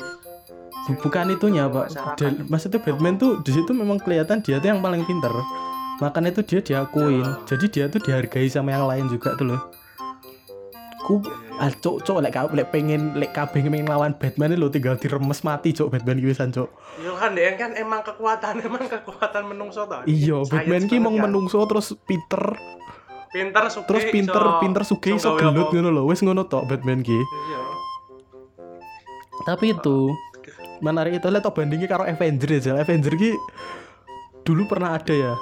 Bu- 0.85 0.99
Bukan 1.01 1.31
itunya 1.31 1.67
pak. 1.67 1.91
Dan- 2.17 2.47
maksudnya 2.47 2.79
Batman 2.79 3.15
tuh 3.15 3.39
di 3.41 3.53
situ 3.53 3.71
memang 3.71 3.97
kelihatan 3.97 4.39
dia 4.41 4.59
tuh 4.59 4.69
yang 4.69 4.81
paling 4.81 5.03
pinter. 5.03 5.31
Makanya 5.97 6.31
tuh 6.33 6.45
dia 6.45 6.61
diakuin. 6.61 7.23
Ya. 7.23 7.39
Jadi 7.47 7.67
dia 7.69 7.85
tuh 7.87 8.01
dihargai 8.01 8.47
sama 8.47 8.71
yang 8.71 8.85
lain 8.85 9.07
juga 9.07 9.33
tuh 9.35 9.47
loh. 9.49 9.61
Ku 11.01 11.23
ah 11.57 11.71
cok 11.71 12.03
cok 12.03 12.19
lek 12.21 12.33
ka- 12.33 12.51
lek 12.51 12.69
pengen 12.69 13.15
lek 13.15 13.31
kabeh 13.31 13.63
pengen 13.63 13.87
lawan 13.87 14.13
Batman 14.13 14.53
lo 14.53 14.67
tinggal 14.67 14.95
diremes 14.97 15.41
mati 15.41 15.71
cok 15.71 15.89
Batman 15.89 16.19
ki 16.19 16.27
wisan 16.27 16.51
cok. 16.51 16.69
Yo 16.99 17.15
kan 17.15 17.33
dia 17.33 17.55
kan 17.55 17.71
emang 17.73 18.03
kekuatan 18.03 18.59
emang 18.67 18.83
kekuatan 18.85 19.47
menungso 19.47 19.87
ta. 19.87 20.03
Iya 20.05 20.43
Batman 20.43 20.85
ki 20.85 20.99
mau 20.99 21.11
ya. 21.13 21.23
menungso 21.23 21.63
terus 21.65 21.95
Peter 22.01 22.59
pinter 23.37 23.65
sugih 23.69 23.85
terus 23.85 24.05
pinter 24.09 24.41
iso- 24.41 24.61
pinter 24.65 24.83
sugih 24.89 25.13
iso 25.21 25.31
gelut 25.37 25.69
ngono 25.69 25.89
lho 25.93 26.03
wis 26.09 26.25
ngono 26.25 26.49
tok 26.49 26.65
Batman 26.65 27.05
ki. 27.05 27.13
Iya. 27.13 27.61
Tapi 29.45 29.77
itu 29.77 30.11
menarik 30.81 31.21
itu 31.21 31.29
lihat 31.29 31.45
bandingnya 31.53 31.89
karo 31.89 32.09
Avenger 32.09 32.57
aja. 32.57 32.81
Avenger 32.81 33.13
ki 33.13 33.37
dulu 34.49 34.65
pernah 34.65 34.97
ada 34.97 35.13
ya 35.13 35.33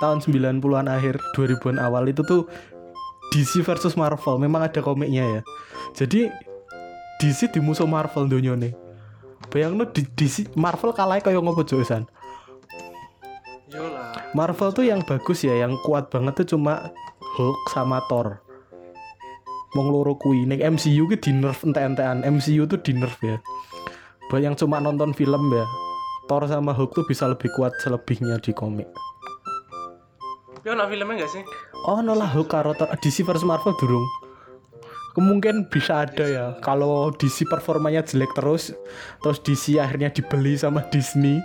tahun 0.00 0.22
90-an 0.24 0.86
akhir 0.88 1.18
2000-an 1.36 1.76
awal 1.76 2.08
itu 2.08 2.22
tuh 2.24 2.46
DC 3.30 3.62
versus 3.62 3.94
Marvel 3.94 4.38
memang 4.38 4.64
ada 4.66 4.80
komiknya 4.80 5.38
ya. 5.38 5.40
Jadi 5.94 6.30
DC 7.20 7.52
di 7.52 7.60
musuh 7.60 7.86
Marvel 7.86 8.26
dunia 8.26 8.56
nih. 8.56 8.72
Bayangno 9.50 9.84
di 9.88 10.06
DC 10.06 10.54
Marvel 10.54 10.94
kalah 10.94 11.18
kayak 11.18 11.42
ngopo 11.42 11.66
Josan. 11.66 12.06
Lah. 13.70 14.34
Marvel 14.34 14.74
tuh 14.74 14.82
yang 14.82 14.98
bagus 15.06 15.46
ya, 15.46 15.54
yang 15.54 15.78
kuat 15.86 16.10
banget 16.10 16.42
tuh 16.42 16.58
cuma 16.58 16.90
Hulk 17.38 17.58
sama 17.70 18.02
Thor. 18.10 18.42
Wong 19.78 19.86
loro 19.94 20.18
kuwi 20.18 20.50
ning 20.50 20.58
MCU 20.58 21.06
ki 21.06 21.16
di 21.22 21.30
nerf 21.30 21.62
ente-entean. 21.62 22.26
MCU 22.26 22.66
tuh 22.66 22.82
di 22.82 22.90
nerf 22.90 23.22
ya. 23.22 23.38
Buat 24.26 24.42
yang 24.42 24.54
cuma 24.58 24.82
nonton 24.82 25.14
film 25.14 25.50
ya. 25.54 25.66
Thor 26.26 26.42
sama 26.50 26.74
Hulk 26.74 26.90
tuh 26.94 27.06
bisa 27.06 27.30
lebih 27.30 27.50
kuat 27.54 27.70
selebihnya 27.78 28.42
di 28.42 28.50
komik. 28.50 28.90
Yo 30.66 30.74
nak 30.74 30.90
filmnya 30.90 31.22
enggak 31.22 31.30
sih? 31.30 31.42
Oh 31.86 32.02
no 32.02 32.18
lah 32.18 32.26
Hulk 32.26 32.50
karo 32.50 32.74
Thor 32.74 32.90
DC 32.98 33.22
versus 33.22 33.46
Marvel 33.46 33.78
durung. 33.78 34.02
Kemungkinan 35.14 35.70
bisa 35.70 36.06
ada 36.06 36.26
ya. 36.26 36.46
Kalau 36.62 37.10
DC 37.14 37.46
performanya 37.46 38.02
jelek 38.02 38.30
terus, 38.34 38.74
terus 39.22 39.38
DC 39.42 39.78
akhirnya 39.78 40.10
dibeli 40.10 40.54
sama 40.54 40.86
Disney, 40.90 41.42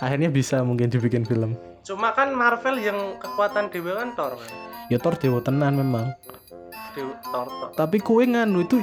akhirnya 0.00 0.32
bisa 0.32 0.64
mungkin 0.64 0.88
dibikin 0.88 1.24
film. 1.28 1.56
Cuma 1.84 2.12
kan 2.12 2.32
Marvel 2.32 2.80
yang 2.80 3.20
kekuatan 3.20 3.72
dewa 3.72 4.04
kan 4.04 4.12
Thor 4.16 4.32
kan. 4.36 4.67
Ya 4.88 4.96
Thor 4.96 5.16
dewa 5.20 5.44
tenan 5.44 5.76
memang. 5.76 6.16
Dewa 6.96 7.14
Thor 7.20 7.46
Thor. 7.48 7.68
Tapi 7.76 8.00
kue 8.00 8.24
nganu 8.24 8.64
itu 8.64 8.80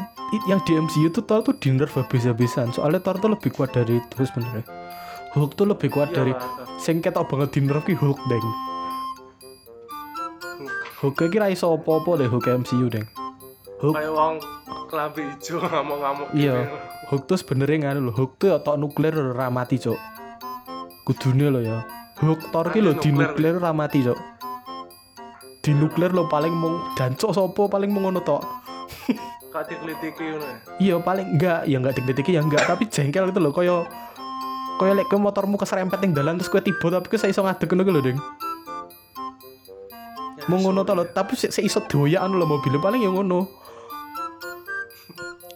yang 0.50 0.62
di 0.66 0.78
MCU 0.78 1.10
tuh 1.10 1.26
Thor 1.26 1.42
tuh 1.42 1.58
di 1.58 1.74
nerf 1.74 1.98
habis-habisan. 1.98 2.70
Soalnya 2.74 3.02
Thor 3.02 3.18
tuh 3.18 3.34
lebih 3.34 3.50
kuat 3.54 3.74
dari 3.74 3.98
itu 3.98 4.16
sebenarnya. 4.22 4.66
Hulk 5.36 5.52
tuh 5.60 5.68
lebih 5.68 5.92
kuat 5.92 6.16
Iya 6.16 6.18
dari 6.22 6.34
sing 6.80 7.04
ketok 7.04 7.28
banget 7.28 7.58
di 7.58 7.60
nerf 7.68 7.84
ki 7.84 7.98
Hulk 7.98 8.20
deng. 8.32 8.46
Hulk 11.04 11.28
ki 11.28 11.38
ra 11.42 11.52
iso 11.52 11.76
apa-apa 11.76 12.24
deh 12.24 12.30
Hulk 12.32 12.48
MCU 12.64 12.88
deng. 12.88 13.04
Hulk 13.84 14.00
Kayak 14.00 14.14
wong 14.16 14.34
kelambi 14.88 15.22
ijo 15.28 15.60
ngamuk-ngamuk. 15.60 16.28
Iya. 16.32 16.56
gitu. 16.56 16.78
Hulk 17.12 17.24
tuh 17.28 17.38
sebenarnya 17.38 17.78
nganu 17.92 18.00
loh. 18.10 18.14
Hulk 18.16 18.32
tuh 18.40 18.56
otak 18.56 18.76
nuklir 18.80 19.14
ora 19.14 19.52
mati, 19.52 19.78
Cok. 19.78 20.00
Kudune 21.06 21.52
lo 21.52 21.60
ya. 21.62 21.84
Hulk 22.24 22.50
Thor 22.50 22.72
ki 22.72 22.80
lho 22.80 22.96
di 22.98 23.12
Nuklir. 23.12 23.36
nuklir 23.36 23.54
ora 23.60 23.72
mati, 23.76 24.00
Cok. 24.02 24.20
Di 25.66 25.74
nuklir 25.74 26.14
lo 26.14 26.30
paling 26.30 26.54
mung 26.54 26.78
dancok 26.94 27.34
sopo 27.34 27.66
paling 27.66 27.90
mung 27.90 28.06
ngono 28.06 28.22
tok. 28.22 28.46
Kak 29.50 29.66
dikelitiki 29.66 30.38
ngono. 30.38 30.46
ya. 30.46 30.58
Iya 30.78 30.96
paling 31.02 31.28
enggak, 31.34 31.66
ya 31.66 31.82
enggak 31.82 31.98
deg-deg 31.98 32.28
ya 32.30 32.42
enggak, 32.46 32.70
tapi 32.70 32.86
jengkel 32.86 33.34
itu 33.34 33.40
loh 33.42 33.50
koyo 33.50 33.90
koyo 34.78 34.94
lek 34.94 35.10
ke 35.10 35.18
motormu 35.18 35.58
keserempet 35.58 36.04
ning 36.06 36.14
dalan 36.14 36.38
terus 36.38 36.52
kowe 36.52 36.62
tiba 36.62 36.92
tapi 36.92 37.08
kowe 37.10 37.26
iso 37.26 37.42
ngadeg 37.42 37.66
ngono 37.66 37.92
lho, 37.96 38.02
Ding. 38.06 38.20
Ya, 40.38 40.44
Mau 40.52 40.62
ngono 40.62 40.86
sulit. 40.86 40.92
to 40.92 40.94
lho, 40.94 41.04
tapi 41.10 41.34
se 41.34 41.48
se 41.50 41.66
iso 41.66 41.82
doyan 41.88 42.30
lho 42.30 42.46
mobilnya 42.46 42.78
paling 42.78 43.02
ya 43.02 43.10
ngono. 43.10 43.48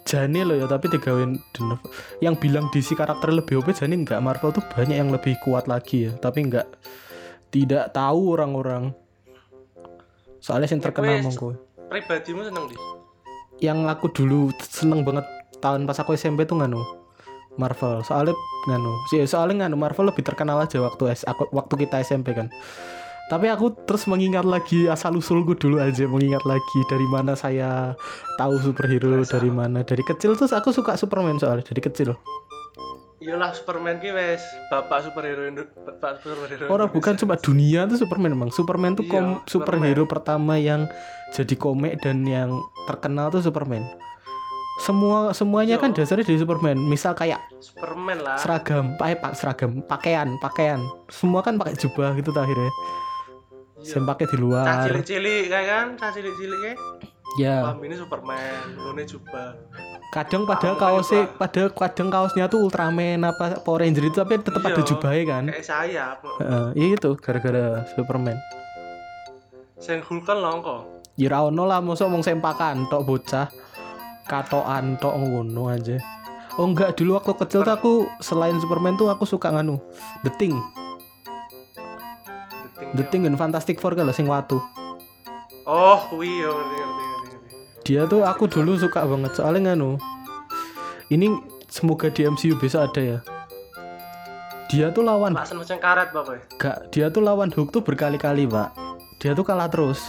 Jane 0.09 0.41
loh 0.41 0.57
ya, 0.57 0.65
tapi 0.65 0.89
digawein 0.89 1.37
denef. 1.53 1.85
Yang 2.17 2.35
bilang 2.41 2.65
DC 2.73 2.97
karakter 2.97 3.29
lebih 3.29 3.61
OP 3.61 3.77
Jane 3.77 3.93
enggak 3.93 4.17
Marvel 4.25 4.49
tuh 4.49 4.65
banyak 4.65 4.97
yang 4.97 5.13
lebih 5.13 5.37
kuat 5.45 5.69
lagi 5.69 6.09
ya, 6.09 6.17
tapi 6.17 6.49
enggak 6.49 6.65
tidak 7.53 7.93
tahu 7.93 8.33
orang-orang. 8.33 8.89
Soalnya 10.39 10.67
yang 10.67 10.81
terkenal 10.81 11.13
Kowe- 11.13 11.25
mongko. 11.25 11.47
Pribadimu 11.89 12.41
seneng 12.43 12.65
di? 12.69 12.77
yang 13.59 13.83
aku 13.91 14.07
dulu 14.07 14.55
seneng 14.63 15.03
banget 15.03 15.27
tahun 15.59 15.83
pas 15.83 15.99
aku 15.99 16.15
SMP 16.15 16.47
tuh 16.47 16.63
nganu 16.63 16.79
Marvel 17.59 17.99
soalnya 18.07 18.31
nganu 18.71 18.95
sih 19.11 19.19
soalnya 19.27 19.67
nganu 19.67 19.75
Marvel 19.75 20.07
lebih 20.07 20.23
terkenal 20.23 20.63
aja 20.63 20.79
waktu 20.79 21.11
S 21.11 21.27
aku 21.27 21.43
waktu 21.51 21.83
kita 21.83 21.99
SMP 21.99 22.31
kan 22.31 22.47
tapi 23.27 23.51
aku 23.51 23.75
terus 23.83 24.07
mengingat 24.07 24.47
lagi 24.47 24.87
asal 24.87 25.19
usulku 25.19 25.59
dulu 25.59 25.83
aja 25.83 26.07
mengingat 26.07 26.41
lagi 26.47 26.79
dari 26.87 27.03
mana 27.11 27.35
saya 27.35 27.99
tahu 28.39 28.63
superhero 28.63 29.19
Masa? 29.19 29.35
dari 29.37 29.51
mana 29.51 29.83
dari 29.83 30.07
kecil 30.07 30.39
terus 30.39 30.55
aku 30.55 30.71
suka 30.71 30.95
Superman 30.95 31.35
soalnya 31.35 31.67
dari 31.67 31.83
kecil 31.83 32.15
Iyalah 33.19 33.51
Superman 33.51 33.99
ki 33.99 34.09
wes 34.09 34.39
bapak 34.67 35.03
superhero 35.03 35.43
bapak 35.77 36.23
superhero. 36.23 36.65
orang 36.67 36.87
bukan 36.87 37.13
cuma 37.15 37.35
dunia 37.35 37.83
tuh 37.83 37.99
Superman 37.99 38.31
emang 38.31 38.47
Superman 38.49 38.95
tuh 38.95 39.03
Iya, 39.03 39.11
kom- 39.11 39.43
Superman. 39.43 39.83
superhero 39.83 40.03
pertama 40.05 40.55
yang 40.55 40.87
jadi 41.29 41.51
komik 41.53 41.99
dan 41.99 42.23
yang 42.23 42.55
terkenal 42.87 43.27
tuh 43.27 43.39
Superman 43.41 43.83
semua 44.79 45.35
semuanya 45.35 45.75
Iya. 45.75 45.83
kan 45.83 45.91
dasarnya 45.91 46.23
dari 46.23 46.39
Superman 46.39 46.79
misal 46.79 47.11
kayak 47.11 47.43
Superman 47.59 48.23
lah. 48.23 48.39
seragam 48.39 48.95
pakai 48.95 49.19
pak 49.19 49.35
seragam 49.35 49.83
pakaian 49.83 50.39
pakaian 50.39 50.79
semua 51.09 51.43
kan 51.43 51.59
pakai 51.59 51.75
jubah 51.75 52.15
gitu 52.15 52.31
tuh 52.31 52.39
akhirnya 52.39 52.71
Iya. 53.77 53.93
yang 53.93 54.03
pakai 54.05 54.25
di 54.25 54.31
Cah 54.31 54.39
luar 54.39 54.65
cilik-cilik 54.85 55.43
kan, 55.51 55.85
cah 55.95 56.09
cilik-cilik 56.09 56.75
ya 57.35 57.61
Wah, 57.61 57.75
ini 57.77 57.93
Superman, 57.93 58.75
lune 58.75 59.03
jubah. 59.03 59.55
Kadang 60.09 60.41
padahal 60.43 60.73
Ah, 60.73 60.81
kaosnya 60.81 61.21
Pak. 61.27 61.37
padahal 61.37 61.69
kadang 61.71 62.09
kaosnya 62.09 62.45
tuh 62.45 62.59
Ultraman 62.61 63.21
apa 63.21 63.61
Power 63.61 63.81
Ranger 63.81 64.03
itu 64.03 64.17
tapi 64.17 64.37
tetap 64.37 64.57
Iya. 64.59 64.71
ada 64.71 64.81
jubahnya 64.81 65.23
kan 65.23 65.43
Kayak 65.47 65.63
sayap. 65.63 66.17
Iya 66.73 66.87
itu 66.95 67.11
gara-gara 67.15 67.65
Superman 67.89 68.37
Sing 69.77 70.01
Hulk 70.01 70.23
kan 70.23 70.37
longko. 70.37 70.97
ya 71.13 71.27
ra 71.27 71.43
ono 71.43 71.63
lah 71.63 71.79
mosok 71.79 72.07
mong 72.07 72.21
sempakan 72.21 72.87
tok 72.87 73.03
bocah 73.03 73.47
katokan 74.25 74.95
tok 74.95 75.13
ngono 75.15 75.67
aja 75.67 75.99
oh 76.55 76.65
enggak 76.65 76.93
dulu 76.93 77.15
waktu 77.15 77.33
kecil 77.37 77.61
tuh 77.61 77.73
aku 77.73 77.91
selain 78.19 78.55
Superman 78.55 78.95
tuh 78.95 79.07
aku 79.07 79.23
suka 79.23 79.49
nganu 79.49 79.77
The 80.21 80.31
Thing 80.31 80.55
The 82.91 83.03
Thing 83.05 83.23
dan 83.23 83.35
Fantastic 83.35 83.77
Four 83.77 83.93
kalau 83.93 84.09
sing 84.09 84.25
watu 84.25 84.57
Oh, 85.63 86.01
kuwi 86.07 86.39
yo 86.39 86.49
ngerti 86.49 86.73
ngerti 86.73 86.81
ngerti. 86.81 87.05
ngerti. 87.05 87.08
Dia 87.89 88.05
tuh 88.05 88.21
aku 88.21 88.45
dulu 88.45 88.77
suka 88.77 89.01
banget. 89.01 89.33
Soalnya 89.33 89.73
nganu 89.73 89.97
ini 91.09 91.33
semoga 91.65 92.13
di 92.13 92.21
MCU 92.21 92.53
bisa 92.61 92.85
ada 92.85 93.01
ya. 93.01 93.17
Dia 94.69 94.93
tuh 94.93 95.01
lawan 95.01 95.33
karet 95.33 96.13
bapak. 96.13 96.45
gak 96.61 96.93
dia 96.93 97.09
tuh 97.09 97.25
lawan 97.25 97.49
Hulk 97.49 97.73
tuh 97.73 97.81
berkali-kali 97.81 98.45
pak. 98.45 98.69
Dia 99.17 99.33
tuh 99.33 99.41
kalah 99.41 99.65
terus. 99.65 100.05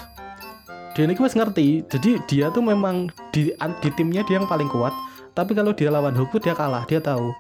Dia 0.92 1.08
ini 1.08 1.16
masih 1.16 1.40
ngerti. 1.40 1.88
Jadi 1.88 2.20
dia 2.28 2.52
tuh 2.52 2.60
memang 2.60 3.08
di, 3.32 3.56
di 3.56 3.88
timnya 3.96 4.20
dia 4.28 4.36
yang 4.36 4.44
paling 4.44 4.68
kuat. 4.68 4.92
Tapi 5.32 5.56
kalau 5.56 5.72
dia 5.72 5.88
lawan 5.88 6.12
Hulk 6.12 6.36
tuh 6.36 6.40
dia 6.44 6.52
kalah 6.52 6.84
dia 6.84 7.00
tahu. 7.00 7.32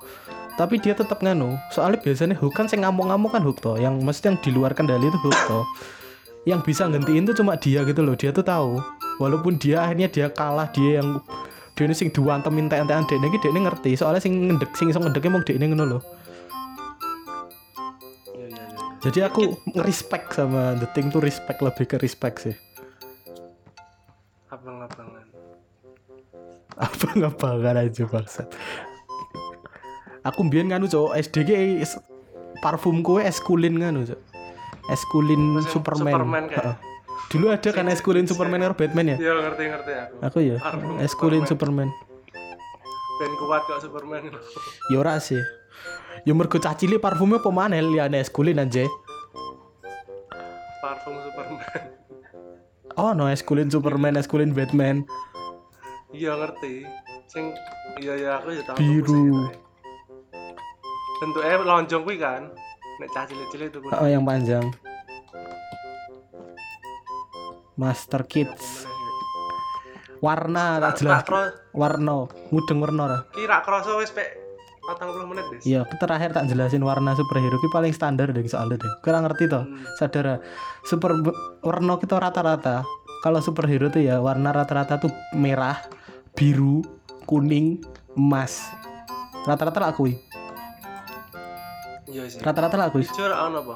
Tapi 0.56 0.80
dia 0.80 0.96
tetap 0.96 1.20
nganu. 1.20 1.60
Soalnya 1.68 2.00
biasanya 2.00 2.32
Hulk 2.40 2.56
kan 2.56 2.64
sing 2.64 2.80
ngamuk-ngamuk 2.80 3.28
kan 3.36 3.44
Hulk 3.44 3.60
toh. 3.60 3.76
Yang 3.76 4.00
mesti 4.00 4.24
yang 4.32 4.40
di 4.40 4.50
luar 4.56 4.72
kendali 4.72 5.04
itu 5.04 5.20
Hulk 5.20 5.40
toh. 5.44 5.68
Yang 6.48 6.64
bisa 6.64 6.88
gantiin 6.88 7.28
tuh 7.28 7.36
cuma 7.36 7.60
dia 7.60 7.84
gitu 7.84 8.00
loh. 8.00 8.16
Dia 8.16 8.32
tuh 8.32 8.40
tahu 8.40 8.99
walaupun 9.20 9.60
dia 9.60 9.84
akhirnya 9.84 10.08
dia 10.08 10.26
kalah 10.32 10.72
dia 10.72 10.98
yang 11.04 11.20
dia 11.76 11.84
ini 11.84 11.94
sing 11.94 12.08
diwantem 12.08 12.56
ente-entean 12.56 13.04
dia 13.04 13.16
ini 13.20 13.36
dia 13.36 13.50
ini 13.52 13.60
ngerti. 13.68 13.94
Soalnya 13.94 14.20
sing 14.24 14.32
ngendek 14.48 14.72
sing 14.74 14.88
iso 14.88 14.98
ngedeknya 14.98 15.30
mau 15.30 15.44
dia 15.44 15.54
ini 15.60 15.68
ngono 15.70 15.84
loh 15.86 16.02
Iya 18.32 18.46
iya 18.48 18.64
iya. 18.64 18.78
jadi 19.04 19.18
aku 19.28 19.60
respect 19.84 20.32
sama 20.32 20.76
The 20.80 20.88
Thing 20.96 21.12
tuh 21.12 21.20
respect 21.20 21.60
lebih 21.60 21.84
ke 21.84 21.96
respect 22.00 22.48
sih. 22.48 22.56
Abang-abangan. 24.48 25.28
apa 26.80 27.06
ngapain 27.12 27.76
aja 27.76 28.08
bangsat. 28.08 28.48
Aku 30.24 30.48
mbien 30.48 30.68
nganu 30.72 30.88
cok 30.88 31.12
SDG 31.12 31.80
parfum 32.60 33.04
kue 33.04 33.20
eskulin 33.24 33.76
nganu 33.76 34.04
cok 34.04 34.20
eskulin 34.90 35.56
Oh, 35.56 35.60
sing 35.64 35.72
Superman, 35.80 36.12
Superman 36.12 36.44
kayak. 36.48 36.76
Dulu 37.30 37.46
ada 37.48 37.70
kan 37.70 37.86
eskulin 37.86 38.26
Superman 38.26 38.58
karo 38.60 38.74
Batman 38.74 39.06
ya 39.06 39.16
Iya 39.16 39.32
ngerti 39.40 39.62
ngerti 39.64 39.92
aku. 39.94 40.14
aku 40.20 40.38
ya 40.40 40.56
eskulin 41.00 41.46
Superman. 41.46 41.86
Superman 41.86 42.08
ben 43.16 43.32
kuat 43.38 43.62
kok 43.64 43.80
Superman 43.80 44.22
Ya 44.88 44.96
ora 44.96 45.14
sih. 45.16 45.38
Ya 46.22 46.32
mergo 46.32 46.56
cah 46.56 46.72
cilik 46.72 46.98
parfumnya 46.98 47.36
apa 47.36 47.48
maneh 47.48 47.78
liyane 47.78 48.18
eskulin 48.18 48.58
aja. 48.58 48.84
parfum 50.80 51.14
Superman 51.20 51.60
Oh, 52.96 53.14
no 53.14 53.28
eskulin 53.28 53.70
Superman, 53.70 54.16
eskulin 54.16 54.50
Batman. 54.50 55.06
iya 56.10 56.34
ngerti 56.34 56.82
sing 57.26 57.54
iya 57.96 58.18
ya 58.18 58.30
aku 58.36 58.50
ya 58.50 58.62
tahu 58.64 58.76
Biru. 58.76 59.46
bentuknya 61.16 61.62
lonjong 61.62 62.02
kuwi 62.02 62.18
kan 62.18 62.50
nek 62.98 63.08
cah 63.08 63.22
cilik-cilik 63.22 63.70
itu 63.70 63.78
Oh, 63.86 64.04
yang 64.04 64.24
panjang. 64.24 64.66
Master 67.80 68.28
Kids. 68.28 68.84
Warna 70.20 70.76
tak 70.84 71.00
jelas. 71.00 71.24
Warna, 71.72 72.28
mudeng 72.52 72.84
warna 72.84 73.24
kira 73.32 73.64
kroso 73.64 73.96
wis 73.96 74.12
pek 74.12 74.36
40 74.84 75.24
menit 75.32 75.44
des 75.48 75.62
Iya, 75.64 75.80
terakhir 75.96 76.36
tak 76.36 76.44
jelasin 76.44 76.84
warna 76.84 77.16
superhero 77.16 77.56
ki 77.56 77.72
paling 77.72 77.94
standar 77.96 78.28
deh 78.28 78.44
soalnya 78.44 78.84
deh. 78.84 78.92
Kurang 79.00 79.24
ngerti 79.24 79.48
toh. 79.48 79.64
Hmm. 79.64 79.80
Sadar 79.96 80.24
ya? 80.26 80.36
super 80.84 81.16
warna 81.64 81.96
kita 81.96 82.20
rata-rata. 82.20 82.84
Kalau 83.24 83.40
superhero 83.40 83.88
tuh 83.88 84.04
ya 84.04 84.20
warna 84.20 84.52
rata-rata 84.52 85.00
tuh 85.00 85.12
merah, 85.32 85.80
biru, 86.36 86.84
kuning, 87.24 87.80
emas. 88.12 88.60
Rata-rata 89.48 89.80
lah 89.80 89.90
aku. 89.96 90.04
iya 92.10 92.26
sih 92.26 92.42
Rata-rata 92.42 92.76
lah 92.76 92.92
aku. 92.92 93.00
ijo 93.00 93.24
ono 93.24 93.62
apa 93.62 93.74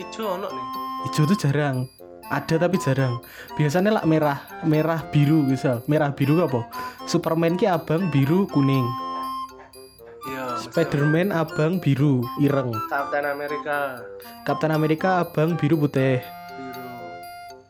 ijo 0.00 0.22
ono 0.24 0.46
nih 0.50 0.66
Hijau 1.06 1.28
tuh 1.28 1.38
jarang. 1.38 1.86
Ada 2.26 2.58
tapi 2.58 2.76
jarang. 2.82 3.22
Biasanya 3.54 4.02
lah 4.02 4.04
merah, 4.04 4.42
merah 4.66 5.00
biru 5.14 5.46
misal. 5.46 5.82
Merah 5.86 6.10
biru 6.10 6.42
apa? 6.42 6.66
Superman 7.06 7.54
ki 7.54 7.70
abang, 7.70 8.10
biru, 8.10 8.50
kuning. 8.50 8.86
iya 10.26 10.58
Spiderman 10.58 11.30
abang, 11.30 11.78
biru, 11.78 12.26
ireng. 12.42 12.74
Captain 12.90 13.22
America 13.30 14.02
Captain 14.42 14.74
America 14.74 15.22
abang, 15.22 15.54
biru, 15.54 15.78
putih. 15.78 16.18
biru 16.18 16.36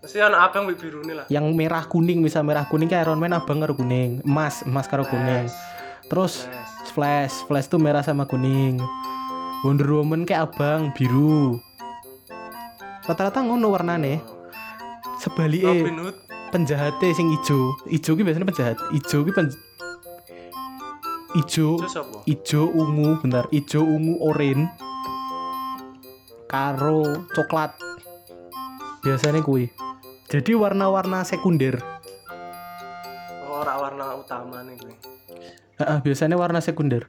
mesti 0.07 0.23
ono 0.23 0.39
abang 0.39 0.71
biru 0.71 1.03
nih 1.03 1.15
lah 1.19 1.27
yang 1.27 1.51
merah 1.59 1.83
kuning 1.83 2.23
misal 2.23 2.47
merah 2.47 2.63
kuning 2.71 2.87
kayak 2.87 3.11
Iron 3.11 3.19
Man 3.19 3.35
abang 3.35 3.59
karo 3.59 3.75
kuning 3.75 4.23
emas 4.23 4.63
emas 4.63 4.87
karo 4.87 5.03
kuning 5.03 5.51
terus 6.07 6.47
Flash. 6.47 6.95
Flash 6.95 7.35
Flash 7.51 7.67
tuh 7.67 7.83
merah 7.83 8.07
sama 8.07 8.23
kuning 8.23 8.79
Wonder 9.67 9.91
Woman 9.91 10.23
kayak 10.23 10.55
abang 10.55 10.95
biru 10.95 11.59
rata-rata 13.03 13.43
ngono 13.43 13.67
warnane 13.75 14.23
sebaliknya. 15.27 15.75
Robin 15.75 15.99
Hood. 16.07 16.17
Penjahatnya 16.55 17.11
sing 17.11 17.29
ijo. 17.35 17.75
Ijo 17.91 18.11
ki 18.15 18.23
biasanya 18.23 18.47
penjahat. 18.47 18.79
Ijo 18.95 19.27
ki 19.27 19.33
pen 19.35 19.51
ijo 21.37 21.67
ijo 22.25 22.61
ungu 22.71 23.19
bentar. 23.21 23.51
Ijo 23.51 23.83
ungu 23.83 24.23
orange 24.23 24.71
karo 26.47 27.27
coklat. 27.35 27.75
Biasanya 29.03 29.43
kui 29.43 29.71
jadi 30.27 30.59
warna-warna 30.59 31.23
sekunder. 31.23 31.79
Oh, 33.47 33.63
warna 33.63 34.19
utama 34.19 34.59
nih 34.67 34.75
gue 34.75 34.95
Heeh, 35.77 35.99
biasanya 36.03 36.35
warna 36.41 36.59
sekunder. 36.59 37.07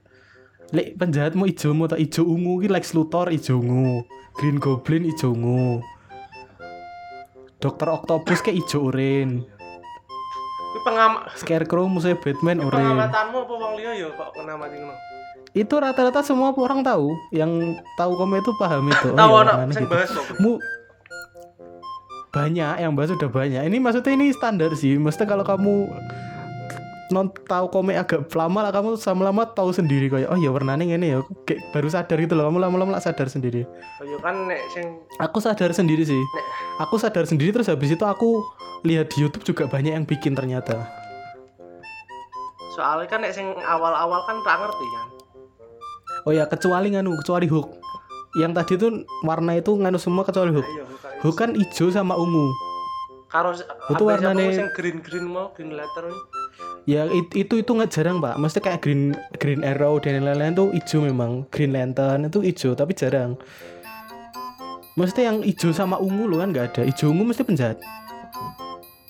Lek 0.75 0.99
penjahatmu 0.99 1.47
ijo 1.47 1.71
mu 1.71 1.87
atau 1.87 1.95
ijo 1.95 2.27
ungu 2.27 2.59
ki 2.59 2.67
Lex 2.67 2.91
Luthor 2.91 3.31
ijo 3.31 3.63
ungu, 3.63 4.03
Green 4.35 4.59
Goblin 4.59 5.07
ijo 5.07 5.31
ungu. 5.31 5.79
Dokter 7.57 7.89
Octopus 7.89 8.45
kayak 8.45 8.61
ijo 8.61 8.85
orange. 8.85 9.49
Kuwi 10.67 10.81
pengam 10.85 11.11
Scarecrow 11.33 11.89
musuhnya 11.89 12.21
Batman 12.21 12.61
orange. 12.61 12.85
pengamatanmu 12.85 13.37
apa 13.41 13.53
wong 13.57 13.73
liya 13.81 13.91
ya 13.97 14.07
kok 14.13 14.29
kena 14.35 14.53
mati 14.59 14.77
ngono 14.77 14.95
Itu 15.57 15.73
rata-rata 15.81 16.21
semua 16.21 16.53
orang 16.53 16.85
tahu. 16.85 17.17
Yang 17.33 17.81
tahu 17.97 18.11
komik 18.13 18.45
itu 18.45 18.51
paham 18.61 18.85
itu. 18.93 19.09
Oh, 19.09 19.17
tahu 19.17 19.31
iya, 19.33 19.41
ono 19.41 19.51
warnanya 19.57 19.73
sing 19.73 19.85
gitu. 19.89 19.93
bahas 19.95 20.09
kok. 20.13 20.25
Mu 20.37 20.51
banyak 22.29 22.73
yang 22.77 22.93
bahas 22.93 23.09
udah 23.17 23.29
banyak. 23.31 23.61
Ini 23.65 23.77
maksudnya 23.81 24.13
ini 24.13 24.25
standar 24.37 24.69
sih. 24.77 24.93
Maksudnya 25.01 25.25
kalau 25.25 25.41
kamu 25.41 25.89
non 27.07 27.31
tahu 27.31 27.71
komik 27.71 27.95
agak 27.95 28.27
lama 28.35 28.67
lah 28.67 28.71
kamu 28.75 28.99
sama 28.99 29.31
lama 29.31 29.47
tahu 29.47 29.71
sendiri 29.71 30.11
kayak 30.11 30.27
oh 30.27 30.35
ya 30.35 30.51
warnanya 30.51 30.83
ini 30.99 31.15
ya 31.15 31.23
kayak 31.47 31.71
baru 31.71 31.87
sadar 31.87 32.19
gitu 32.19 32.35
loh 32.35 32.51
kamu 32.51 32.59
lama-lama 32.59 32.99
lah 32.99 33.03
sadar 33.03 33.31
sendiri. 33.31 33.63
Oh 33.99 34.03
iya 34.03 34.19
kan 34.19 34.35
nek 34.47 34.59
sing 34.75 34.99
aku 35.15 35.39
sadar 35.39 35.71
sendiri 35.71 36.03
sih. 36.03 36.19
Aku 36.83 36.99
sadar 36.99 37.23
sendiri 37.23 37.55
terus 37.55 37.71
habis 37.71 37.95
itu 37.95 38.03
aku 38.03 38.43
lihat 38.83 39.07
di 39.15 39.23
YouTube 39.23 39.47
juga 39.47 39.71
banyak 39.71 39.95
yang 39.95 40.03
bikin 40.03 40.35
ternyata. 40.35 40.83
Soalnya 42.75 43.07
kan 43.07 43.23
nek 43.23 43.31
sing 43.31 43.47
awal-awal 43.63 44.21
kan 44.27 44.37
ra 44.43 44.55
ngerti 44.61 44.87
kan? 44.91 45.07
Oh 46.27 46.33
ya 46.35 46.43
kecuali 46.43 46.91
nganu 46.91 47.15
kecuali 47.23 47.47
hook 47.47 47.71
yang 48.35 48.51
tadi 48.51 48.75
itu 48.75 48.87
warna 49.23 49.55
itu 49.55 49.71
nganu 49.73 49.95
semua 49.95 50.27
kecuali 50.27 50.51
hook 50.51 50.67
ayo 50.67 50.83
bukan 50.85 51.11
hook 51.23 51.35
kan 51.39 51.49
hijau 51.55 51.87
sama 51.87 52.19
ungu. 52.19 52.51
Karo 53.27 53.55
Itu 53.91 54.03
warnane 54.03 54.39
warnane- 54.43 54.55
sing 54.55 54.67
green-green 54.75 55.25
mau 55.25 55.55
green 55.55 55.71
letter. 55.71 56.11
Ya 56.87 57.03
it- 57.11 57.35
itu 57.35 57.59
itu 57.59 57.67
nggak 57.67 57.91
jarang 57.91 58.23
pak. 58.23 58.39
Mesti 58.39 58.63
kayak 58.63 58.79
green 58.79 59.11
green 59.37 59.61
arrow 59.61 59.99
dan 59.99 60.23
lain-lain 60.23 60.55
tuh 60.55 60.71
hijau 60.71 61.03
memang. 61.03 61.43
Green 61.51 61.75
lantern 61.75 62.31
itu 62.31 62.39
hijau 62.39 62.73
tapi 62.73 62.95
jarang. 62.95 63.35
Mesti 64.95 65.27
yang 65.27 65.43
hijau 65.43 65.75
sama 65.75 65.99
ungu 65.99 66.25
loh 66.25 66.39
kan 66.39 66.55
nggak 66.55 66.73
ada. 66.73 66.81
Hijau 66.87 67.11
ungu 67.11 67.27
mesti 67.27 67.43
penjahat. 67.43 67.77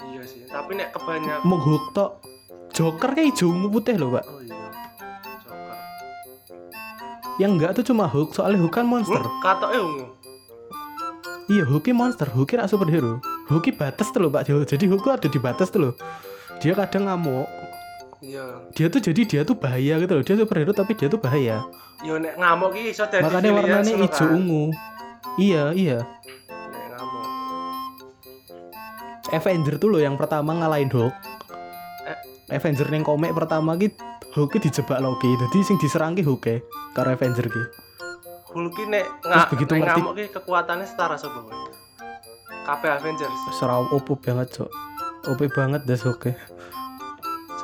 Iya 0.04 0.22
sih. 0.26 0.50
Tapi 0.50 0.74
nek 0.74 0.90
kebanyak 0.92 1.46
mau 1.46 1.62
hook 1.62 1.94
tok 1.94 2.12
joker 2.74 3.14
kayak 3.14 3.32
hijau 3.32 3.54
ungu 3.54 3.70
putih 3.70 3.96
loh 3.96 4.18
pak. 4.18 4.26
Oh 4.26 4.42
iya. 4.42 4.58
Joker. 5.46 5.78
yang 7.38 7.54
enggak 7.62 7.78
tuh 7.78 7.86
cuma 7.86 8.10
hook 8.10 8.34
soalnya 8.34 8.58
hook 8.58 8.74
kan 8.74 8.90
monster. 8.90 9.22
Hulk 9.22 9.38
katoke 9.46 9.78
ungu. 9.78 10.06
Iya 11.48 11.64
hooknya 11.64 11.94
monster. 11.94 12.28
Hooknya 12.28 12.66
rak 12.66 12.74
superhero. 12.74 13.22
Hooknya 13.48 13.74
batas 13.78 14.10
tuh 14.10 14.26
loh 14.26 14.34
pak. 14.34 14.50
Jadi 14.50 14.90
hook 14.90 15.06
ada 15.08 15.30
di 15.30 15.40
batas 15.40 15.70
tuh 15.70 15.80
loh. 15.80 15.94
Dia 16.58 16.74
kadang 16.74 17.06
ngamuk 17.06 17.46
iya. 18.20 18.45
Dia 18.72 18.88
tuh 18.88 18.99
jadi 18.99 19.22
dia 19.24 19.41
tuh 19.41 19.53
bahaya 19.53 19.97
gitu 19.97 20.13
loh. 20.13 20.24
Dia 20.24 20.36
superhero 20.36 20.72
tapi 20.72 20.93
dia 20.93 21.07
tuh 21.07 21.18
bahaya. 21.18 21.61
Yo 22.01 22.18
nek 22.18 22.36
ngamuk 22.36 22.72
ki 22.72 22.91
iso 22.91 23.05
dadi 23.05 23.22
makanya 23.22 23.49
villain 23.49 23.65
warnanya 23.82 23.95
hijau 23.99 24.26
kan. 24.26 24.38
ungu. 24.38 24.63
Iya 25.38 25.63
iya. 25.74 25.97
Nek 26.45 26.86
ngamuk. 26.91 27.26
Avenger 29.30 29.76
tuh 29.78 29.89
loh 29.89 29.99
yang 29.99 30.15
pertama 30.15 30.53
ngalahin 30.53 30.88
Hulk. 30.88 31.13
Eh. 32.05 32.18
Avenger 32.53 32.88
yang 32.88 33.03
komik 33.03 33.34
pertama 33.34 33.76
ki 33.76 33.91
Hulk 34.32 34.53
dijebak 34.55 34.99
Loki 34.99 35.28
jadi 35.28 35.57
sing 35.61 35.78
diserang 35.78 36.13
ki 36.13 36.22
Hulk 36.22 36.45
e, 36.47 36.55
karo 36.93 37.11
Avenger 37.11 37.45
ki. 37.45 37.63
Hulk 38.47 38.72
ki 38.72 38.84
nek 38.88 39.05
Terus 39.20 39.34
nga, 39.36 39.49
begitu 39.49 39.72
nek 39.74 39.82
ngerti- 39.84 40.01
ngamuk 40.01 40.15
ki 40.15 40.26
kekuatannya 40.32 40.86
setara 40.86 41.15
sapa 41.15 41.41
kabeh 42.68 42.91
Avengers. 42.93 43.39
Serau 43.53 43.88
OP 43.89 44.20
banget 44.20 44.51
cok. 44.53 44.70
OP 45.28 45.41
banget 45.49 45.82
deh 45.84 45.97
Hulk 45.97 46.24
e. 46.28 46.34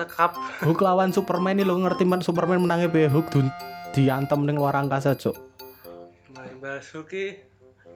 sekap 0.04 0.36
Hulk 0.62 0.84
lawan 0.84 1.16
Superman 1.16 1.56
ini 1.56 1.64
lo 1.64 1.80
ngerti 1.80 2.04
man 2.04 2.20
Superman 2.20 2.60
menangnya 2.60 2.92
be 2.92 3.08
Hulk 3.08 3.32
dun 3.32 3.48
diantem 3.92 4.44
ning 4.44 4.60
luar 4.60 4.76
angkasa 4.76 5.16
cok 5.16 5.36
main 6.36 6.56
bahas 6.60 6.84
Hulk 6.92 7.08
ki 7.08 7.26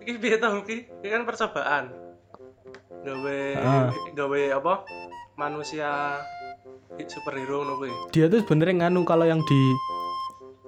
iki 0.08 0.24
piye 0.24 0.40
ta 0.40 0.48
Hulk 0.48 0.64
Iki? 0.64 1.04
Kan 1.04 1.28
percobaan. 1.28 1.92
Gawe 3.04 3.40
Ah. 3.60 3.92
gawe 4.16 4.42
apa? 4.56 4.88
Manusia 5.36 6.16
superhero 7.08 7.62
ngono 7.62 7.74
kuwi. 7.78 7.92
Dia 8.16 8.32
tuh 8.32 8.42
sebenarnya 8.42 8.88
nganu 8.88 9.04
kalau 9.04 9.28
yang 9.28 9.44
di 9.44 9.60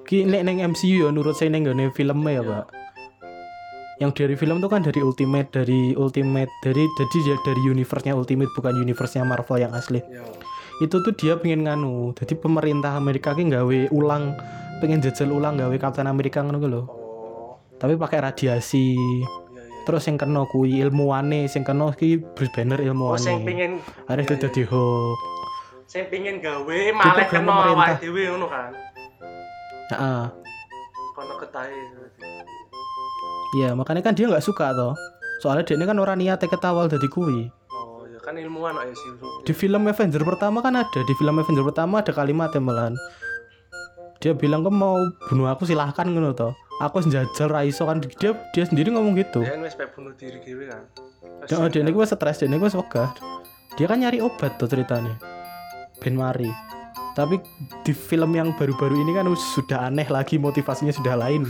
ki 0.04 0.28
nek 0.28 0.44
neng 0.44 0.60
MCU 0.76 1.08
ya 1.08 1.10
nurut 1.10 1.40
saya 1.40 1.56
neng 1.56 1.64
gane 1.64 1.88
filmnya 1.96 2.32
ya 2.36 2.44
pak? 2.44 2.66
Yang 4.00 4.12
dari 4.16 4.36
film 4.36 4.60
tuh 4.60 4.72
kan 4.72 4.84
dari 4.84 5.00
Ultimate 5.00 5.52
dari 5.52 5.96
Ultimate 5.96 6.52
dari 6.64 6.84
jadi 7.00 7.18
dia 7.24 7.36
dari 7.44 7.62
universe-nya 7.64 8.16
Ultimate 8.16 8.52
bukan 8.56 8.76
universe-nya 8.76 9.24
Marvel 9.24 9.60
yang 9.60 9.72
asli. 9.72 10.04
Ya 10.08 10.24
itu 10.80 10.96
tuh 11.04 11.14
dia 11.16 11.36
pengen 11.36 11.68
nganu 11.68 12.16
jadi 12.16 12.40
pemerintah 12.40 12.96
Amerika 12.96 13.36
ki 13.36 13.52
gawe 13.52 13.80
ulang 13.92 14.36
pengen 14.80 15.04
jajal 15.04 15.36
ulang 15.36 15.60
gawe 15.60 15.76
Captain 15.76 16.08
America 16.08 16.40
ngono 16.40 16.64
lho. 16.64 16.82
Oh. 16.88 16.88
Tapi 17.80 18.00
pakai 18.00 18.24
radiasi. 18.24 18.96
Iya 18.96 19.28
iya 19.28 19.48
terus 19.90 20.06
yang 20.06 20.22
kena 20.22 20.46
kui 20.46 20.78
ilmuwane 20.86 21.50
sing 21.50 21.66
kena 21.66 21.90
ki 21.98 22.22
Bruce 22.38 22.54
Banner 22.54 22.78
oh 22.78 23.18
sing 23.18 23.42
ilmuwane 23.42 23.42
pingin 23.42 23.72
akhirnya 24.06 24.22
iya, 24.22 24.38
dia 24.38 24.44
jadi 24.46 24.62
Hulk. 24.70 25.18
Sing 25.90 26.04
pingin 26.14 26.38
gawe 26.46 26.80
malah 26.94 27.26
kena 27.26 27.74
awake 27.74 27.98
dhewe 28.06 28.30
ngono 28.30 28.46
kan? 28.46 28.70
Heeh. 29.90 30.24
kono 31.18 31.36
ketahe 31.42 31.74
berarti. 31.98 32.22
Iya, 33.58 33.74
makanya 33.74 34.06
kan 34.06 34.14
dia 34.14 34.30
nggak 34.30 34.46
suka 34.46 34.78
toh. 34.78 34.94
Soalnya 35.42 35.66
dia 35.66 35.74
ini 35.74 35.90
kan 35.90 35.98
orang 35.98 36.22
niatnya 36.22 36.46
ketawal 36.46 36.86
dari 36.86 37.10
kui. 37.10 37.50
Oh 38.30 38.36
kan 38.38 38.38
ilmuwan 38.38 38.78
ya 38.86 38.94
sih. 38.94 39.10
Di 39.42 39.54
film 39.58 39.90
Avenger 39.90 40.22
pertama 40.22 40.62
kan 40.62 40.78
ada, 40.78 41.00
di 41.02 41.14
film 41.18 41.34
Avenger 41.42 41.66
pertama 41.66 42.06
ada 42.06 42.14
kalimat 42.14 42.54
malahan. 42.62 42.94
Dia 44.22 44.38
bilang 44.38 44.62
kamu 44.62 44.78
mau 44.78 45.00
bunuh 45.32 45.50
aku 45.50 45.66
silahkan 45.66 46.06
ngono 46.06 46.38
toh. 46.38 46.54
Aku 46.80 47.02
njajal 47.02 47.50
raiso 47.50 47.90
kan 47.90 48.00
dia 48.00 48.38
dia 48.54 48.64
sendiri 48.64 48.94
ngomong 48.94 49.18
gitu. 49.18 49.42
dia 49.42 49.58
kan 49.58 49.66
pengen 49.66 49.90
bunuh 49.96 50.14
diri 50.16 50.38
dhewe 50.40 50.70
kan 50.70 50.84
Dia, 51.44 51.68
dia 51.68 51.82
ini 51.84 51.92
gue 51.92 52.06
stres, 52.06 52.40
dia 52.40 52.48
ini 52.48 52.56
gue 52.60 52.70
wegah. 52.70 53.10
Dia 53.76 53.86
kan 53.90 53.98
nyari 54.00 54.22
obat 54.22 54.60
tuh 54.60 54.70
ceritanya. 54.70 55.18
Ben 56.00 56.16
mari. 56.16 56.52
Tapi 57.16 57.42
di 57.84 57.92
film 57.92 58.32
yang 58.32 58.56
baru-baru 58.56 58.96
ini 58.96 59.12
kan 59.12 59.28
sudah 59.56 59.92
aneh 59.92 60.08
lagi 60.08 60.40
motivasinya 60.40 60.94
sudah 60.94 61.20
lain. 61.20 61.48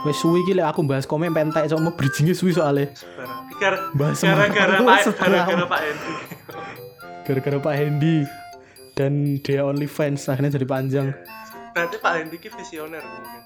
Wes 0.00 0.16
suwi 0.16 0.40
iki 0.40 0.56
lek 0.56 0.64
aku 0.72 0.80
bahas 0.88 1.04
komen 1.04 1.36
pentek 1.36 1.68
sama 1.68 1.92
bridgingnya 1.92 2.32
suwi 2.32 2.56
soalnya. 2.56 2.88
Gara-gara 3.60 3.92
Pak 3.92 5.00
gara-gara 5.20 5.64
Pak 5.68 5.80
Hendi. 5.84 6.14
Gara-gara 7.28 7.58
Pak 7.60 7.74
Hendy 7.76 8.16
dan 8.96 9.36
dia 9.44 9.60
only 9.60 9.84
fans 9.84 10.24
akhirnya 10.24 10.56
jadi 10.56 10.64
panjang. 10.64 11.12
Berarti 11.76 11.96
Pak 12.00 12.12
Hendi 12.16 12.36
ki 12.40 12.48
visioner 12.48 13.04
mungkin. 13.04 13.42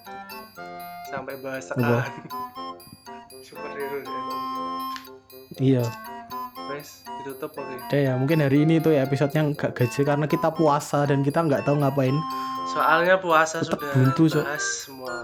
Sampai 1.10 1.34
bahas 1.42 1.66
Apa? 1.74 2.06
tekan. 2.06 2.06
Superhero 3.46 3.98
ya. 4.00 4.10
Iya. 5.58 5.84
Wes 6.66 6.88
ditutup 7.20 7.52
oke. 7.52 7.74
Udah 7.84 8.00
ya 8.00 8.12
mungkin 8.14 8.40
hari 8.40 8.64
ini 8.64 8.78
tuh 8.78 8.90
ya 8.90 9.04
episodenya 9.04 9.52
nggak 9.52 9.72
gaji 9.74 10.00
karena 10.02 10.24
kita 10.24 10.48
puasa 10.50 11.04
dan 11.04 11.20
kita 11.20 11.40
nggak 11.40 11.62
tahu 11.62 11.76
ngapain. 11.76 12.16
Soalnya 12.66 13.20
puasa 13.20 13.60
Tetep 13.60 13.76
sudah 13.76 13.90
buntu, 13.92 14.24
bahas 14.34 14.64
semua 14.64 15.14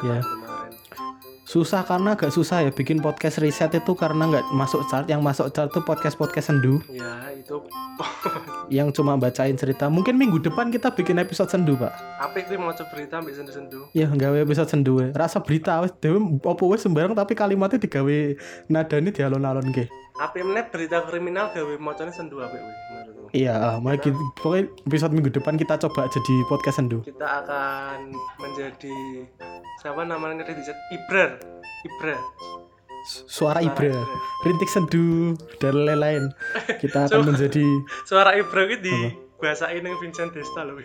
Ya. 0.00 0.18
kemarin. 0.18 0.72
Susah 1.46 1.78
karena 1.80 2.18
agak 2.18 2.34
susah 2.34 2.58
ya 2.58 2.74
bikin 2.74 2.98
podcast 2.98 3.38
riset 3.38 3.70
itu 3.70 3.92
karena 3.94 4.26
nggak 4.26 4.44
masuk 4.50 4.82
chart. 4.86 5.06
Yang 5.06 5.22
masuk 5.22 5.46
chart 5.52 5.70
tuh 5.70 5.78
podcast 5.80 6.16
podcast 6.16 6.50
sendu 6.50 6.80
Ya 6.88 7.06
itu 7.30 7.62
yang 8.76 8.90
cuma 8.90 9.14
bacain 9.14 9.54
cerita. 9.54 9.86
Mungkin 9.86 10.16
minggu 10.16 10.40
depan 10.40 10.68
kita 10.68 10.90
bikin 10.90 11.16
episode 11.16 11.46
sendu 11.46 11.76
pak. 11.76 11.92
apik 12.18 12.48
kuwi 12.48 12.56
maca 12.56 12.82
berita 12.88 13.20
mbek 13.20 13.36
sendu-sendu. 13.36 13.86
Ya 13.92 14.08
nggawe 14.08 14.42
episode 14.42 14.66
sendu 14.66 14.98
we. 14.98 15.12
Rasa 15.12 15.38
berita 15.38 15.78
wes 15.78 15.92
dewe 15.94 16.18
opo 16.42 16.66
wes 16.66 16.80
sembarang 16.80 17.12
tapi 17.12 17.32
kalimatnya 17.32 17.78
digawe 17.78 18.18
nadane 18.66 19.12
di 19.12 19.20
alon-alon 19.20 19.68
ke. 19.70 19.86
Apik 20.16 20.45
meneh 20.46 20.64
berita 20.70 21.02
kriminal 21.04 21.50
gawe 21.50 21.74
macane 21.82 22.14
sendu 22.14 22.38
apik 22.38 22.62
menurutku. 22.62 23.26
Iya, 23.34 23.54
ah, 23.58 23.76
mau 23.82 23.92
kita, 23.98 24.14
pokoknya 24.38 24.70
episode 24.86 25.12
minggu 25.12 25.30
depan 25.34 25.58
kita 25.58 25.74
coba 25.82 26.06
jadi 26.06 26.34
podcast 26.46 26.78
sendu. 26.78 27.02
Kita 27.02 27.42
akan 27.42 28.14
menjadi 28.38 29.26
siapa 29.82 30.06
namanya 30.06 30.46
di 30.46 30.62
chat 30.62 30.78
Ibrar. 30.94 31.42
Ibra. 31.86 32.16
Suara 33.06 33.62
Ibra, 33.62 33.94
rintik 34.42 34.66
sendu 34.66 35.38
dan 35.62 35.86
lain-lain. 35.86 36.34
Kita 36.82 37.06
akan 37.06 37.30
menjadi 37.30 37.62
Suara 38.02 38.34
Ibra 38.34 38.66
ki 38.66 38.82
di 38.82 38.96
bahasain 39.38 39.78
ning 39.86 39.94
Vincent 40.02 40.34
Desta 40.34 40.66
lho. 40.66 40.82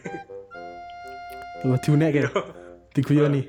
Tuh, 1.66 1.78
diunek 1.82 2.14
ya. 2.14 2.30
Diguyoni. 2.94 3.42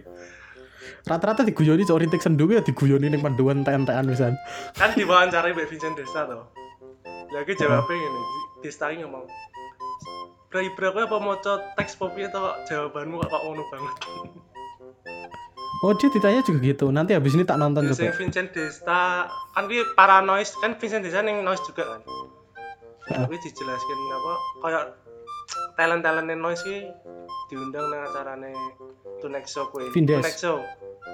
Rata-rata 1.03 1.43
diguyoni 1.43 1.83
cowok 1.83 2.01
rintik 2.07 2.23
sendu 2.23 2.47
ya 2.47 2.63
diguyoni 2.63 3.11
ning 3.11 3.23
panduan 3.23 3.67
TNT-an 3.67 4.07
misan. 4.07 4.39
kan 4.79 4.95
diwawancarai 4.95 5.51
mbak 5.51 5.67
Vincent 5.67 5.99
Desta 5.99 6.31
toh. 6.31 6.47
Lagi 7.35 7.59
jawabnya 7.59 7.97
gini, 7.97 8.21
Desta 8.63 8.93
ini 8.93 9.03
ngomong 9.03 9.27
Ibra 10.53 10.93
kowe 10.93 11.01
apa 11.09 11.17
maca 11.17 11.53
teks 11.81 11.97
popi 11.97 12.29
atau 12.29 12.53
jawabanmu 12.69 13.25
kok 13.25 13.29
kok 13.33 13.43
ngono 13.49 13.65
banget. 13.73 13.97
Oh 15.83 15.97
dia 15.97 16.13
ditanya 16.13 16.45
juga 16.45 16.61
gitu. 16.61 16.93
Nanti 16.93 17.17
habis 17.17 17.33
ini 17.33 17.49
tak 17.49 17.57
nonton 17.57 17.89
Sing 17.91 18.13
coba. 18.13 18.21
Vincent 18.21 18.53
Desta 18.53 19.33
kan 19.57 19.65
dia 19.67 19.83
paranoid 19.97 20.47
kan 20.61 20.77
Vincent 20.77 21.03
Desta 21.09 21.25
ning 21.25 21.41
noise 21.41 21.65
juga 21.65 21.97
kan. 21.97 22.01
Tapi 23.09 23.35
dijelaskan 23.41 23.99
apa 24.13 24.33
kayak 24.63 24.85
talent-talentnya 25.77 26.37
noise 26.37 26.63
ki 26.63 26.77
diundang 27.53 27.89
nang 27.93 28.09
acarane 28.09 28.53
Tunex 29.21 29.45
Show 29.53 29.69
kuwi. 29.69 29.93
Vindes. 29.93 30.25
Show. 30.41 30.61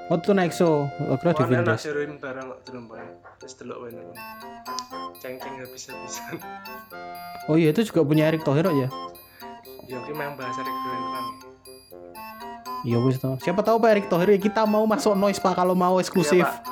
Oh 0.09 0.17
tuh 0.21 0.33
Nexo. 0.33 0.89
Akhirnya 1.09 1.33
di 1.33 1.41
Kan 1.41 1.49
ana 1.49 1.61
Vindes. 1.77 1.85
heroin 1.85 2.13
barang 2.17 2.45
kok 2.49 2.61
delem 2.65 2.85
bae. 2.89 3.09
Terus 3.41 3.55
delok 3.61 3.79
wae 3.85 3.91
nang. 3.93 4.09
Ceng-ceng 5.21 5.55
habis-habisan. 5.61 6.35
Oh 7.49 7.57
iya 7.57 7.73
itu 7.73 7.85
juga 7.89 8.05
punya 8.05 8.29
Erick 8.29 8.45
Thohir 8.45 8.69
ya. 8.69 8.89
Ya 9.89 9.99
ki 10.05 10.13
memang 10.13 10.37
bahasa 10.37 10.61
regional 10.61 11.05
kan. 11.13 11.25
Iya 12.87 12.99
wis 13.03 13.19
toh. 13.19 13.35
Siapa 13.43 13.65
tahu 13.65 13.81
Pak 13.83 13.91
Erick 13.91 14.07
Thohir 14.07 14.29
ya, 14.37 14.39
kita 14.39 14.63
mau 14.69 14.85
masuk 14.87 15.17
noise 15.19 15.41
Pak 15.43 15.59
kalau 15.59 15.75
mau 15.75 15.99
eksklusif. 15.99 16.45
Pak. 16.45 16.63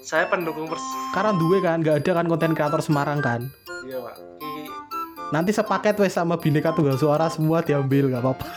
Saya 0.00 0.28
pendukung 0.30 0.70
pers. 0.70 0.84
Karena 1.12 1.32
duwe 1.36 1.58
kan 1.60 1.82
nggak 1.82 2.04
ada 2.04 2.10
kan 2.22 2.26
konten 2.30 2.56
kreator 2.56 2.80
Semarang 2.80 3.20
kan. 3.20 3.50
Iya, 3.84 4.00
Pak. 4.00 4.16
Nanti 5.32 5.50
sepaket 5.54 5.96
wes 6.00 6.12
sama 6.12 6.36
Bineka 6.36 6.74
Tunggal 6.76 7.00
Suara 7.00 7.30
semua 7.32 7.64
diambil 7.64 8.12
nggak 8.12 8.22
apa-apa. 8.22 8.48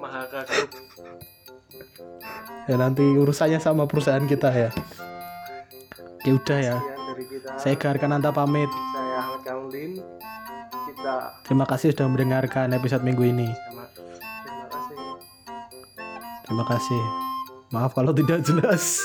Mahaka 0.00 0.40
Group. 0.48 0.70
Ya 2.64 2.80
nanti 2.80 3.04
urusannya 3.04 3.60
sama 3.60 3.84
perusahaan 3.84 4.24
kita 4.24 4.48
ya. 4.48 4.70
Ya 6.24 6.32
udah 6.32 6.58
ya. 6.60 6.76
Saya 7.60 7.76
Garkananta 7.76 8.32
pamit. 8.32 8.72
Saya 8.72 9.16
Ahmad 9.20 9.42
Kamlin. 9.44 10.00
Kita 10.88 11.14
Terima 11.44 11.68
kasih 11.68 11.92
sudah 11.92 12.08
mendengarkan 12.08 12.72
episode 12.72 13.04
minggu 13.04 13.28
ini. 13.28 13.48
terima 13.52 14.64
kasih. 14.72 15.00
Terima 16.48 16.64
kasih. 16.64 17.02
Maaf 17.68 17.92
kalau 17.92 18.16
tidak 18.16 18.40
jelas. 18.48 19.04